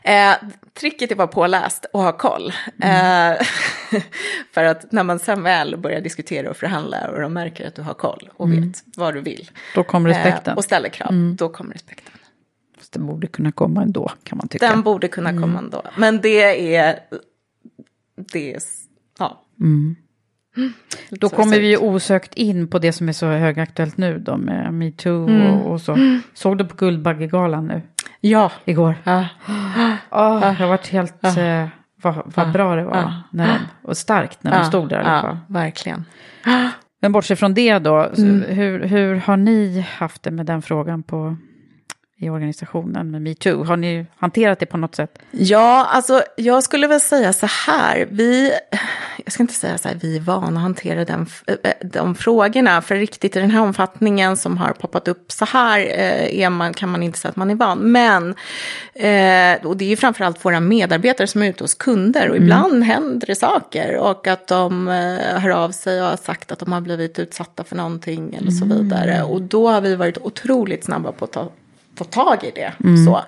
Eh, 0.03 0.33
tricket 0.73 1.11
är 1.11 1.15
vara 1.15 1.27
påläst 1.27 1.85
och 1.93 2.01
ha 2.01 2.11
koll. 2.11 2.53
Mm. 2.81 3.31
Eh, 3.31 3.47
för 4.53 4.63
att 4.63 4.91
när 4.91 5.03
man 5.03 5.19
sen 5.19 5.43
väl 5.43 5.77
börjar 5.77 6.01
diskutera 6.01 6.49
och 6.49 6.57
förhandla 6.57 7.09
och 7.09 7.21
de 7.21 7.33
märker 7.33 7.67
att 7.67 7.75
du 7.75 7.81
har 7.81 7.93
koll 7.93 8.29
och 8.37 8.45
mm. 8.45 8.67
vet 8.67 8.83
vad 8.95 9.13
du 9.13 9.21
vill. 9.21 9.51
Då 9.75 9.83
kommer 9.83 10.09
respekten. 10.09 10.51
Eh, 10.51 10.57
och 10.57 10.63
ställer 10.63 10.89
krav, 10.89 11.09
mm. 11.09 11.35
då 11.35 11.49
kommer 11.49 11.73
respekten. 11.73 12.13
Fast 12.77 12.93
det 12.93 12.99
borde 12.99 13.27
kunna 13.27 13.51
komma 13.51 13.81
ändå 13.81 14.11
kan 14.23 14.37
man 14.37 14.47
tycka. 14.47 14.69
Den 14.69 14.83
borde 14.83 15.07
kunna 15.07 15.29
komma 15.29 15.45
mm. 15.45 15.57
ändå. 15.57 15.81
Men 15.97 16.21
det 16.21 16.75
är, 16.75 16.99
det 18.33 18.53
är, 18.53 18.61
ja. 19.19 19.43
Mm. 19.59 19.95
Då 21.09 21.29
kommer 21.29 21.59
vi 21.59 21.67
ju 21.67 21.77
osökt 21.77 22.33
in 22.33 22.67
på 22.67 22.79
det 22.79 22.91
som 22.91 23.09
är 23.09 23.13
så 23.13 23.25
högaktuellt 23.25 23.97
nu 23.97 24.19
då 24.19 24.37
med 24.37 24.73
metoo 24.73 25.27
mm. 25.27 25.51
och, 25.51 25.71
och, 25.71 25.81
så. 25.81 26.19
Såg 26.33 26.57
du 26.57 26.65
på 26.65 26.75
Guldbaggegalan 26.75 27.67
nu? 27.67 27.81
Ja. 28.21 28.51
Igår. 28.65 28.95
Ja. 29.03 29.25
Oh, 30.11 30.39
jag 30.41 30.53
har 30.53 30.67
varit 30.67 30.87
helt... 30.87 31.23
Eh, 31.23 31.67
vad, 32.01 32.31
vad 32.35 32.51
bra 32.51 32.75
det 32.75 32.83
var. 32.83 33.13
När 33.31 33.47
de, 33.47 33.87
och 33.87 33.97
starkt 33.97 34.43
när 34.43 34.59
de 34.59 34.65
stod 34.65 34.89
där. 34.89 35.01
Ja, 35.01 35.37
verkligen. 35.47 36.05
Men 37.01 37.11
bortsett 37.11 37.39
från 37.39 37.53
det 37.53 37.79
då, 37.79 38.09
mm. 38.17 38.43
hur, 38.47 38.83
hur 38.83 39.15
har 39.15 39.37
ni 39.37 39.85
haft 39.97 40.23
det 40.23 40.31
med 40.31 40.45
den 40.45 40.61
frågan 40.61 41.03
på 41.03 41.35
i 42.19 42.29
organisationen 42.29 43.11
med 43.11 43.21
metoo? 43.21 43.63
Har 43.63 43.77
ni 43.77 44.05
hanterat 44.15 44.59
det 44.59 44.65
på 44.65 44.77
något 44.77 44.95
sätt? 44.95 45.19
Ja, 45.31 45.87
alltså 45.91 46.23
jag 46.35 46.63
skulle 46.63 46.87
väl 46.87 46.99
säga 46.99 47.33
så 47.33 47.45
här. 47.45 48.07
Vi, 48.11 48.51
jag 49.25 49.33
ska 49.33 49.43
inte 49.43 49.53
säga 49.53 49.77
så 49.77 49.87
här, 49.87 49.97
vi 50.01 50.15
är 50.17 50.21
vana 50.21 50.47
att 50.47 50.63
hantera 50.63 51.05
den, 51.05 51.27
eh, 51.47 51.71
de 51.81 52.15
frågorna. 52.15 52.81
För 52.81 52.95
riktigt 52.95 53.35
i 53.35 53.39
den 53.39 53.51
här 53.51 53.61
omfattningen 53.61 54.37
som 54.37 54.57
har 54.57 54.73
poppat 54.73 55.07
upp 55.07 55.31
så 55.31 55.45
här 55.45 55.79
eh, 55.79 56.39
är 56.39 56.49
man, 56.49 56.73
kan 56.73 56.89
man 56.89 57.03
inte 57.03 57.19
säga 57.19 57.29
att 57.29 57.35
man 57.35 57.49
är 57.49 57.55
van. 57.55 57.91
Men, 57.91 58.29
eh, 58.93 59.65
och 59.65 59.77
det 59.77 59.85
är 59.85 59.89
ju 59.89 59.95
framförallt 59.95 60.45
våra 60.45 60.59
medarbetare 60.59 61.27
som 61.27 61.41
är 61.41 61.49
ute 61.49 61.63
hos 61.63 61.73
kunder. 61.73 62.29
Och 62.29 62.35
mm. 62.35 62.43
ibland 62.43 62.83
händer 62.83 63.27
det 63.27 63.35
saker. 63.35 63.97
Och 63.97 64.27
att 64.27 64.47
de 64.47 64.87
hör 65.37 65.49
av 65.49 65.71
sig 65.71 66.01
och 66.01 66.07
har 66.07 66.17
sagt 66.17 66.51
att 66.51 66.59
de 66.59 66.71
har 66.71 66.81
blivit 66.81 67.19
utsatta 67.19 67.63
för 67.63 67.75
någonting 67.75 68.35
eller 68.35 68.51
så 68.51 68.65
mm. 68.65 68.77
vidare. 68.77 69.23
Och 69.23 69.41
då 69.41 69.69
har 69.69 69.81
vi 69.81 69.95
varit 69.95 70.17
otroligt 70.17 70.83
snabba 70.83 71.11
på 71.11 71.25
att 71.25 71.31
ta 71.31 71.49
få 71.97 72.03
tag 72.03 72.43
i 72.43 72.51
det. 72.55 72.73
Mm. 72.83 73.05
Så. 73.05 73.21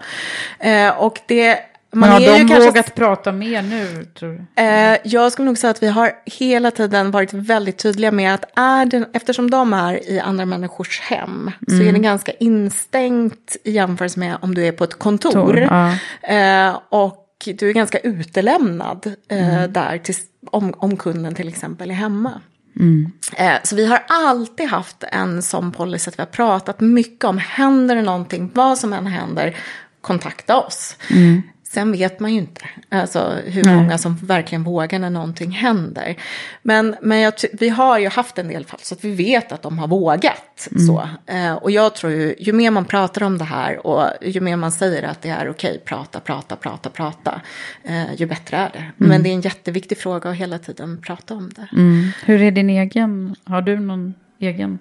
Eh, 0.60 0.90
och 0.90 1.20
det 1.28 1.60
man 1.92 2.10
har 2.10 2.20
de 2.20 2.38
kanske... 2.48 2.60
vågat 2.60 2.96
prata 2.96 3.32
mer 3.32 3.62
nu? 3.62 4.06
Tror 4.06 4.46
du? 4.56 4.64
Eh, 4.64 4.98
jag 5.04 5.32
skulle 5.32 5.46
nog 5.46 5.58
säga 5.58 5.72
att 5.72 5.84
vi 5.84 5.88
har 5.88 6.12
hela 6.26 6.72
tiden 6.72 7.12
varit 7.12 7.34
väldigt 7.34 7.78
tydliga 7.78 8.12
med 8.12 8.34
att 8.34 8.46
är 8.56 8.86
det, 8.86 9.10
eftersom 9.14 9.50
de 9.50 9.74
är 9.74 10.10
i 10.10 10.20
andra 10.20 10.46
människors 10.46 11.00
hem 11.00 11.32
mm. 11.32 11.54
så 11.68 11.76
är 11.76 11.84
det 11.84 11.90
mm. 11.90 12.02
ganska 12.02 12.32
instängt 12.32 13.58
i 13.64 13.72
jämförelse 13.72 14.20
med 14.20 14.38
om 14.42 14.56
du 14.56 14.66
är 14.66 14.72
på 14.72 14.84
ett 14.84 15.00
kontor. 15.00 15.32
Tor, 15.32 15.60
ja. 15.60 15.94
eh, 16.36 16.80
och 16.90 17.26
du 17.46 17.70
är 17.70 17.74
ganska 17.74 18.00
utelämnad 18.00 19.14
eh, 19.30 19.58
mm. 19.58 19.74
där 19.74 19.98
tills, 19.98 20.22
om, 20.52 20.74
om 20.78 20.98
kunden 20.98 21.36
till 21.36 21.48
exempel 21.48 21.92
är 21.92 21.96
hemma. 21.96 22.42
Mm. 22.76 23.12
Eh, 23.38 23.58
så 23.64 23.76
vi 23.76 23.86
har 23.86 24.04
alltid 24.08 24.68
haft 24.68 25.04
en 25.04 25.42
sån 25.42 25.72
policy 25.72 26.10
att 26.10 26.20
vi 26.20 26.22
har 26.22 26.28
pratat 26.28 26.80
mycket 26.80 27.24
om, 27.24 27.38
händer 27.38 27.96
det 27.96 28.02
någonting, 28.02 28.52
vad 28.54 28.78
som 28.78 28.94
än 28.94 29.08
händer, 29.08 29.58
kontakta 30.02 30.58
oss. 30.58 30.96
Mm. 31.10 31.42
Sen 31.72 31.92
vet 31.92 32.20
man 32.20 32.34
ju 32.34 32.38
inte 32.40 32.62
alltså, 32.90 33.38
hur 33.46 33.64
Nej. 33.64 33.76
många 33.76 33.98
som 33.98 34.16
verkligen 34.16 34.64
vågar 34.64 35.00
när 35.00 35.10
någonting 35.10 35.52
händer. 35.52 36.16
Men, 36.62 36.96
men 37.02 37.20
jag, 37.20 37.34
vi 37.54 37.70
har 37.70 38.00
ju 38.00 38.10
haft 38.10 38.38
en 38.38 38.48
del 38.48 38.66
fall 38.66 38.80
så 38.84 38.96
att 38.96 39.04
vi 39.04 39.12
vet 39.12 39.52
att 39.52 39.62
de 39.62 39.80
har 39.80 39.88
vågat. 39.88 40.68
Mm. 40.72 40.88
Så. 40.88 41.10
Eh, 41.26 41.54
och 41.54 41.72
jag 41.72 41.96
tror 41.96 42.14
ju, 42.14 42.36
ju 42.40 42.54
mer 42.54 42.72
man 42.72 42.86
pratar 42.86 43.24
om 43.24 43.38
det 43.38 43.44
här 43.44 43.88
och 43.88 44.06
ju 44.22 44.42
mer 44.42 44.56
man 44.56 44.72
säger 44.72 45.04
att 45.04 45.22
det 45.22 45.30
är 45.30 45.50
okej, 45.50 45.82
prata, 45.86 46.20
prata, 46.20 46.56
prata, 46.56 46.90
prata, 46.90 47.42
eh, 47.84 48.14
ju 48.16 48.26
bättre 48.26 48.58
är 48.58 48.70
det. 48.74 48.80
Mm. 48.80 48.92
Men 48.96 49.24
det 49.24 49.30
är 49.30 49.34
en 49.34 49.42
jätteviktig 49.42 49.98
fråga 49.98 50.30
att 50.30 50.36
hela 50.36 50.60
tiden 50.60 51.02
prata 51.02 51.34
om 51.34 51.52
det. 51.56 51.68
Mm. 51.74 52.12
Hur 52.26 52.42
är 52.42 52.52
din 52.52 52.70
egen, 52.70 53.36
har 53.44 53.62
du 53.62 53.80
någon 53.80 54.14
egen 54.40 54.80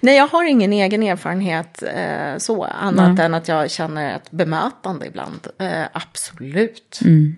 Nej, 0.00 0.16
jag 0.16 0.26
har 0.26 0.44
ingen 0.44 0.72
egen 0.72 1.02
erfarenhet 1.02 1.82
eh, 1.82 2.38
så, 2.38 2.64
annat 2.64 3.16
Nej. 3.16 3.26
än 3.26 3.34
att 3.34 3.48
jag 3.48 3.70
känner 3.70 4.16
ett 4.16 4.30
bemötande 4.30 5.06
ibland. 5.06 5.46
Eh, 5.58 5.82
absolut. 5.92 7.00
Mm. 7.04 7.36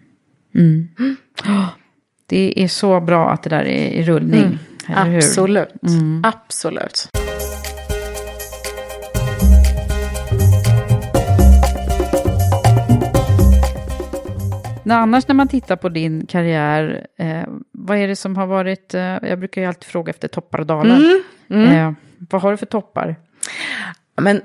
Mm. 0.55 0.89
Oh, 1.45 1.69
det 2.27 2.63
är 2.63 2.69
så 2.69 3.01
bra 3.01 3.31
att 3.31 3.43
det 3.43 3.51
där 3.51 3.65
är 3.65 3.89
i 3.89 4.03
rullning. 4.03 4.59
Mm. 4.89 5.17
Absolut, 5.17 5.83
mm. 5.83 6.23
absolut. 6.25 7.09
Annars 14.91 15.29
när 15.29 15.35
man 15.35 15.49
tittar 15.49 15.77
på 15.77 15.89
din 15.89 16.27
karriär, 16.27 17.07
eh, 17.19 17.43
vad 17.73 17.99
är 17.99 18.09
det 18.09 18.17
som 18.17 18.37
har 18.37 18.47
varit, 18.47 18.95
eh, 18.95 19.01
jag 19.01 19.39
brukar 19.39 19.61
ju 19.61 19.67
alltid 19.67 19.85
fråga 19.85 20.11
efter 20.11 20.29
toppar 20.29 20.61
och 20.61 20.67
dalar. 20.67 20.99
Vad 22.31 22.43
har 22.43 22.51
du 22.51 22.57
för 22.57 22.67
toppar? 22.67 23.17
Men 24.21 24.43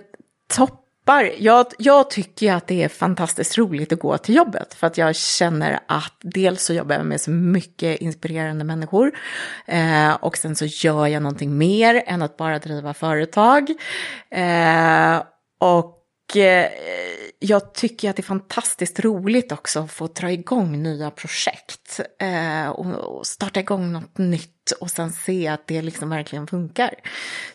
toppar, 0.47 1.31
jag, 1.37 1.65
jag 1.77 2.09
tycker 2.09 2.53
att 2.53 2.67
det 2.67 2.83
är 2.83 2.89
fantastiskt 2.89 3.57
roligt 3.57 3.93
att 3.93 3.99
gå 3.99 4.17
till 4.17 4.35
jobbet. 4.35 4.73
För 4.73 4.87
att 4.87 4.97
jag 4.97 5.15
känner 5.15 5.79
att 5.87 6.13
dels 6.21 6.63
så 6.63 6.73
jobbar 6.73 6.95
jag 6.95 7.05
med 7.05 7.21
så 7.21 7.31
mycket 7.31 8.01
inspirerande 8.01 8.63
människor. 8.63 9.11
Eh, 9.65 10.13
och 10.13 10.37
sen 10.37 10.55
så 10.55 10.65
gör 10.65 11.07
jag 11.07 11.23
någonting 11.23 11.57
mer 11.57 12.03
än 12.05 12.21
att 12.21 12.37
bara 12.37 12.59
driva 12.59 12.93
företag. 12.93 13.69
Eh, 14.29 15.23
och 15.59 16.02
jag 17.39 17.73
tycker 17.73 18.09
att 18.09 18.15
det 18.15 18.21
är 18.21 18.23
fantastiskt 18.23 18.99
roligt 18.99 19.51
också 19.51 19.79
att 19.79 19.91
få 19.91 20.07
dra 20.07 20.31
igång 20.31 20.83
nya 20.83 21.11
projekt. 21.11 21.99
Eh, 22.19 22.69
och, 22.69 22.85
och, 22.85 23.27
starta 23.27 23.59
igång 23.59 23.91
något 23.91 24.17
nytt 24.17 24.71
och 24.79 24.89
sen 24.91 25.11
se 25.11 25.47
att 25.47 25.67
det 25.67 25.81
liksom 25.81 26.09
verkligen 26.09 26.47
funkar. 26.47 26.93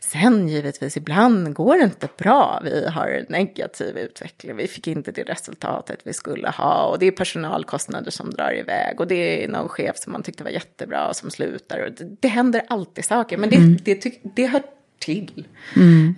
Sen 0.00 0.48
givetvis, 0.48 0.96
ibland 0.96 1.54
går 1.54 1.78
det 1.78 1.84
inte 1.84 2.08
bra. 2.18 2.60
Vi 2.64 2.88
har 2.88 3.24
negativ 3.28 3.98
utveckling. 3.98 4.56
Vi 4.56 4.68
fick 4.68 4.86
inte 4.86 5.12
det 5.12 5.22
resultatet 5.22 6.00
vi 6.04 6.12
skulle 6.12 6.48
ha. 6.48 6.86
Och 6.86 6.98
det 6.98 7.06
är 7.06 7.10
personalkostnader 7.10 8.10
som 8.10 8.30
drar 8.30 8.54
iväg. 8.54 9.00
Och 9.00 9.06
det 9.06 9.44
är 9.44 9.48
någon 9.48 9.68
chef 9.68 9.96
som 9.96 10.12
man 10.12 10.22
tyckte 10.22 10.44
var 10.44 10.50
jättebra 10.50 11.14
som 11.14 11.30
slutar. 11.30 11.78
Och 11.78 11.92
det, 11.92 12.16
det 12.20 12.28
händer 12.28 12.62
alltid 12.68 13.04
saker. 13.04 13.36
Men 13.36 13.50
det, 13.50 13.56
mm. 13.56 13.78
det, 13.84 14.02
det, 14.02 14.20
det 14.36 14.46
hör 14.46 14.62
till. 14.99 15.46
Mm. 15.76 16.14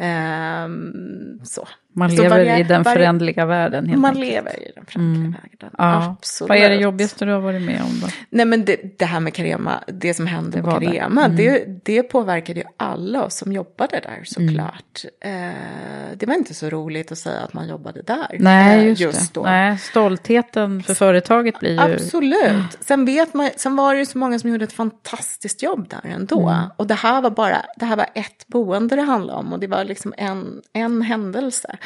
Um, 0.65 1.41
så. 1.45 1.69
Man 1.93 2.11
så 2.11 2.23
lever 2.23 2.31
varje, 2.31 2.59
i 2.59 2.63
den 2.63 2.85
förändliga 2.85 3.47
världen. 3.47 4.01
Man 4.01 4.05
enkelt. 4.05 4.27
lever 4.27 4.69
i 4.69 4.70
förändliga 4.93 5.27
mm. 5.63 5.73
Ja. 5.79 6.17
Absolut. 6.19 6.49
Vad 6.49 6.59
är 6.59 6.69
det 6.69 6.77
jobbigaste 6.77 7.25
du 7.25 7.33
har 7.33 7.41
varit 7.41 7.63
med 7.63 7.83
om 7.83 8.01
då? 8.01 8.07
Nej 8.31 8.47
men 8.47 8.65
det, 8.65 8.99
det 8.99 9.05
här 9.05 9.21
med 9.21 9.35
Carema, 9.35 9.85
det 9.87 10.15
som 10.15 10.27
hände 10.27 10.63
på 10.63 10.71
Carema, 10.71 11.29
det. 11.29 11.49
Mm. 11.49 11.81
det, 11.83 11.93
det 11.93 12.03
påverkade 12.03 12.61
ju 12.61 12.67
alla 12.77 13.25
oss 13.25 13.37
som 13.37 13.53
jobbade 13.53 14.01
där 14.01 14.21
såklart. 14.25 15.05
Mm. 15.21 15.51
Eh, 15.51 16.17
det 16.17 16.27
var 16.27 16.35
inte 16.35 16.55
så 16.55 16.71
roligt 16.71 17.13
att 17.13 17.19
säga 17.19 17.41
att 17.41 17.53
man 17.53 17.69
jobbade 17.69 18.03
där. 18.03 18.37
Nej, 18.39 18.79
eh, 18.79 18.89
just, 18.89 19.01
just. 19.01 19.35
Då. 19.35 19.43
Nej, 19.43 19.79
stoltheten 19.79 20.83
för 20.83 20.95
företaget 20.95 21.61
blir 21.61 21.73
ju... 21.73 21.95
Absolut. 21.95 22.79
Sen, 22.81 23.05
vet 23.05 23.35
man, 23.35 23.51
sen 23.57 23.77
var 23.77 23.95
det 23.95 23.99
ju 23.99 24.07
så 24.07 24.19
många 24.19 24.39
som 24.39 24.51
gjorde 24.51 24.65
ett 24.65 24.73
fantastiskt 24.73 25.63
jobb 25.63 25.89
där 25.89 26.11
ändå. 26.11 26.49
Mm. 26.49 26.65
Och 26.77 26.87
det 26.87 26.95
här 26.95 27.21
var 27.21 27.31
bara, 27.31 27.63
det 27.77 27.85
här 27.85 27.97
var 27.97 28.07
ett 28.15 28.47
boende 28.47 28.97
det 28.97 29.03
handlade 29.03 29.39
om 29.39 29.53
och 29.53 29.61
det 29.61 29.67
var 29.67 29.85
liksom 29.85 30.15
en, 30.17 30.61
en 30.73 31.03
händelse. 31.03 31.77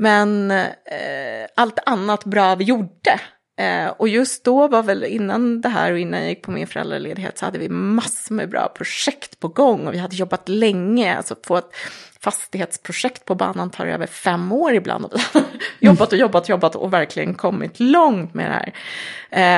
Men 0.00 0.50
eh, 0.50 1.46
allt 1.56 1.78
annat 1.86 2.24
bra 2.24 2.54
vi 2.54 2.64
gjorde. 2.64 3.20
Eh, 3.60 3.86
och 3.86 4.08
just 4.08 4.44
då 4.44 4.68
var 4.68 4.82
väl 4.82 5.04
innan 5.04 5.60
det 5.60 5.68
här 5.68 5.92
och 5.92 5.98
innan 5.98 6.20
jag 6.20 6.28
gick 6.28 6.42
på 6.42 6.50
min 6.50 6.66
föräldraledighet 6.66 7.38
så 7.38 7.44
hade 7.44 7.58
vi 7.58 7.68
massor 7.68 8.34
med 8.34 8.50
bra 8.50 8.72
projekt 8.76 9.40
på 9.40 9.48
gång 9.48 9.86
och 9.86 9.94
vi 9.94 9.98
hade 9.98 10.16
jobbat 10.16 10.48
länge. 10.48 11.16
Alltså 11.16 11.34
på 11.34 11.56
att 11.56 11.74
fastighetsprojekt 12.22 13.24
på 13.24 13.34
banan 13.34 13.70
tar 13.70 13.86
över 13.86 14.06
fem 14.06 14.52
år 14.52 14.74
ibland. 14.74 15.04
Och 15.04 15.12
vi 15.14 15.20
har 15.34 15.44
jobbat 15.78 16.12
och 16.12 16.18
jobbat 16.18 16.42
och 16.42 16.48
jobbat 16.50 16.74
och 16.74 16.92
verkligen 16.92 17.34
kommit 17.34 17.80
långt 17.80 18.34
med 18.34 18.50
det 18.50 18.54
här. 18.54 18.72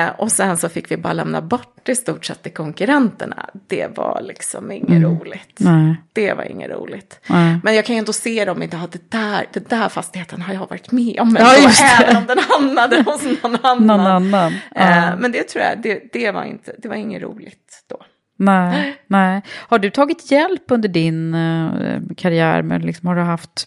Eh, 0.05 0.09
och 0.19 0.31
sen 0.31 0.57
så 0.57 0.69
fick 0.69 0.91
vi 0.91 0.97
bara 0.97 1.13
lämna 1.13 1.41
bort 1.41 1.89
i 1.89 1.95
stort 1.95 2.25
sett 2.25 2.43
till 2.43 2.53
konkurrenterna. 2.53 3.49
Det 3.67 3.97
var 3.97 4.21
liksom 4.23 4.71
inget 4.71 4.89
Mm. 4.89 5.03
roligt. 5.19 5.57
Nej. 5.59 5.95
Det 6.13 6.33
var 6.33 6.43
inget 6.43 6.71
roligt. 6.71 7.19
Nej. 7.27 7.57
Men 7.63 7.75
jag 7.75 7.85
kan 7.85 7.95
ju 7.95 7.99
ändå 7.99 8.13
se 8.13 8.45
dem 8.45 8.61
ha 8.71 8.87
det 8.87 9.11
där, 9.11 9.45
det 9.53 9.69
där 9.69 9.89
fastigheten 9.89 10.41
har 10.41 10.53
jag 10.53 10.69
varit 10.69 10.91
med 10.91 11.19
om. 11.19 11.37
Ja, 11.39 11.55
även 12.01 12.17
om 12.17 12.25
den 12.27 12.39
hamnade 12.39 13.01
hos 13.01 13.23
någon 13.43 13.57
annan. 13.61 13.87
Någon 13.87 14.07
annan. 14.07 14.53
Ja. 14.75 14.81
Eh, 14.81 15.17
men 15.17 15.31
det 15.31 15.43
tror 15.43 15.63
jag, 15.63 15.81
det, 15.81 16.03
det, 16.13 16.31
var 16.31 16.43
inte, 16.43 16.75
det 16.77 16.87
var 16.87 16.95
inget 16.95 17.21
roligt 17.21 17.83
då. 17.89 17.97
Nej, 18.37 18.95
nej. 19.07 19.41
Har 19.67 19.79
du 19.79 19.89
tagit 19.89 20.31
hjälp 20.31 20.63
under 20.67 20.89
din 20.89 21.33
eh, 21.33 22.01
karriär? 22.17 22.61
Med, 22.61 22.85
liksom, 22.85 23.07
har 23.07 23.15
du 23.15 23.21
haft 23.21 23.65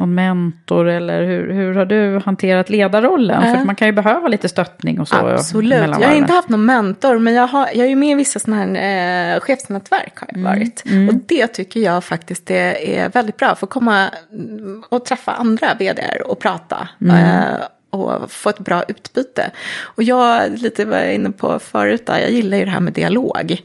någon 0.00 0.14
mentor 0.14 0.88
eller 0.88 1.22
hur, 1.22 1.52
hur 1.52 1.74
har 1.74 1.86
du 1.86 2.20
hanterat 2.24 2.70
ledarrollen? 2.70 3.42
Äh. 3.42 3.58
För 3.58 3.64
man 3.64 3.74
kan 3.74 3.88
ju 3.88 3.92
behöva 3.92 4.28
lite 4.28 4.48
stöttning 4.48 5.00
och 5.00 5.08
så. 5.08 5.16
Absolut. 5.16 5.98
Jag 6.00 6.08
har 6.08 6.14
inte 6.14 6.32
haft 6.32 6.48
någon 6.48 6.64
mentor, 6.64 7.18
men 7.18 7.34
jag, 7.34 7.46
har, 7.46 7.68
jag 7.74 7.86
är 7.86 7.88
ju 7.88 7.96
med 7.96 8.10
i 8.10 8.14
vissa 8.14 8.38
sådana 8.38 8.62
här 8.62 9.34
eh, 9.34 9.40
chefsnätverk 9.40 10.18
har 10.18 10.28
jag 10.32 10.42
varit. 10.42 10.84
Och 11.08 11.14
det 11.26 11.46
tycker 11.46 11.80
jag 11.80 12.04
faktiskt 12.04 12.50
är, 12.50 12.74
är 12.74 13.08
väldigt 13.08 13.36
bra, 13.36 13.54
för 13.54 13.66
att 13.66 13.70
komma 13.70 14.08
mm, 14.32 14.82
och 14.88 15.04
träffa 15.04 15.32
andra 15.32 15.74
vdr 15.74 16.22
och 16.26 16.38
prata. 16.38 16.88
Eh, 17.08 17.66
och 17.90 18.30
få 18.30 18.48
ett 18.50 18.58
bra 18.58 18.82
utbyte. 18.88 19.50
Och 19.82 20.02
jag, 20.02 20.58
lite 20.58 20.84
vad 20.84 20.98
jag 20.98 21.04
var 21.06 21.12
inne 21.12 21.30
på 21.30 21.58
förut, 21.58 22.06
där, 22.06 22.18
jag 22.18 22.30
gillar 22.30 22.58
ju 22.58 22.64
det 22.64 22.70
här 22.70 22.80
med 22.80 22.92
dialog. 22.92 23.62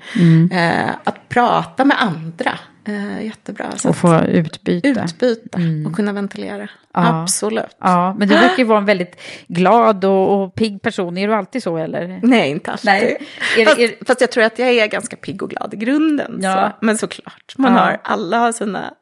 Eh, 0.51 0.89
att 1.03 1.29
prata 1.29 1.85
med 1.85 2.01
andra, 2.01 2.51
eh, 2.87 3.25
jättebra. 3.25 3.65
Så 3.75 3.89
Och 3.89 3.95
få 3.95 4.21
utbyte. 4.21 4.87
utbyta 4.87 5.59
och 5.87 5.95
kunna 5.95 6.13
ventilera. 6.13 6.69
Ja. 6.93 7.21
Absolut. 7.21 7.75
Ja, 7.79 8.15
men 8.19 8.27
du 8.27 8.33
verkar 8.35 8.57
ju 8.57 8.63
vara 8.63 8.77
en 8.79 8.85
väldigt 8.85 9.21
glad 9.47 10.05
och, 10.05 10.43
och 10.43 10.55
pigg 10.55 10.81
person. 10.81 11.17
Är 11.17 11.27
du 11.27 11.33
alltid 11.33 11.63
så 11.63 11.77
eller? 11.77 12.19
Nej, 12.23 12.49
inte 12.49 12.71
alltid. 12.71 12.85
Nej. 12.85 13.17
Är- 13.57 13.65
fast, 13.65 13.79
är- 13.79 14.05
fast 14.05 14.21
jag 14.21 14.31
tror 14.31 14.43
att 14.43 14.59
jag 14.59 14.69
är 14.69 14.87
ganska 14.87 15.15
pigg 15.15 15.43
och 15.43 15.49
glad 15.49 15.73
i 15.73 15.77
grunden. 15.77 16.39
Ja. 16.41 16.71
Så. 16.79 16.85
Men 16.85 16.97
såklart, 16.97 17.53
man 17.57 17.73
Ja. 17.73 17.79
har, 17.79 17.99
alla 18.03 18.37
har 18.39 18.51
sina 18.51 18.93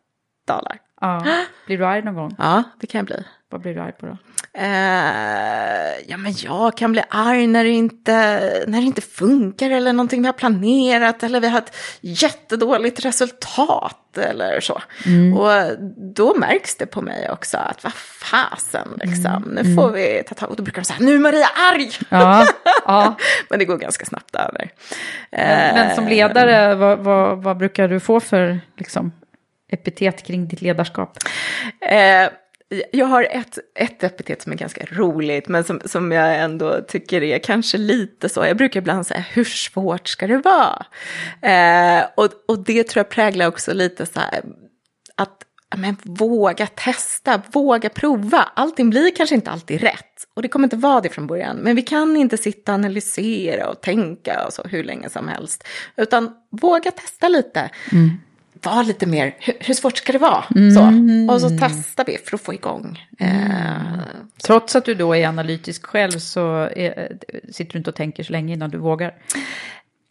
dalar. 0.47 0.77
Ja. 1.01 1.25
Blir 1.65 1.77
du 1.77 1.85
arg 1.85 2.01
någon 2.01 2.15
gång? 2.15 2.35
Ja, 2.37 2.63
det 2.79 2.87
kan 2.87 2.99
jag 2.99 3.05
bli. 3.05 3.23
Vad 3.53 3.61
blir 3.61 3.73
du 3.73 3.81
arg 3.81 3.91
på 3.91 4.05
då? 4.05 4.17
Eh, 4.57 5.99
ja, 6.07 6.17
men 6.17 6.33
jag 6.37 6.77
kan 6.77 6.91
bli 6.91 7.01
arg 7.09 7.47
när 7.47 7.63
det, 7.63 7.69
inte, 7.69 8.13
när 8.67 8.79
det 8.79 8.85
inte 8.85 9.01
funkar 9.01 9.69
eller 9.69 9.93
någonting 9.93 10.21
vi 10.21 10.27
har 10.27 10.33
planerat 10.33 11.23
eller 11.23 11.39
vi 11.39 11.49
har 11.49 11.57
ett 11.57 11.75
jättedåligt 12.01 13.05
resultat 13.05 14.17
eller 14.17 14.59
så. 14.59 14.81
Och 15.37 15.77
då 16.15 16.35
märks 16.37 16.75
det 16.75 16.85
på 16.85 17.01
mig 17.01 17.29
också 17.31 17.57
att 17.57 17.83
vad 17.83 17.93
fasen 17.93 18.87
liksom, 19.03 19.43
nu 19.43 19.75
får 19.75 19.91
vi 19.91 20.23
ta 20.27 20.35
tag 20.35 20.49
och 20.49 20.55
då 20.55 20.63
brukar 20.63 20.81
de 20.81 20.85
säga 20.85 20.99
nu 20.99 21.15
är 21.15 21.19
Maria 21.19 21.47
arg. 21.71 21.91
Ja, 22.09 22.47
ja. 22.85 23.15
men 23.49 23.59
det 23.59 23.65
går 23.65 23.77
ganska 23.77 24.05
snabbt 24.05 24.35
över. 24.35 24.69
Men 25.31 25.95
som 25.95 26.07
ledare, 26.07 26.75
vad, 26.75 26.99
vad, 26.99 27.43
vad 27.43 27.57
brukar 27.57 27.87
du 27.87 27.99
få 27.99 28.19
för 28.19 28.59
liksom, 28.77 29.11
epitet 29.71 30.25
kring 30.25 30.47
ditt 30.47 30.61
ledarskap? 30.61 31.17
Eh, 31.81 32.29
jag 32.91 33.05
har 33.05 33.27
ett, 33.31 33.59
ett 33.75 34.03
epitet 34.03 34.41
som 34.41 34.51
är 34.51 34.55
ganska 34.55 34.85
roligt, 34.91 35.47
men 35.47 35.63
som, 35.63 35.81
som 35.85 36.11
jag 36.11 36.39
ändå 36.39 36.81
tycker 36.87 37.23
är 37.23 37.39
kanske 37.39 37.77
lite 37.77 38.29
så. 38.29 38.45
Jag 38.45 38.57
brukar 38.57 38.79
ibland 38.79 39.07
säga, 39.07 39.19
hur 39.19 39.43
svårt 39.43 40.07
ska 40.07 40.27
det 40.27 40.37
vara? 40.37 40.85
Eh, 41.41 42.05
och, 42.15 42.29
och 42.47 42.63
det 42.63 42.83
tror 42.83 42.99
jag 42.99 43.09
präglar 43.09 43.47
också 43.47 43.73
lite 43.73 44.05
så 44.05 44.19
här, 44.19 44.41
att 45.15 45.43
men, 45.77 45.97
våga 46.03 46.67
testa, 46.67 47.41
våga 47.51 47.89
prova. 47.89 48.51
Allting 48.55 48.89
blir 48.89 49.15
kanske 49.15 49.35
inte 49.35 49.51
alltid 49.51 49.81
rätt. 49.81 50.27
Och 50.33 50.41
det 50.41 50.47
kommer 50.47 50.65
inte 50.65 50.75
vara 50.75 51.01
det 51.01 51.09
från 51.09 51.27
början. 51.27 51.57
Men 51.57 51.75
vi 51.75 51.81
kan 51.81 52.17
inte 52.17 52.37
sitta 52.37 52.71
och 52.71 52.75
analysera 52.75 53.69
och 53.69 53.81
tänka 53.81 54.45
och 54.45 54.53
så 54.53 54.63
hur 54.63 54.83
länge 54.83 55.09
som 55.09 55.27
helst. 55.27 55.67
Utan 55.95 56.31
våga 56.51 56.91
testa 56.91 57.27
lite. 57.27 57.69
Mm. 57.91 58.09
Var 58.63 58.83
lite 58.83 59.05
mer, 59.05 59.35
hur, 59.39 59.53
hur 59.59 59.73
svårt 59.73 59.97
ska 59.97 60.11
det 60.11 60.19
vara? 60.19 60.43
Så. 60.75 61.33
Och 61.33 61.41
så 61.41 61.49
testar 61.59 62.05
vi 62.05 62.17
för 62.17 62.35
att 62.35 62.41
få 62.41 62.53
igång. 62.53 62.99
Eh, 63.19 63.29
Trots 64.43 64.75
att 64.75 64.85
du 64.85 64.93
då 64.93 65.15
är 65.15 65.27
analytisk 65.27 65.85
själv 65.85 66.11
så 66.11 66.69
är, 66.75 67.17
sitter 67.51 67.71
du 67.73 67.77
inte 67.77 67.89
och 67.89 67.95
tänker 67.95 68.23
så 68.23 68.31
länge 68.31 68.53
innan 68.53 68.69
du 68.69 68.77
vågar. 68.77 69.13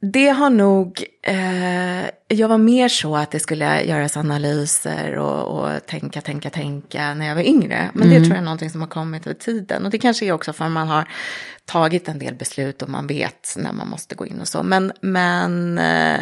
Det 0.04 0.28
har 0.28 0.50
nog, 0.50 1.04
eh, 1.22 2.04
jag 2.28 2.48
var 2.48 2.58
mer 2.58 2.88
så 2.88 3.16
att 3.16 3.30
det 3.30 3.40
skulle 3.40 3.82
göras 3.82 4.16
analyser 4.16 5.18
och, 5.18 5.58
och 5.58 5.86
tänka, 5.86 6.20
tänka, 6.20 6.50
tänka 6.50 7.14
när 7.14 7.26
jag 7.26 7.34
var 7.34 7.42
yngre. 7.42 7.90
Men 7.94 8.10
det 8.10 8.16
tror 8.16 8.28
jag 8.28 8.38
är 8.38 8.42
någonting 8.42 8.70
som 8.70 8.80
har 8.80 8.88
kommit 8.88 9.26
över 9.26 9.34
tiden. 9.34 9.84
Och 9.84 9.90
det 9.90 9.98
kanske 9.98 10.26
är 10.26 10.32
också 10.32 10.52
för 10.52 10.64
att 10.64 10.72
man 10.72 10.88
har 10.88 11.08
tagit 11.64 12.08
en 12.08 12.18
del 12.18 12.34
beslut 12.34 12.82
och 12.82 12.88
man 12.88 13.06
vet 13.06 13.54
när 13.56 13.72
man 13.72 13.88
måste 13.88 14.14
gå 14.14 14.26
in 14.26 14.40
och 14.40 14.48
så. 14.48 14.62
Men, 14.62 14.92
men 15.00 15.78
eh, 15.78 16.20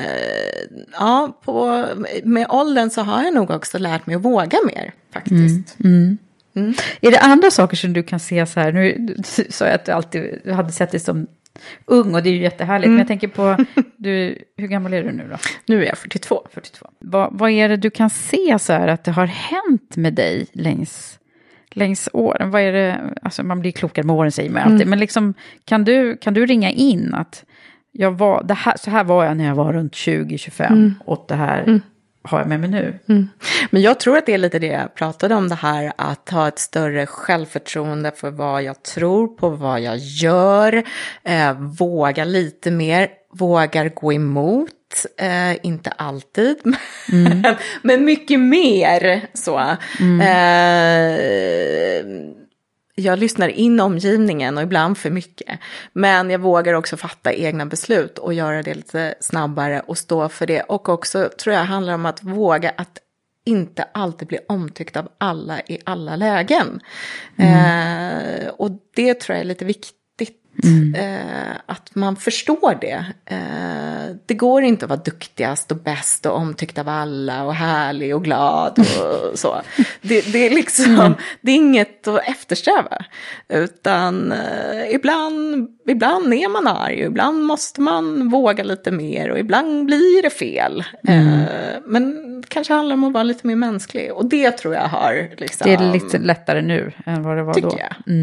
ja, 0.92 1.40
på, 1.44 1.86
med 2.24 2.46
åldern 2.50 2.90
så 2.90 3.02
har 3.02 3.22
jag 3.22 3.34
nog 3.34 3.50
också 3.50 3.78
lärt 3.78 4.06
mig 4.06 4.16
att 4.16 4.22
våga 4.22 4.58
mer 4.66 4.92
faktiskt. 5.12 5.76
Är 7.00 7.10
det 7.10 7.18
andra 7.18 7.50
saker 7.50 7.76
som 7.76 7.92
du 7.92 8.02
kan 8.02 8.20
se 8.20 8.46
så 8.46 8.60
här? 8.60 8.72
Nu 8.72 9.16
sa 9.50 9.64
jag 9.64 9.74
att 9.74 9.84
du 9.84 9.92
alltid 9.92 10.50
hade 10.50 10.72
sett 10.72 10.90
dig 10.90 11.00
som 11.00 11.26
ung 11.84 12.14
och 12.14 12.22
det 12.22 12.28
är 12.28 12.32
ju 12.32 12.42
jättehärligt. 12.42 12.88
Men 12.88 12.98
jag 12.98 13.08
tänker 13.08 13.28
på, 13.28 13.56
du, 13.96 14.38
hur 14.56 14.66
gammal 14.66 14.94
är 14.94 15.02
du 15.02 15.12
nu 15.12 15.28
då? 15.30 15.36
Nu 15.66 15.82
är 15.82 15.86
jag 15.86 15.98
42. 15.98 16.46
42. 16.52 16.86
Vad, 16.98 17.38
vad 17.38 17.50
är 17.50 17.68
det 17.68 17.76
du 17.76 17.90
kan 17.90 18.10
se 18.10 18.58
så 18.58 18.72
här 18.72 18.88
att 18.88 19.04
det 19.04 19.10
har 19.10 19.26
hänt 19.26 19.96
med 19.96 20.14
dig 20.14 20.46
längs, 20.52 21.18
längs 21.70 22.08
åren? 22.12 22.50
Vad 22.50 22.62
är 22.62 22.72
det, 22.72 23.14
alltså 23.22 23.42
man 23.42 23.60
blir 23.60 23.72
klokare 23.72 24.06
med 24.06 24.16
åren 24.16 24.32
säger 24.32 24.50
man 24.50 24.62
alltid. 24.62 24.86
Men 24.86 24.98
liksom, 24.98 25.34
kan 25.64 25.84
du, 25.84 26.16
kan 26.16 26.34
du 26.34 26.46
ringa 26.46 26.70
in 26.70 27.14
att 27.14 27.44
jag 27.92 28.18
var, 28.18 28.42
det 28.42 28.54
här, 28.54 28.76
så 28.76 28.90
här 28.90 29.04
var 29.04 29.24
jag 29.24 29.36
när 29.36 29.44
jag 29.46 29.54
var 29.54 29.72
runt 29.72 29.92
20-25 29.92 30.92
och 31.04 31.24
det 31.28 31.34
här 31.34 31.80
har 32.22 32.38
jag 32.38 32.48
med 32.48 32.60
mig 32.60 32.70
nu? 32.70 32.98
Men 33.70 33.82
jag 33.82 34.00
tror 34.00 34.16
att 34.16 34.26
det 34.26 34.34
är 34.34 34.38
lite 34.38 34.58
det 34.58 34.66
jag 34.66 34.94
pratade 34.94 35.34
om, 35.34 35.48
det 35.48 35.54
här 35.54 35.92
att 35.96 36.30
ha 36.30 36.48
ett 36.48 36.58
större 36.58 37.06
självförtroende 37.06 38.12
för 38.16 38.30
vad 38.30 38.62
jag 38.62 38.82
tror 38.82 39.28
på, 39.28 39.48
vad 39.48 39.80
jag 39.80 39.96
gör, 39.98 40.82
eh, 41.24 41.52
våga 41.78 42.24
lite 42.24 42.70
mer, 42.70 43.08
vågar 43.32 43.88
gå 43.88 44.12
emot, 44.12 44.70
eh, 45.16 45.66
inte 45.66 45.90
alltid, 45.90 46.56
men, 47.08 47.56
men 47.82 48.04
mycket 48.04 48.40
mer 48.40 49.26
så. 49.34 49.58
Eh, 50.22 50.80
jag 53.00 53.18
lyssnar 53.18 53.48
in 53.48 53.80
omgivningen 53.80 54.56
och 54.56 54.62
ibland 54.62 54.98
för 54.98 55.10
mycket. 55.10 55.58
Men 55.92 56.30
jag 56.30 56.38
vågar 56.38 56.74
också 56.74 56.96
fatta 56.96 57.32
egna 57.32 57.66
beslut 57.66 58.18
och 58.18 58.34
göra 58.34 58.62
det 58.62 58.74
lite 58.74 59.14
snabbare 59.20 59.80
och 59.80 59.98
stå 59.98 60.28
för 60.28 60.46
det. 60.46 60.62
Och 60.62 60.88
också 60.88 61.30
tror 61.42 61.56
jag 61.56 61.64
handlar 61.64 61.94
om 61.94 62.06
att 62.06 62.22
våga 62.22 62.70
att 62.76 62.98
inte 63.44 63.82
alltid 63.82 64.28
bli 64.28 64.38
omtyckt 64.48 64.96
av 64.96 65.08
alla 65.18 65.60
i 65.60 65.78
alla 65.84 66.16
lägen. 66.16 66.80
Eh, 67.36 68.48
och 68.48 68.70
det 68.96 69.14
tror 69.14 69.36
jag 69.36 69.40
är 69.40 69.48
lite 69.48 69.64
viktigt. 69.64 69.99
Eh, 70.94 71.56
att 71.66 71.94
man 71.94 72.16
förstår 72.16 72.78
det. 72.80 73.04
Eh, 73.24 74.16
det 74.26 74.34
går 74.34 74.62
inte 74.62 74.84
att 74.84 74.88
vara 74.88 75.00
duktigast 75.00 75.70
och 75.70 75.76
bäst 75.76 76.26
och 76.26 76.36
omtyckt 76.36 76.78
av 76.78 76.88
alla 76.88 77.44
och 77.44 77.54
härlig 77.54 78.14
och 78.14 78.24
glad 78.24 78.78
och 78.78 79.38
så. 79.38 79.60
Det, 80.02 80.32
det 80.32 80.46
är 80.46 80.50
liksom, 80.50 81.14
det 81.40 81.52
är 81.52 81.56
inget 81.56 82.08
att 82.08 82.28
eftersträva. 82.28 83.04
Utan 83.48 84.32
eh, 84.32 84.94
ibland, 84.94 85.68
ibland 85.88 86.34
är 86.34 86.48
man 86.48 86.66
arg 86.66 87.00
ibland 87.00 87.44
måste 87.44 87.80
man 87.80 88.28
våga 88.28 88.64
lite 88.64 88.90
mer 88.90 89.30
och 89.30 89.38
ibland 89.38 89.86
blir 89.86 90.22
det 90.22 90.30
fel. 90.30 90.84
Eh, 91.08 91.44
men 91.86 92.40
det 92.40 92.48
kanske 92.48 92.72
handlar 92.72 92.94
om 92.94 93.04
att 93.04 93.12
vara 93.12 93.24
lite 93.24 93.46
mer 93.46 93.56
mänsklig. 93.56 94.12
Och 94.12 94.28
det 94.28 94.50
tror 94.50 94.74
jag 94.74 94.88
har 94.88 95.30
liksom... 95.36 95.64
Det 95.64 95.74
är 95.74 95.92
lite 95.92 96.18
lättare 96.18 96.62
nu 96.62 96.92
än 97.06 97.22
vad 97.22 97.36
det 97.36 97.42
var 97.42 97.54
Tycker 97.54 97.68
då. 97.68 97.78
jag. 97.78 98.14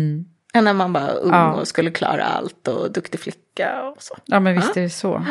Mm. 0.60 0.66
När 0.66 0.74
man 0.74 0.94
var 0.94 1.20
ung 1.22 1.32
Ja. 1.32 1.54
och 1.54 1.68
skulle 1.68 1.92
klara 1.92 2.24
allt 2.24 2.68
och 2.68 2.92
duktig 2.92 3.20
flicka 3.20 3.84
och 3.84 4.04
så. 4.04 4.16
Ja, 4.26 4.40
men 4.40 4.56
visst 4.56 4.78
är 4.78 4.82
det 4.82 4.90
så. 4.90 5.26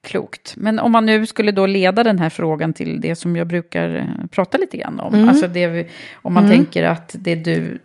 Klokt. 0.00 0.54
Men 0.56 0.78
om 0.78 0.92
man 0.92 1.06
nu 1.06 1.26
skulle 1.26 1.52
då 1.52 1.66
leda 1.66 2.04
den 2.04 2.18
här 2.18 2.30
frågan 2.30 2.72
till 2.72 3.00
det 3.00 3.16
som 3.16 3.36
jag 3.36 3.46
brukar 3.46 3.96
eh, 3.96 4.26
prata 4.30 4.58
lite 4.58 4.76
grann 4.76 5.00
om. 5.00 5.28
Alltså 5.28 5.48
det 5.48 5.88
om 6.14 6.34
man 6.34 6.48
tänker 6.48 6.82
att 6.84 7.14
det 7.18 7.34
du, 7.34 7.78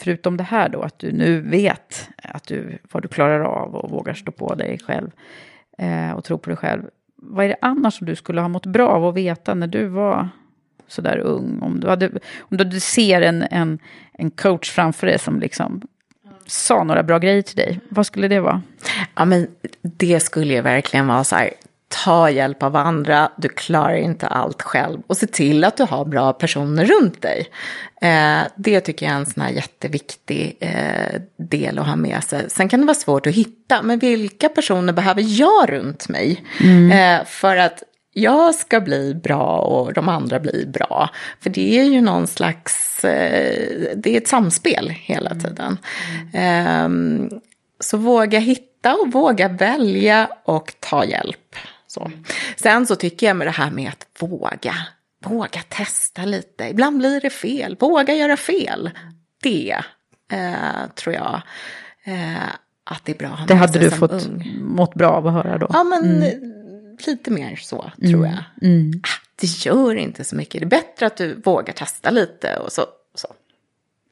förutom 0.00 0.36
det 0.36 0.42
här 0.44 0.68
då, 0.68 0.82
att 0.82 0.98
du 0.98 1.12
nu 1.12 1.40
vet 1.40 2.08
att 2.22 2.44
du, 2.46 2.78
vad 2.92 3.02
du 3.02 3.08
klarar 3.08 3.40
av 3.40 3.74
och 3.74 3.90
vågar 3.90 4.14
stå 4.14 4.32
på 4.32 4.54
dig 4.54 4.78
själv 4.78 5.10
eh, 5.78 6.10
och 6.10 6.24
tro 6.24 6.38
på 6.38 6.50
dig 6.50 6.56
själv. 6.56 6.82
Vad 7.16 7.44
är 7.44 7.48
det 7.48 7.56
annars 7.60 7.94
som 7.94 8.06
du 8.06 8.16
skulle 8.16 8.40
ha 8.40 8.48
mått 8.48 8.66
bra 8.66 8.88
av 8.88 9.06
att 9.06 9.14
veta 9.14 9.54
när 9.54 9.66
du 9.66 9.86
var 9.86 10.28
sådär 10.94 11.18
ung? 11.18 11.58
Om 11.62 11.80
du, 11.80 11.88
hade, 11.88 12.10
om 12.38 12.56
du 12.56 12.80
ser 12.80 13.22
en, 13.22 13.42
en, 13.50 13.78
en 14.12 14.30
coach 14.30 14.70
framför 14.70 15.06
dig 15.06 15.18
som 15.18 15.40
liksom 15.40 15.82
sa 16.46 16.84
några 16.84 17.02
bra 17.02 17.18
grejer 17.18 17.42
till 17.42 17.56
dig, 17.56 17.80
vad 17.88 18.06
skulle 18.06 18.28
det 18.28 18.40
vara? 18.40 18.62
Ja, 19.14 19.24
men 19.24 19.46
det 19.82 20.20
skulle 20.20 20.54
ju 20.54 20.60
verkligen 20.60 21.06
vara 21.06 21.24
så 21.24 21.36
här. 21.36 21.50
ta 22.04 22.30
hjälp 22.30 22.62
av 22.62 22.76
andra, 22.76 23.30
du 23.36 23.48
klarar 23.48 23.94
inte 23.94 24.26
allt 24.26 24.62
själv 24.62 25.02
och 25.06 25.16
se 25.16 25.26
till 25.26 25.64
att 25.64 25.76
du 25.76 25.84
har 25.84 26.04
bra 26.04 26.32
personer 26.32 26.84
runt 26.84 27.22
dig. 27.22 27.46
Eh, 28.00 28.40
det 28.56 28.80
tycker 28.80 29.06
jag 29.06 29.14
är 29.14 29.18
en 29.18 29.26
sån 29.26 29.42
här 29.42 29.50
jätteviktig 29.50 30.56
eh, 30.60 31.20
del 31.36 31.78
att 31.78 31.86
ha 31.86 31.96
med 31.96 32.24
sig. 32.24 32.50
Sen 32.50 32.68
kan 32.68 32.80
det 32.80 32.86
vara 32.86 32.94
svårt 32.94 33.26
att 33.26 33.34
hitta, 33.34 33.82
men 33.82 33.98
vilka 33.98 34.48
personer 34.48 34.92
behöver 34.92 35.22
jag 35.26 35.72
runt 35.72 36.08
mig? 36.08 36.44
Mm. 36.60 37.20
Eh, 37.20 37.26
för 37.26 37.56
att 37.56 37.82
jag 38.14 38.54
ska 38.54 38.80
bli 38.80 39.14
bra 39.14 39.58
och 39.58 39.92
de 39.92 40.08
andra 40.08 40.40
blir 40.40 40.66
bra. 40.66 41.10
För 41.40 41.50
det 41.50 41.78
är 41.80 41.84
ju 41.84 42.00
någon 42.00 42.26
slags, 42.26 43.04
eh, 43.04 43.96
det 43.96 44.10
är 44.10 44.16
ett 44.16 44.28
samspel 44.28 44.90
hela 44.90 45.30
mm. 45.30 45.42
tiden. 45.42 45.78
Mm. 46.32 47.30
Så 47.80 47.96
våga 47.96 48.38
hitta 48.38 48.94
och 48.94 49.12
våga 49.12 49.48
välja 49.48 50.28
och 50.44 50.74
ta 50.80 51.04
hjälp. 51.04 51.56
Så. 51.86 52.10
Sen 52.56 52.86
så 52.86 52.96
tycker 52.96 53.26
jag 53.26 53.36
med 53.36 53.46
det 53.46 53.50
här 53.50 53.70
med 53.70 53.88
att 53.88 54.06
våga, 54.18 54.74
våga 55.24 55.60
testa 55.68 56.24
lite. 56.24 56.64
Ibland 56.64 56.98
blir 56.98 57.20
det 57.20 57.30
fel, 57.30 57.76
våga 57.80 58.14
göra 58.14 58.36
fel. 58.36 58.90
Det 59.42 59.76
eh, 60.32 60.88
tror 60.94 61.14
jag 61.14 61.42
eh, 62.04 62.48
att 62.84 63.04
det 63.04 63.12
är 63.12 63.18
bra. 63.18 63.38
Det 63.48 63.54
hade 63.54 63.78
du 63.78 63.90
fått 63.90 64.26
ung. 64.26 64.58
mått 64.60 64.94
bra 64.94 65.10
av 65.10 65.26
att 65.26 65.32
höra 65.32 65.58
då? 65.58 65.66
Ja, 65.72 65.84
men 65.84 66.22
mm 66.22 66.63
lite 67.06 67.30
mer 67.30 67.56
så, 67.56 67.92
tror 68.00 68.26
mm. 68.26 68.30
jag. 68.30 68.70
Mm. 68.70 69.00
Ah, 69.02 69.24
det 69.40 69.46
gör 69.66 69.94
inte 69.94 70.24
så 70.24 70.36
mycket. 70.36 70.60
Det 70.60 70.64
är 70.64 70.82
bättre 70.82 71.06
att 71.06 71.16
du 71.16 71.34
vågar 71.34 71.72
testa 71.72 72.10
lite 72.10 72.56
och 72.56 72.72
så. 72.72 72.84
Så, 73.14 73.28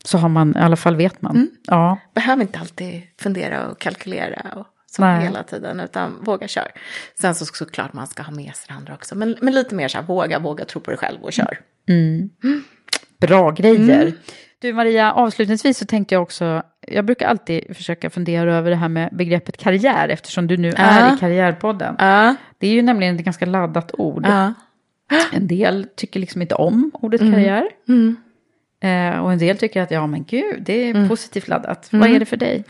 så 0.04 0.18
har 0.18 0.28
man, 0.28 0.56
i 0.56 0.60
alla 0.60 0.76
fall 0.76 0.96
vet 0.96 1.22
man. 1.22 1.36
Mm. 1.36 1.50
Ja. 1.66 1.98
Behöver 2.14 2.42
inte 2.42 2.58
alltid 2.58 3.02
fundera 3.18 3.68
och 3.68 3.78
kalkylera 3.78 4.52
och 4.56 4.66
så 4.86 5.04
hela 5.04 5.42
tiden, 5.42 5.80
utan 5.80 6.24
våga 6.24 6.48
kör. 6.48 6.72
Sen 7.20 7.34
så 7.34 7.46
såklart 7.46 7.92
man 7.92 8.06
ska 8.06 8.22
ha 8.22 8.32
med 8.32 8.56
sig 8.56 8.74
andra 8.76 8.94
också, 8.94 9.14
men, 9.14 9.36
men 9.40 9.54
lite 9.54 9.74
mer 9.74 9.88
så 9.88 9.98
här, 9.98 10.04
våga, 10.04 10.38
våga 10.38 10.64
tro 10.64 10.80
på 10.80 10.90
dig 10.90 10.98
själv 10.98 11.22
och 11.22 11.32
kör. 11.32 11.60
Mm. 11.88 12.30
Bra 13.18 13.50
grejer. 13.50 14.02
Mm. 14.02 14.14
Du 14.62 14.72
Maria, 14.72 15.12
avslutningsvis 15.12 15.78
så 15.78 15.86
tänkte 15.86 16.14
jag 16.14 16.22
också, 16.22 16.62
jag 16.86 17.04
brukar 17.04 17.28
alltid 17.28 17.76
försöka 17.76 18.10
fundera 18.10 18.56
över 18.56 18.70
det 18.70 18.76
här 18.76 18.88
med 18.88 19.08
begreppet 19.12 19.56
karriär 19.56 20.08
eftersom 20.08 20.46
du 20.46 20.56
nu 20.56 20.68
uh. 20.68 20.80
är 20.80 21.14
i 21.14 21.18
Karriärpodden. 21.18 21.94
Uh. 21.94 22.32
Det 22.58 22.66
är 22.66 22.72
ju 22.72 22.82
nämligen 22.82 23.16
ett 23.16 23.24
ganska 23.24 23.46
laddat 23.46 23.90
ord. 23.98 24.26
Uh. 24.26 24.50
En 25.32 25.46
del 25.46 25.86
tycker 25.96 26.20
liksom 26.20 26.42
inte 26.42 26.54
om 26.54 26.90
ordet 26.94 27.20
mm. 27.20 27.32
karriär. 27.32 27.68
Mm. 27.88 28.16
Eh, 28.82 29.24
och 29.24 29.32
en 29.32 29.38
del 29.38 29.56
tycker 29.56 29.82
att 29.82 29.90
ja 29.90 30.06
men 30.06 30.24
gud, 30.24 30.62
det 30.62 30.72
är 30.72 30.90
mm. 30.90 31.08
positivt 31.08 31.48
laddat. 31.48 31.92
Mm. 31.92 32.00
Vad 32.00 32.16
är 32.16 32.20
det 32.20 32.26
för 32.26 32.36
dig? 32.36 32.64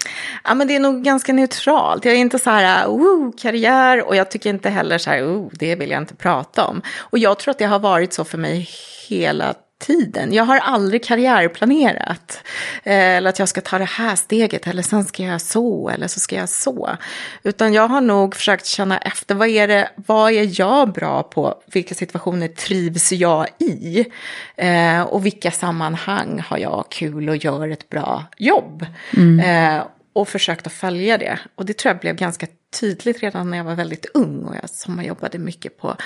Ja 0.45 0.55
men 0.55 0.69
det 0.69 0.77
är 0.77 0.81
nog 0.81 1.03
ganska 1.03 1.33
neutralt. 1.33 2.05
Jag 2.05 2.15
är 2.15 2.19
inte 2.19 2.39
så 2.39 2.51
här, 2.51 2.87
oh, 2.87 3.31
karriär 3.43 4.07
och 4.09 4.17
jag 4.17 4.31
tycker 4.31 4.51
inte 4.51 4.71
heller 4.71 4.99
så 4.99 5.11
här, 5.11 5.23
oh, 5.23 5.49
det 5.53 5.77
vill 5.77 5.91
jag 5.91 6.03
inte 6.03 6.15
prata 6.15 6.67
om. 6.67 6.83
Och 6.99 7.19
jag 7.19 7.39
tror 7.39 7.51
att 7.51 7.59
det 7.59 7.65
har 7.65 7.79
varit 7.79 8.13
så 8.13 8.25
för 8.25 8.39
mig 8.39 8.69
hela 9.09 9.55
tiden. 9.83 10.33
Jag 10.33 10.45
har 10.45 10.59
aldrig 10.59 11.05
karriärplanerat. 11.05 12.43
Eh, 12.83 13.17
eller 13.17 13.31
att 13.31 13.39
jag 13.39 13.49
ska 13.49 13.61
ta 13.61 13.79
det 13.79 13.85
här 13.85 14.17
steget 14.17 14.67
eller 14.67 14.83
sen 14.83 15.05
ska 15.05 15.23
jag 15.23 15.41
så 15.41 15.89
eller 15.89 16.09
så 16.09 16.21
ska 16.21 16.37
jag 16.37 16.49
så. 16.49 16.97
Utan 17.43 17.73
jag 17.73 17.89
har 17.89 18.01
nog 18.01 18.35
försökt 18.35 18.67
känna 18.67 18.99
efter 18.99 19.35
vad 19.35 19.49
är 19.49 19.69
det, 19.69 19.91
vad 19.97 20.33
är 20.33 20.61
jag 20.61 20.93
bra 20.93 21.23
på? 21.23 21.55
Vilka 21.67 21.95
situationer 21.95 22.49
trivs 22.49 23.13
jag 23.13 23.47
i? 23.59 24.05
Eh, 24.57 25.03
och 25.03 25.27
vilka 25.27 25.51
sammanhang 25.51 26.43
har 26.49 26.59
jag 26.59 26.85
kul 26.89 27.29
och 27.29 27.37
gör 27.37 27.69
ett 27.69 27.89
bra 27.89 28.25
jobb? 28.39 28.87
Mm. 29.17 29.41
Eh, 29.41 29.83
och 30.13 30.29
försökt 30.29 30.67
att 30.67 30.73
följa 30.73 31.19
det. 31.19 31.39
Och 31.55 31.67
det 31.67 31.79
tror 31.79 31.91
jag 31.91 32.01
blev 32.01 32.17
ganska 32.17 32.47
tydligt 32.81 33.23
redan 33.23 33.51
när 33.51 33.59
jag 33.59 33.65
var 33.65 33.75
väldigt 33.75 34.07
ung 34.15 34.45
och 34.45 34.57
jag 34.63 34.71
sommarjobbade 34.71 35.39
mycket 35.39 35.79
på 35.79 35.97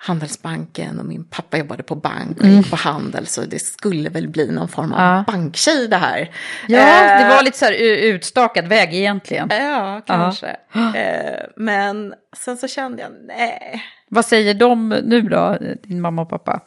Handelsbanken 0.00 0.98
och 0.98 1.06
min 1.06 1.24
pappa 1.24 1.58
jobbade 1.58 1.82
på 1.82 1.94
bank 1.94 2.38
och 2.38 2.44
mm. 2.44 2.56
gick 2.56 2.70
på 2.70 2.76
handel 2.76 3.26
så 3.26 3.40
det 3.40 3.58
skulle 3.58 4.10
väl 4.10 4.28
bli 4.28 4.50
någon 4.50 4.68
form 4.68 4.92
av 4.92 5.00
ja. 5.00 5.24
banktjej 5.26 5.88
det 5.88 5.96
här. 5.96 6.30
Ja, 6.68 6.78
eh, 6.78 7.22
det 7.22 7.34
var 7.34 7.42
lite 7.42 7.58
så 7.58 7.64
här 7.64 7.72
utstakad 8.02 8.68
väg 8.68 8.94
egentligen. 8.94 9.48
Ja, 9.50 10.02
kanske. 10.06 10.56
Eh, 10.74 11.44
men 11.56 12.14
sen 12.36 12.56
så 12.56 12.68
kände 12.68 13.02
jag 13.02 13.12
nej. 13.26 13.82
Vad 14.08 14.24
säger 14.24 14.54
de 14.54 14.88
nu 14.88 15.20
då, 15.20 15.58
din 15.82 16.00
mamma 16.00 16.22
och 16.22 16.30
pappa? 16.30 16.60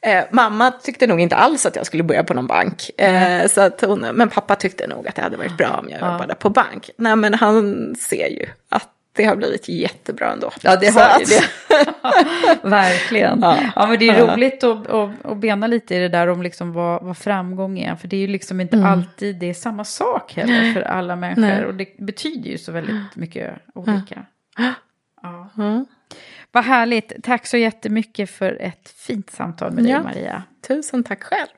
Eh, 0.00 0.24
mamma 0.30 0.70
tyckte 0.70 1.06
nog 1.06 1.20
inte 1.20 1.36
alls 1.36 1.66
att 1.66 1.76
jag 1.76 1.86
skulle 1.86 2.02
börja 2.02 2.24
på 2.24 2.34
någon 2.34 2.46
bank. 2.46 2.90
Eh, 3.00 3.46
så 3.48 3.60
att 3.60 3.80
hon, 3.80 4.00
men 4.00 4.28
pappa 4.28 4.56
tyckte 4.56 4.86
nog 4.86 5.08
att 5.08 5.14
det 5.14 5.22
hade 5.22 5.36
varit 5.36 5.56
bra 5.56 5.80
om 5.82 5.88
jag 5.90 6.00
jobbade 6.00 6.34
på 6.34 6.50
bank. 6.50 6.90
Nej 6.96 7.16
men 7.16 7.34
han 7.34 7.94
ser 7.96 8.28
ju 8.28 8.46
att 8.68 8.88
det 9.16 9.24
har 9.24 9.36
blivit 9.36 9.68
jättebra 9.68 10.32
ändå. 10.32 10.50
Ja, 10.60 10.76
det 10.76 10.88
har 10.88 11.18
ju 11.20 11.24
det. 11.24 11.44
Verkligen. 12.68 13.40
Ja. 13.42 13.58
ja. 13.76 13.86
men 13.86 13.98
det 13.98 14.08
är 14.08 14.26
roligt 14.26 14.64
att, 14.64 14.86
att, 14.86 15.10
att 15.24 15.36
bena 15.36 15.66
lite 15.66 15.94
i 15.94 15.98
det 15.98 16.08
där 16.08 16.26
om 16.26 16.42
liksom 16.42 16.72
vad, 16.72 17.02
vad 17.02 17.18
framgång 17.18 17.78
är. 17.78 17.96
För 17.96 18.08
det 18.08 18.16
är 18.16 18.20
ju 18.20 18.26
liksom 18.26 18.60
inte 18.60 18.76
mm. 18.76 18.88
alltid 18.92 19.36
det 19.36 19.50
är 19.50 19.54
samma 19.54 19.84
sak 19.84 20.34
heller 20.34 20.72
för 20.72 20.80
alla 20.82 21.16
människor. 21.16 21.42
Nej. 21.42 21.64
Och 21.64 21.74
det 21.74 21.96
betyder 21.98 22.50
ju 22.50 22.58
så 22.58 22.72
väldigt 22.72 23.16
mycket 23.16 23.54
olika. 23.74 24.26
Ja. 25.22 25.50
Mm. 25.58 25.86
Vad 26.54 26.64
härligt. 26.64 27.12
Tack 27.22 27.46
så 27.46 27.56
jättemycket 27.56 28.30
för 28.30 28.56
ett 28.60 28.88
fint 28.96 29.30
samtal 29.30 29.72
med 29.72 29.84
dig 29.84 29.92
ja. 29.92 30.02
Maria. 30.02 30.42
Tusen 30.68 31.04
tack 31.04 31.22
själv. 31.22 31.48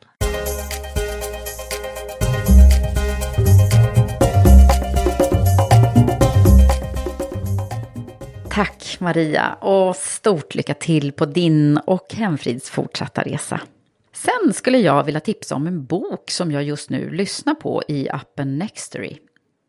Tack 8.51 8.97
Maria 9.01 9.53
och 9.53 9.97
stort 9.97 10.55
lycka 10.55 10.75
till 10.75 11.13
på 11.13 11.27
din 11.27 11.79
och 11.79 12.15
Hemfrids 12.15 12.71
fortsatta 12.71 13.23
resa. 13.23 13.61
Sen 14.13 14.53
skulle 14.53 14.79
jag 14.79 15.05
vilja 15.05 15.21
tipsa 15.21 15.55
om 15.55 15.67
en 15.67 15.85
bok 15.85 16.31
som 16.31 16.53
jag 16.53 16.63
just 16.63 16.91
nu 16.91 17.11
lyssnar 17.11 17.55
på 17.55 17.83
i 17.89 18.09
appen 18.11 18.59
Nextory. 18.59 19.19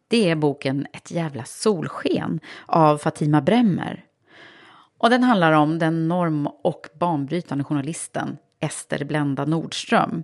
Det 0.07 0.29
är 0.29 0.35
boken 0.35 0.87
Ett 0.93 1.11
jävla 1.11 1.43
solsken 1.43 2.39
av 2.65 2.97
Fatima 2.97 3.41
Bremmer. 3.41 4.06
Och 4.97 5.09
den 5.09 5.23
handlar 5.23 5.51
om 5.51 5.79
den 5.79 6.07
norm 6.07 6.47
och 6.63 6.87
banbrytande 6.99 7.63
journalisten 7.63 8.37
Ester 8.59 9.05
Blenda 9.05 9.45
Nordström. 9.45 10.23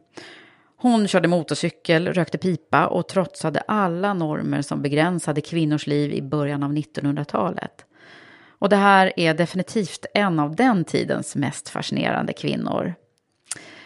Hon 0.78 1.07
körde 1.07 1.28
motorcykel, 1.28 2.07
rökte 2.07 2.38
pipa 2.38 2.88
och 2.88 3.07
trotsade 3.07 3.59
alla 3.59 4.13
normer 4.13 4.61
som 4.61 4.82
begränsade 4.82 5.41
kvinnors 5.41 5.88
liv 5.88 6.13
i 6.13 6.21
början 6.21 6.63
av 6.63 6.74
1900-talet. 6.74 7.86
Och 8.49 8.69
det 8.69 8.76
här 8.76 9.13
är 9.19 9.34
definitivt 9.34 10.05
en 10.13 10.39
av 10.39 10.55
den 10.55 10.86
tidens 10.86 11.36
mest 11.36 11.69
fascinerande 11.69 12.34
kvinnor. 12.34 12.93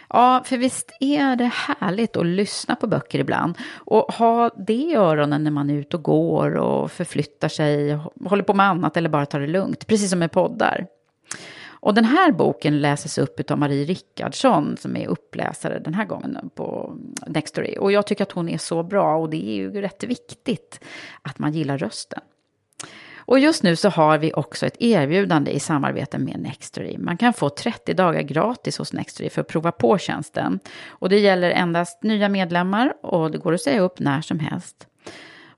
Ja, 0.08 0.42
för 0.44 0.56
visst 0.56 0.92
är 1.00 1.36
det 1.36 1.52
härligt 1.52 2.16
att 2.16 2.26
lyssna 2.26 2.76
på 2.76 2.86
böcker 2.86 3.18
ibland 3.18 3.58
och 3.74 4.12
ha 4.12 4.50
det 4.56 4.74
i 4.74 4.94
öronen 4.94 5.44
när 5.44 5.50
man 5.50 5.70
är 5.70 5.74
ute 5.74 5.96
och 5.96 6.02
går 6.02 6.54
och 6.56 6.92
förflyttar 6.92 7.48
sig, 7.48 7.98
håller 8.24 8.42
på 8.42 8.54
med 8.54 8.66
annat 8.66 8.96
eller 8.96 9.08
bara 9.08 9.26
tar 9.26 9.40
det 9.40 9.46
lugnt, 9.46 9.86
precis 9.86 10.10
som 10.10 10.18
med 10.18 10.32
poddar. 10.32 10.86
Och 11.80 11.94
den 11.94 12.04
här 12.04 12.32
boken 12.32 12.80
läses 12.80 13.18
upp 13.18 13.50
av 13.50 13.58
Marie 13.58 13.84
Rickardsson 13.84 14.76
som 14.76 14.96
är 14.96 15.06
uppläsare 15.06 15.78
den 15.78 15.94
här 15.94 16.04
gången 16.04 16.50
på 16.54 16.96
Nextory. 17.26 17.76
Och 17.78 17.92
jag 17.92 18.06
tycker 18.06 18.22
att 18.22 18.32
hon 18.32 18.48
är 18.48 18.58
så 18.58 18.82
bra 18.82 19.16
och 19.16 19.30
det 19.30 19.48
är 19.48 19.54
ju 19.54 19.80
rätt 19.80 20.04
viktigt 20.04 20.80
att 21.22 21.38
man 21.38 21.52
gillar 21.52 21.78
rösten. 21.78 22.20
Och 23.28 23.38
just 23.38 23.62
nu 23.62 23.76
så 23.76 23.88
har 23.88 24.18
vi 24.18 24.32
också 24.32 24.66
ett 24.66 24.76
erbjudande 24.82 25.50
i 25.50 25.60
samarbete 25.60 26.18
med 26.18 26.40
Nextory. 26.40 26.98
Man 26.98 27.16
kan 27.16 27.32
få 27.32 27.50
30 27.50 27.94
dagar 27.94 28.22
gratis 28.22 28.78
hos 28.78 28.92
Nextory 28.92 29.30
för 29.30 29.40
att 29.40 29.48
prova 29.48 29.72
på 29.72 29.98
tjänsten. 29.98 30.60
Och 30.88 31.08
det 31.08 31.18
gäller 31.18 31.50
endast 31.50 32.02
nya 32.02 32.28
medlemmar 32.28 32.94
och 33.02 33.30
det 33.30 33.38
går 33.38 33.54
att 33.54 33.60
säga 33.60 33.80
upp 33.80 34.00
när 34.00 34.20
som 34.20 34.38
helst. 34.38 34.86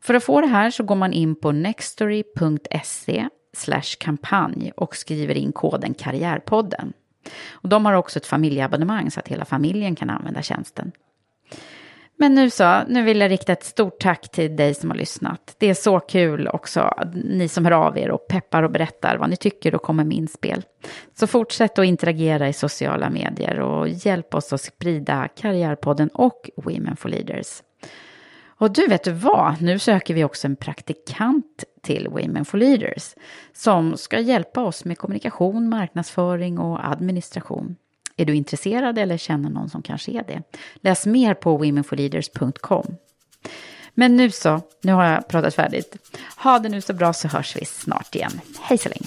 För 0.01 0.15
att 0.15 0.25
få 0.25 0.41
det 0.41 0.47
här 0.47 0.71
så 0.71 0.83
går 0.83 0.95
man 0.95 1.13
in 1.13 1.35
på 1.35 1.53
nextory.se 1.53 3.29
kampanj 3.99 4.73
och 4.77 4.97
skriver 4.97 5.35
in 5.35 5.53
koden 5.53 5.95
Karriärpodden. 5.95 6.93
Och 7.51 7.69
de 7.69 7.85
har 7.85 7.93
också 7.93 8.19
ett 8.19 8.27
familjeabonnemang 8.27 9.11
så 9.11 9.21
att 9.21 9.29
hela 9.29 9.45
familjen 9.45 9.97
kan 9.97 10.11
använda 10.11 10.43
tjänsten. 10.43 10.93
Men 12.21 12.35
nu 12.35 12.51
så, 12.51 12.83
nu 12.89 13.03
vill 13.03 13.21
jag 13.21 13.31
rikta 13.31 13.53
ett 13.53 13.65
stort 13.65 14.01
tack 14.01 14.31
till 14.31 14.57
dig 14.57 14.75
som 14.75 14.91
har 14.91 14.97
lyssnat. 14.97 15.55
Det 15.59 15.67
är 15.67 15.75
så 15.75 16.01
kul 16.01 16.49
också, 16.49 16.95
ni 17.15 17.49
som 17.49 17.65
hör 17.65 17.73
av 17.73 17.99
er 17.99 18.11
och 18.11 18.29
peppar 18.29 18.63
och 18.63 18.71
berättar 18.71 19.17
vad 19.17 19.31
ni 19.31 19.37
tycker 19.37 19.75
och 19.75 19.83
kommer 19.83 20.05
med 20.05 20.17
inspel. 20.17 20.63
Så 21.19 21.27
fortsätt 21.27 21.79
att 21.79 21.85
interagera 21.85 22.49
i 22.49 22.53
sociala 22.53 23.11
medier 23.11 23.61
och 23.61 23.89
hjälp 23.89 24.35
oss 24.35 24.53
att 24.53 24.61
sprida 24.61 25.29
Karriärpodden 25.29 26.09
och 26.09 26.51
Women 26.57 26.97
for 26.97 27.09
Leaders. 27.09 27.63
Och 28.47 28.73
du, 28.73 28.87
vet 28.87 29.05
du 29.05 29.13
vad? 29.13 29.63
Nu 29.63 29.79
söker 29.79 30.15
vi 30.15 30.25
också 30.25 30.47
en 30.47 30.57
praktikant 30.57 31.65
till 31.83 32.09
Women 32.09 32.45
for 32.45 32.59
Leaders 32.59 33.15
som 33.53 33.97
ska 33.97 34.19
hjälpa 34.19 34.63
oss 34.63 34.85
med 34.85 34.99
kommunikation, 34.99 35.69
marknadsföring 35.69 36.59
och 36.59 36.89
administration. 36.89 37.77
Är 38.21 38.25
du 38.25 38.35
intresserad 38.35 38.99
eller 38.99 39.17
känner 39.17 39.51
någon 39.51 39.69
som 39.69 39.83
kanske 39.83 40.13
är 40.13 40.23
det? 40.23 40.43
Läs 40.81 41.07
mer 41.07 41.35
på 41.35 41.57
womenforleaders.com. 41.57 42.97
Men 43.95 44.17
nu 44.17 44.31
så, 44.31 44.61
nu 44.83 44.93
har 44.93 45.05
jag 45.05 45.29
pratat 45.29 45.55
färdigt. 45.55 45.97
Ha 46.37 46.59
det 46.59 46.69
nu 46.69 46.81
så 46.81 46.93
bra 46.93 47.13
så 47.13 47.29
hörs 47.29 47.57
vi 47.57 47.65
snart 47.65 48.15
igen. 48.15 48.41
Hej 48.61 48.79
så 48.79 48.89
länge! 48.89 49.07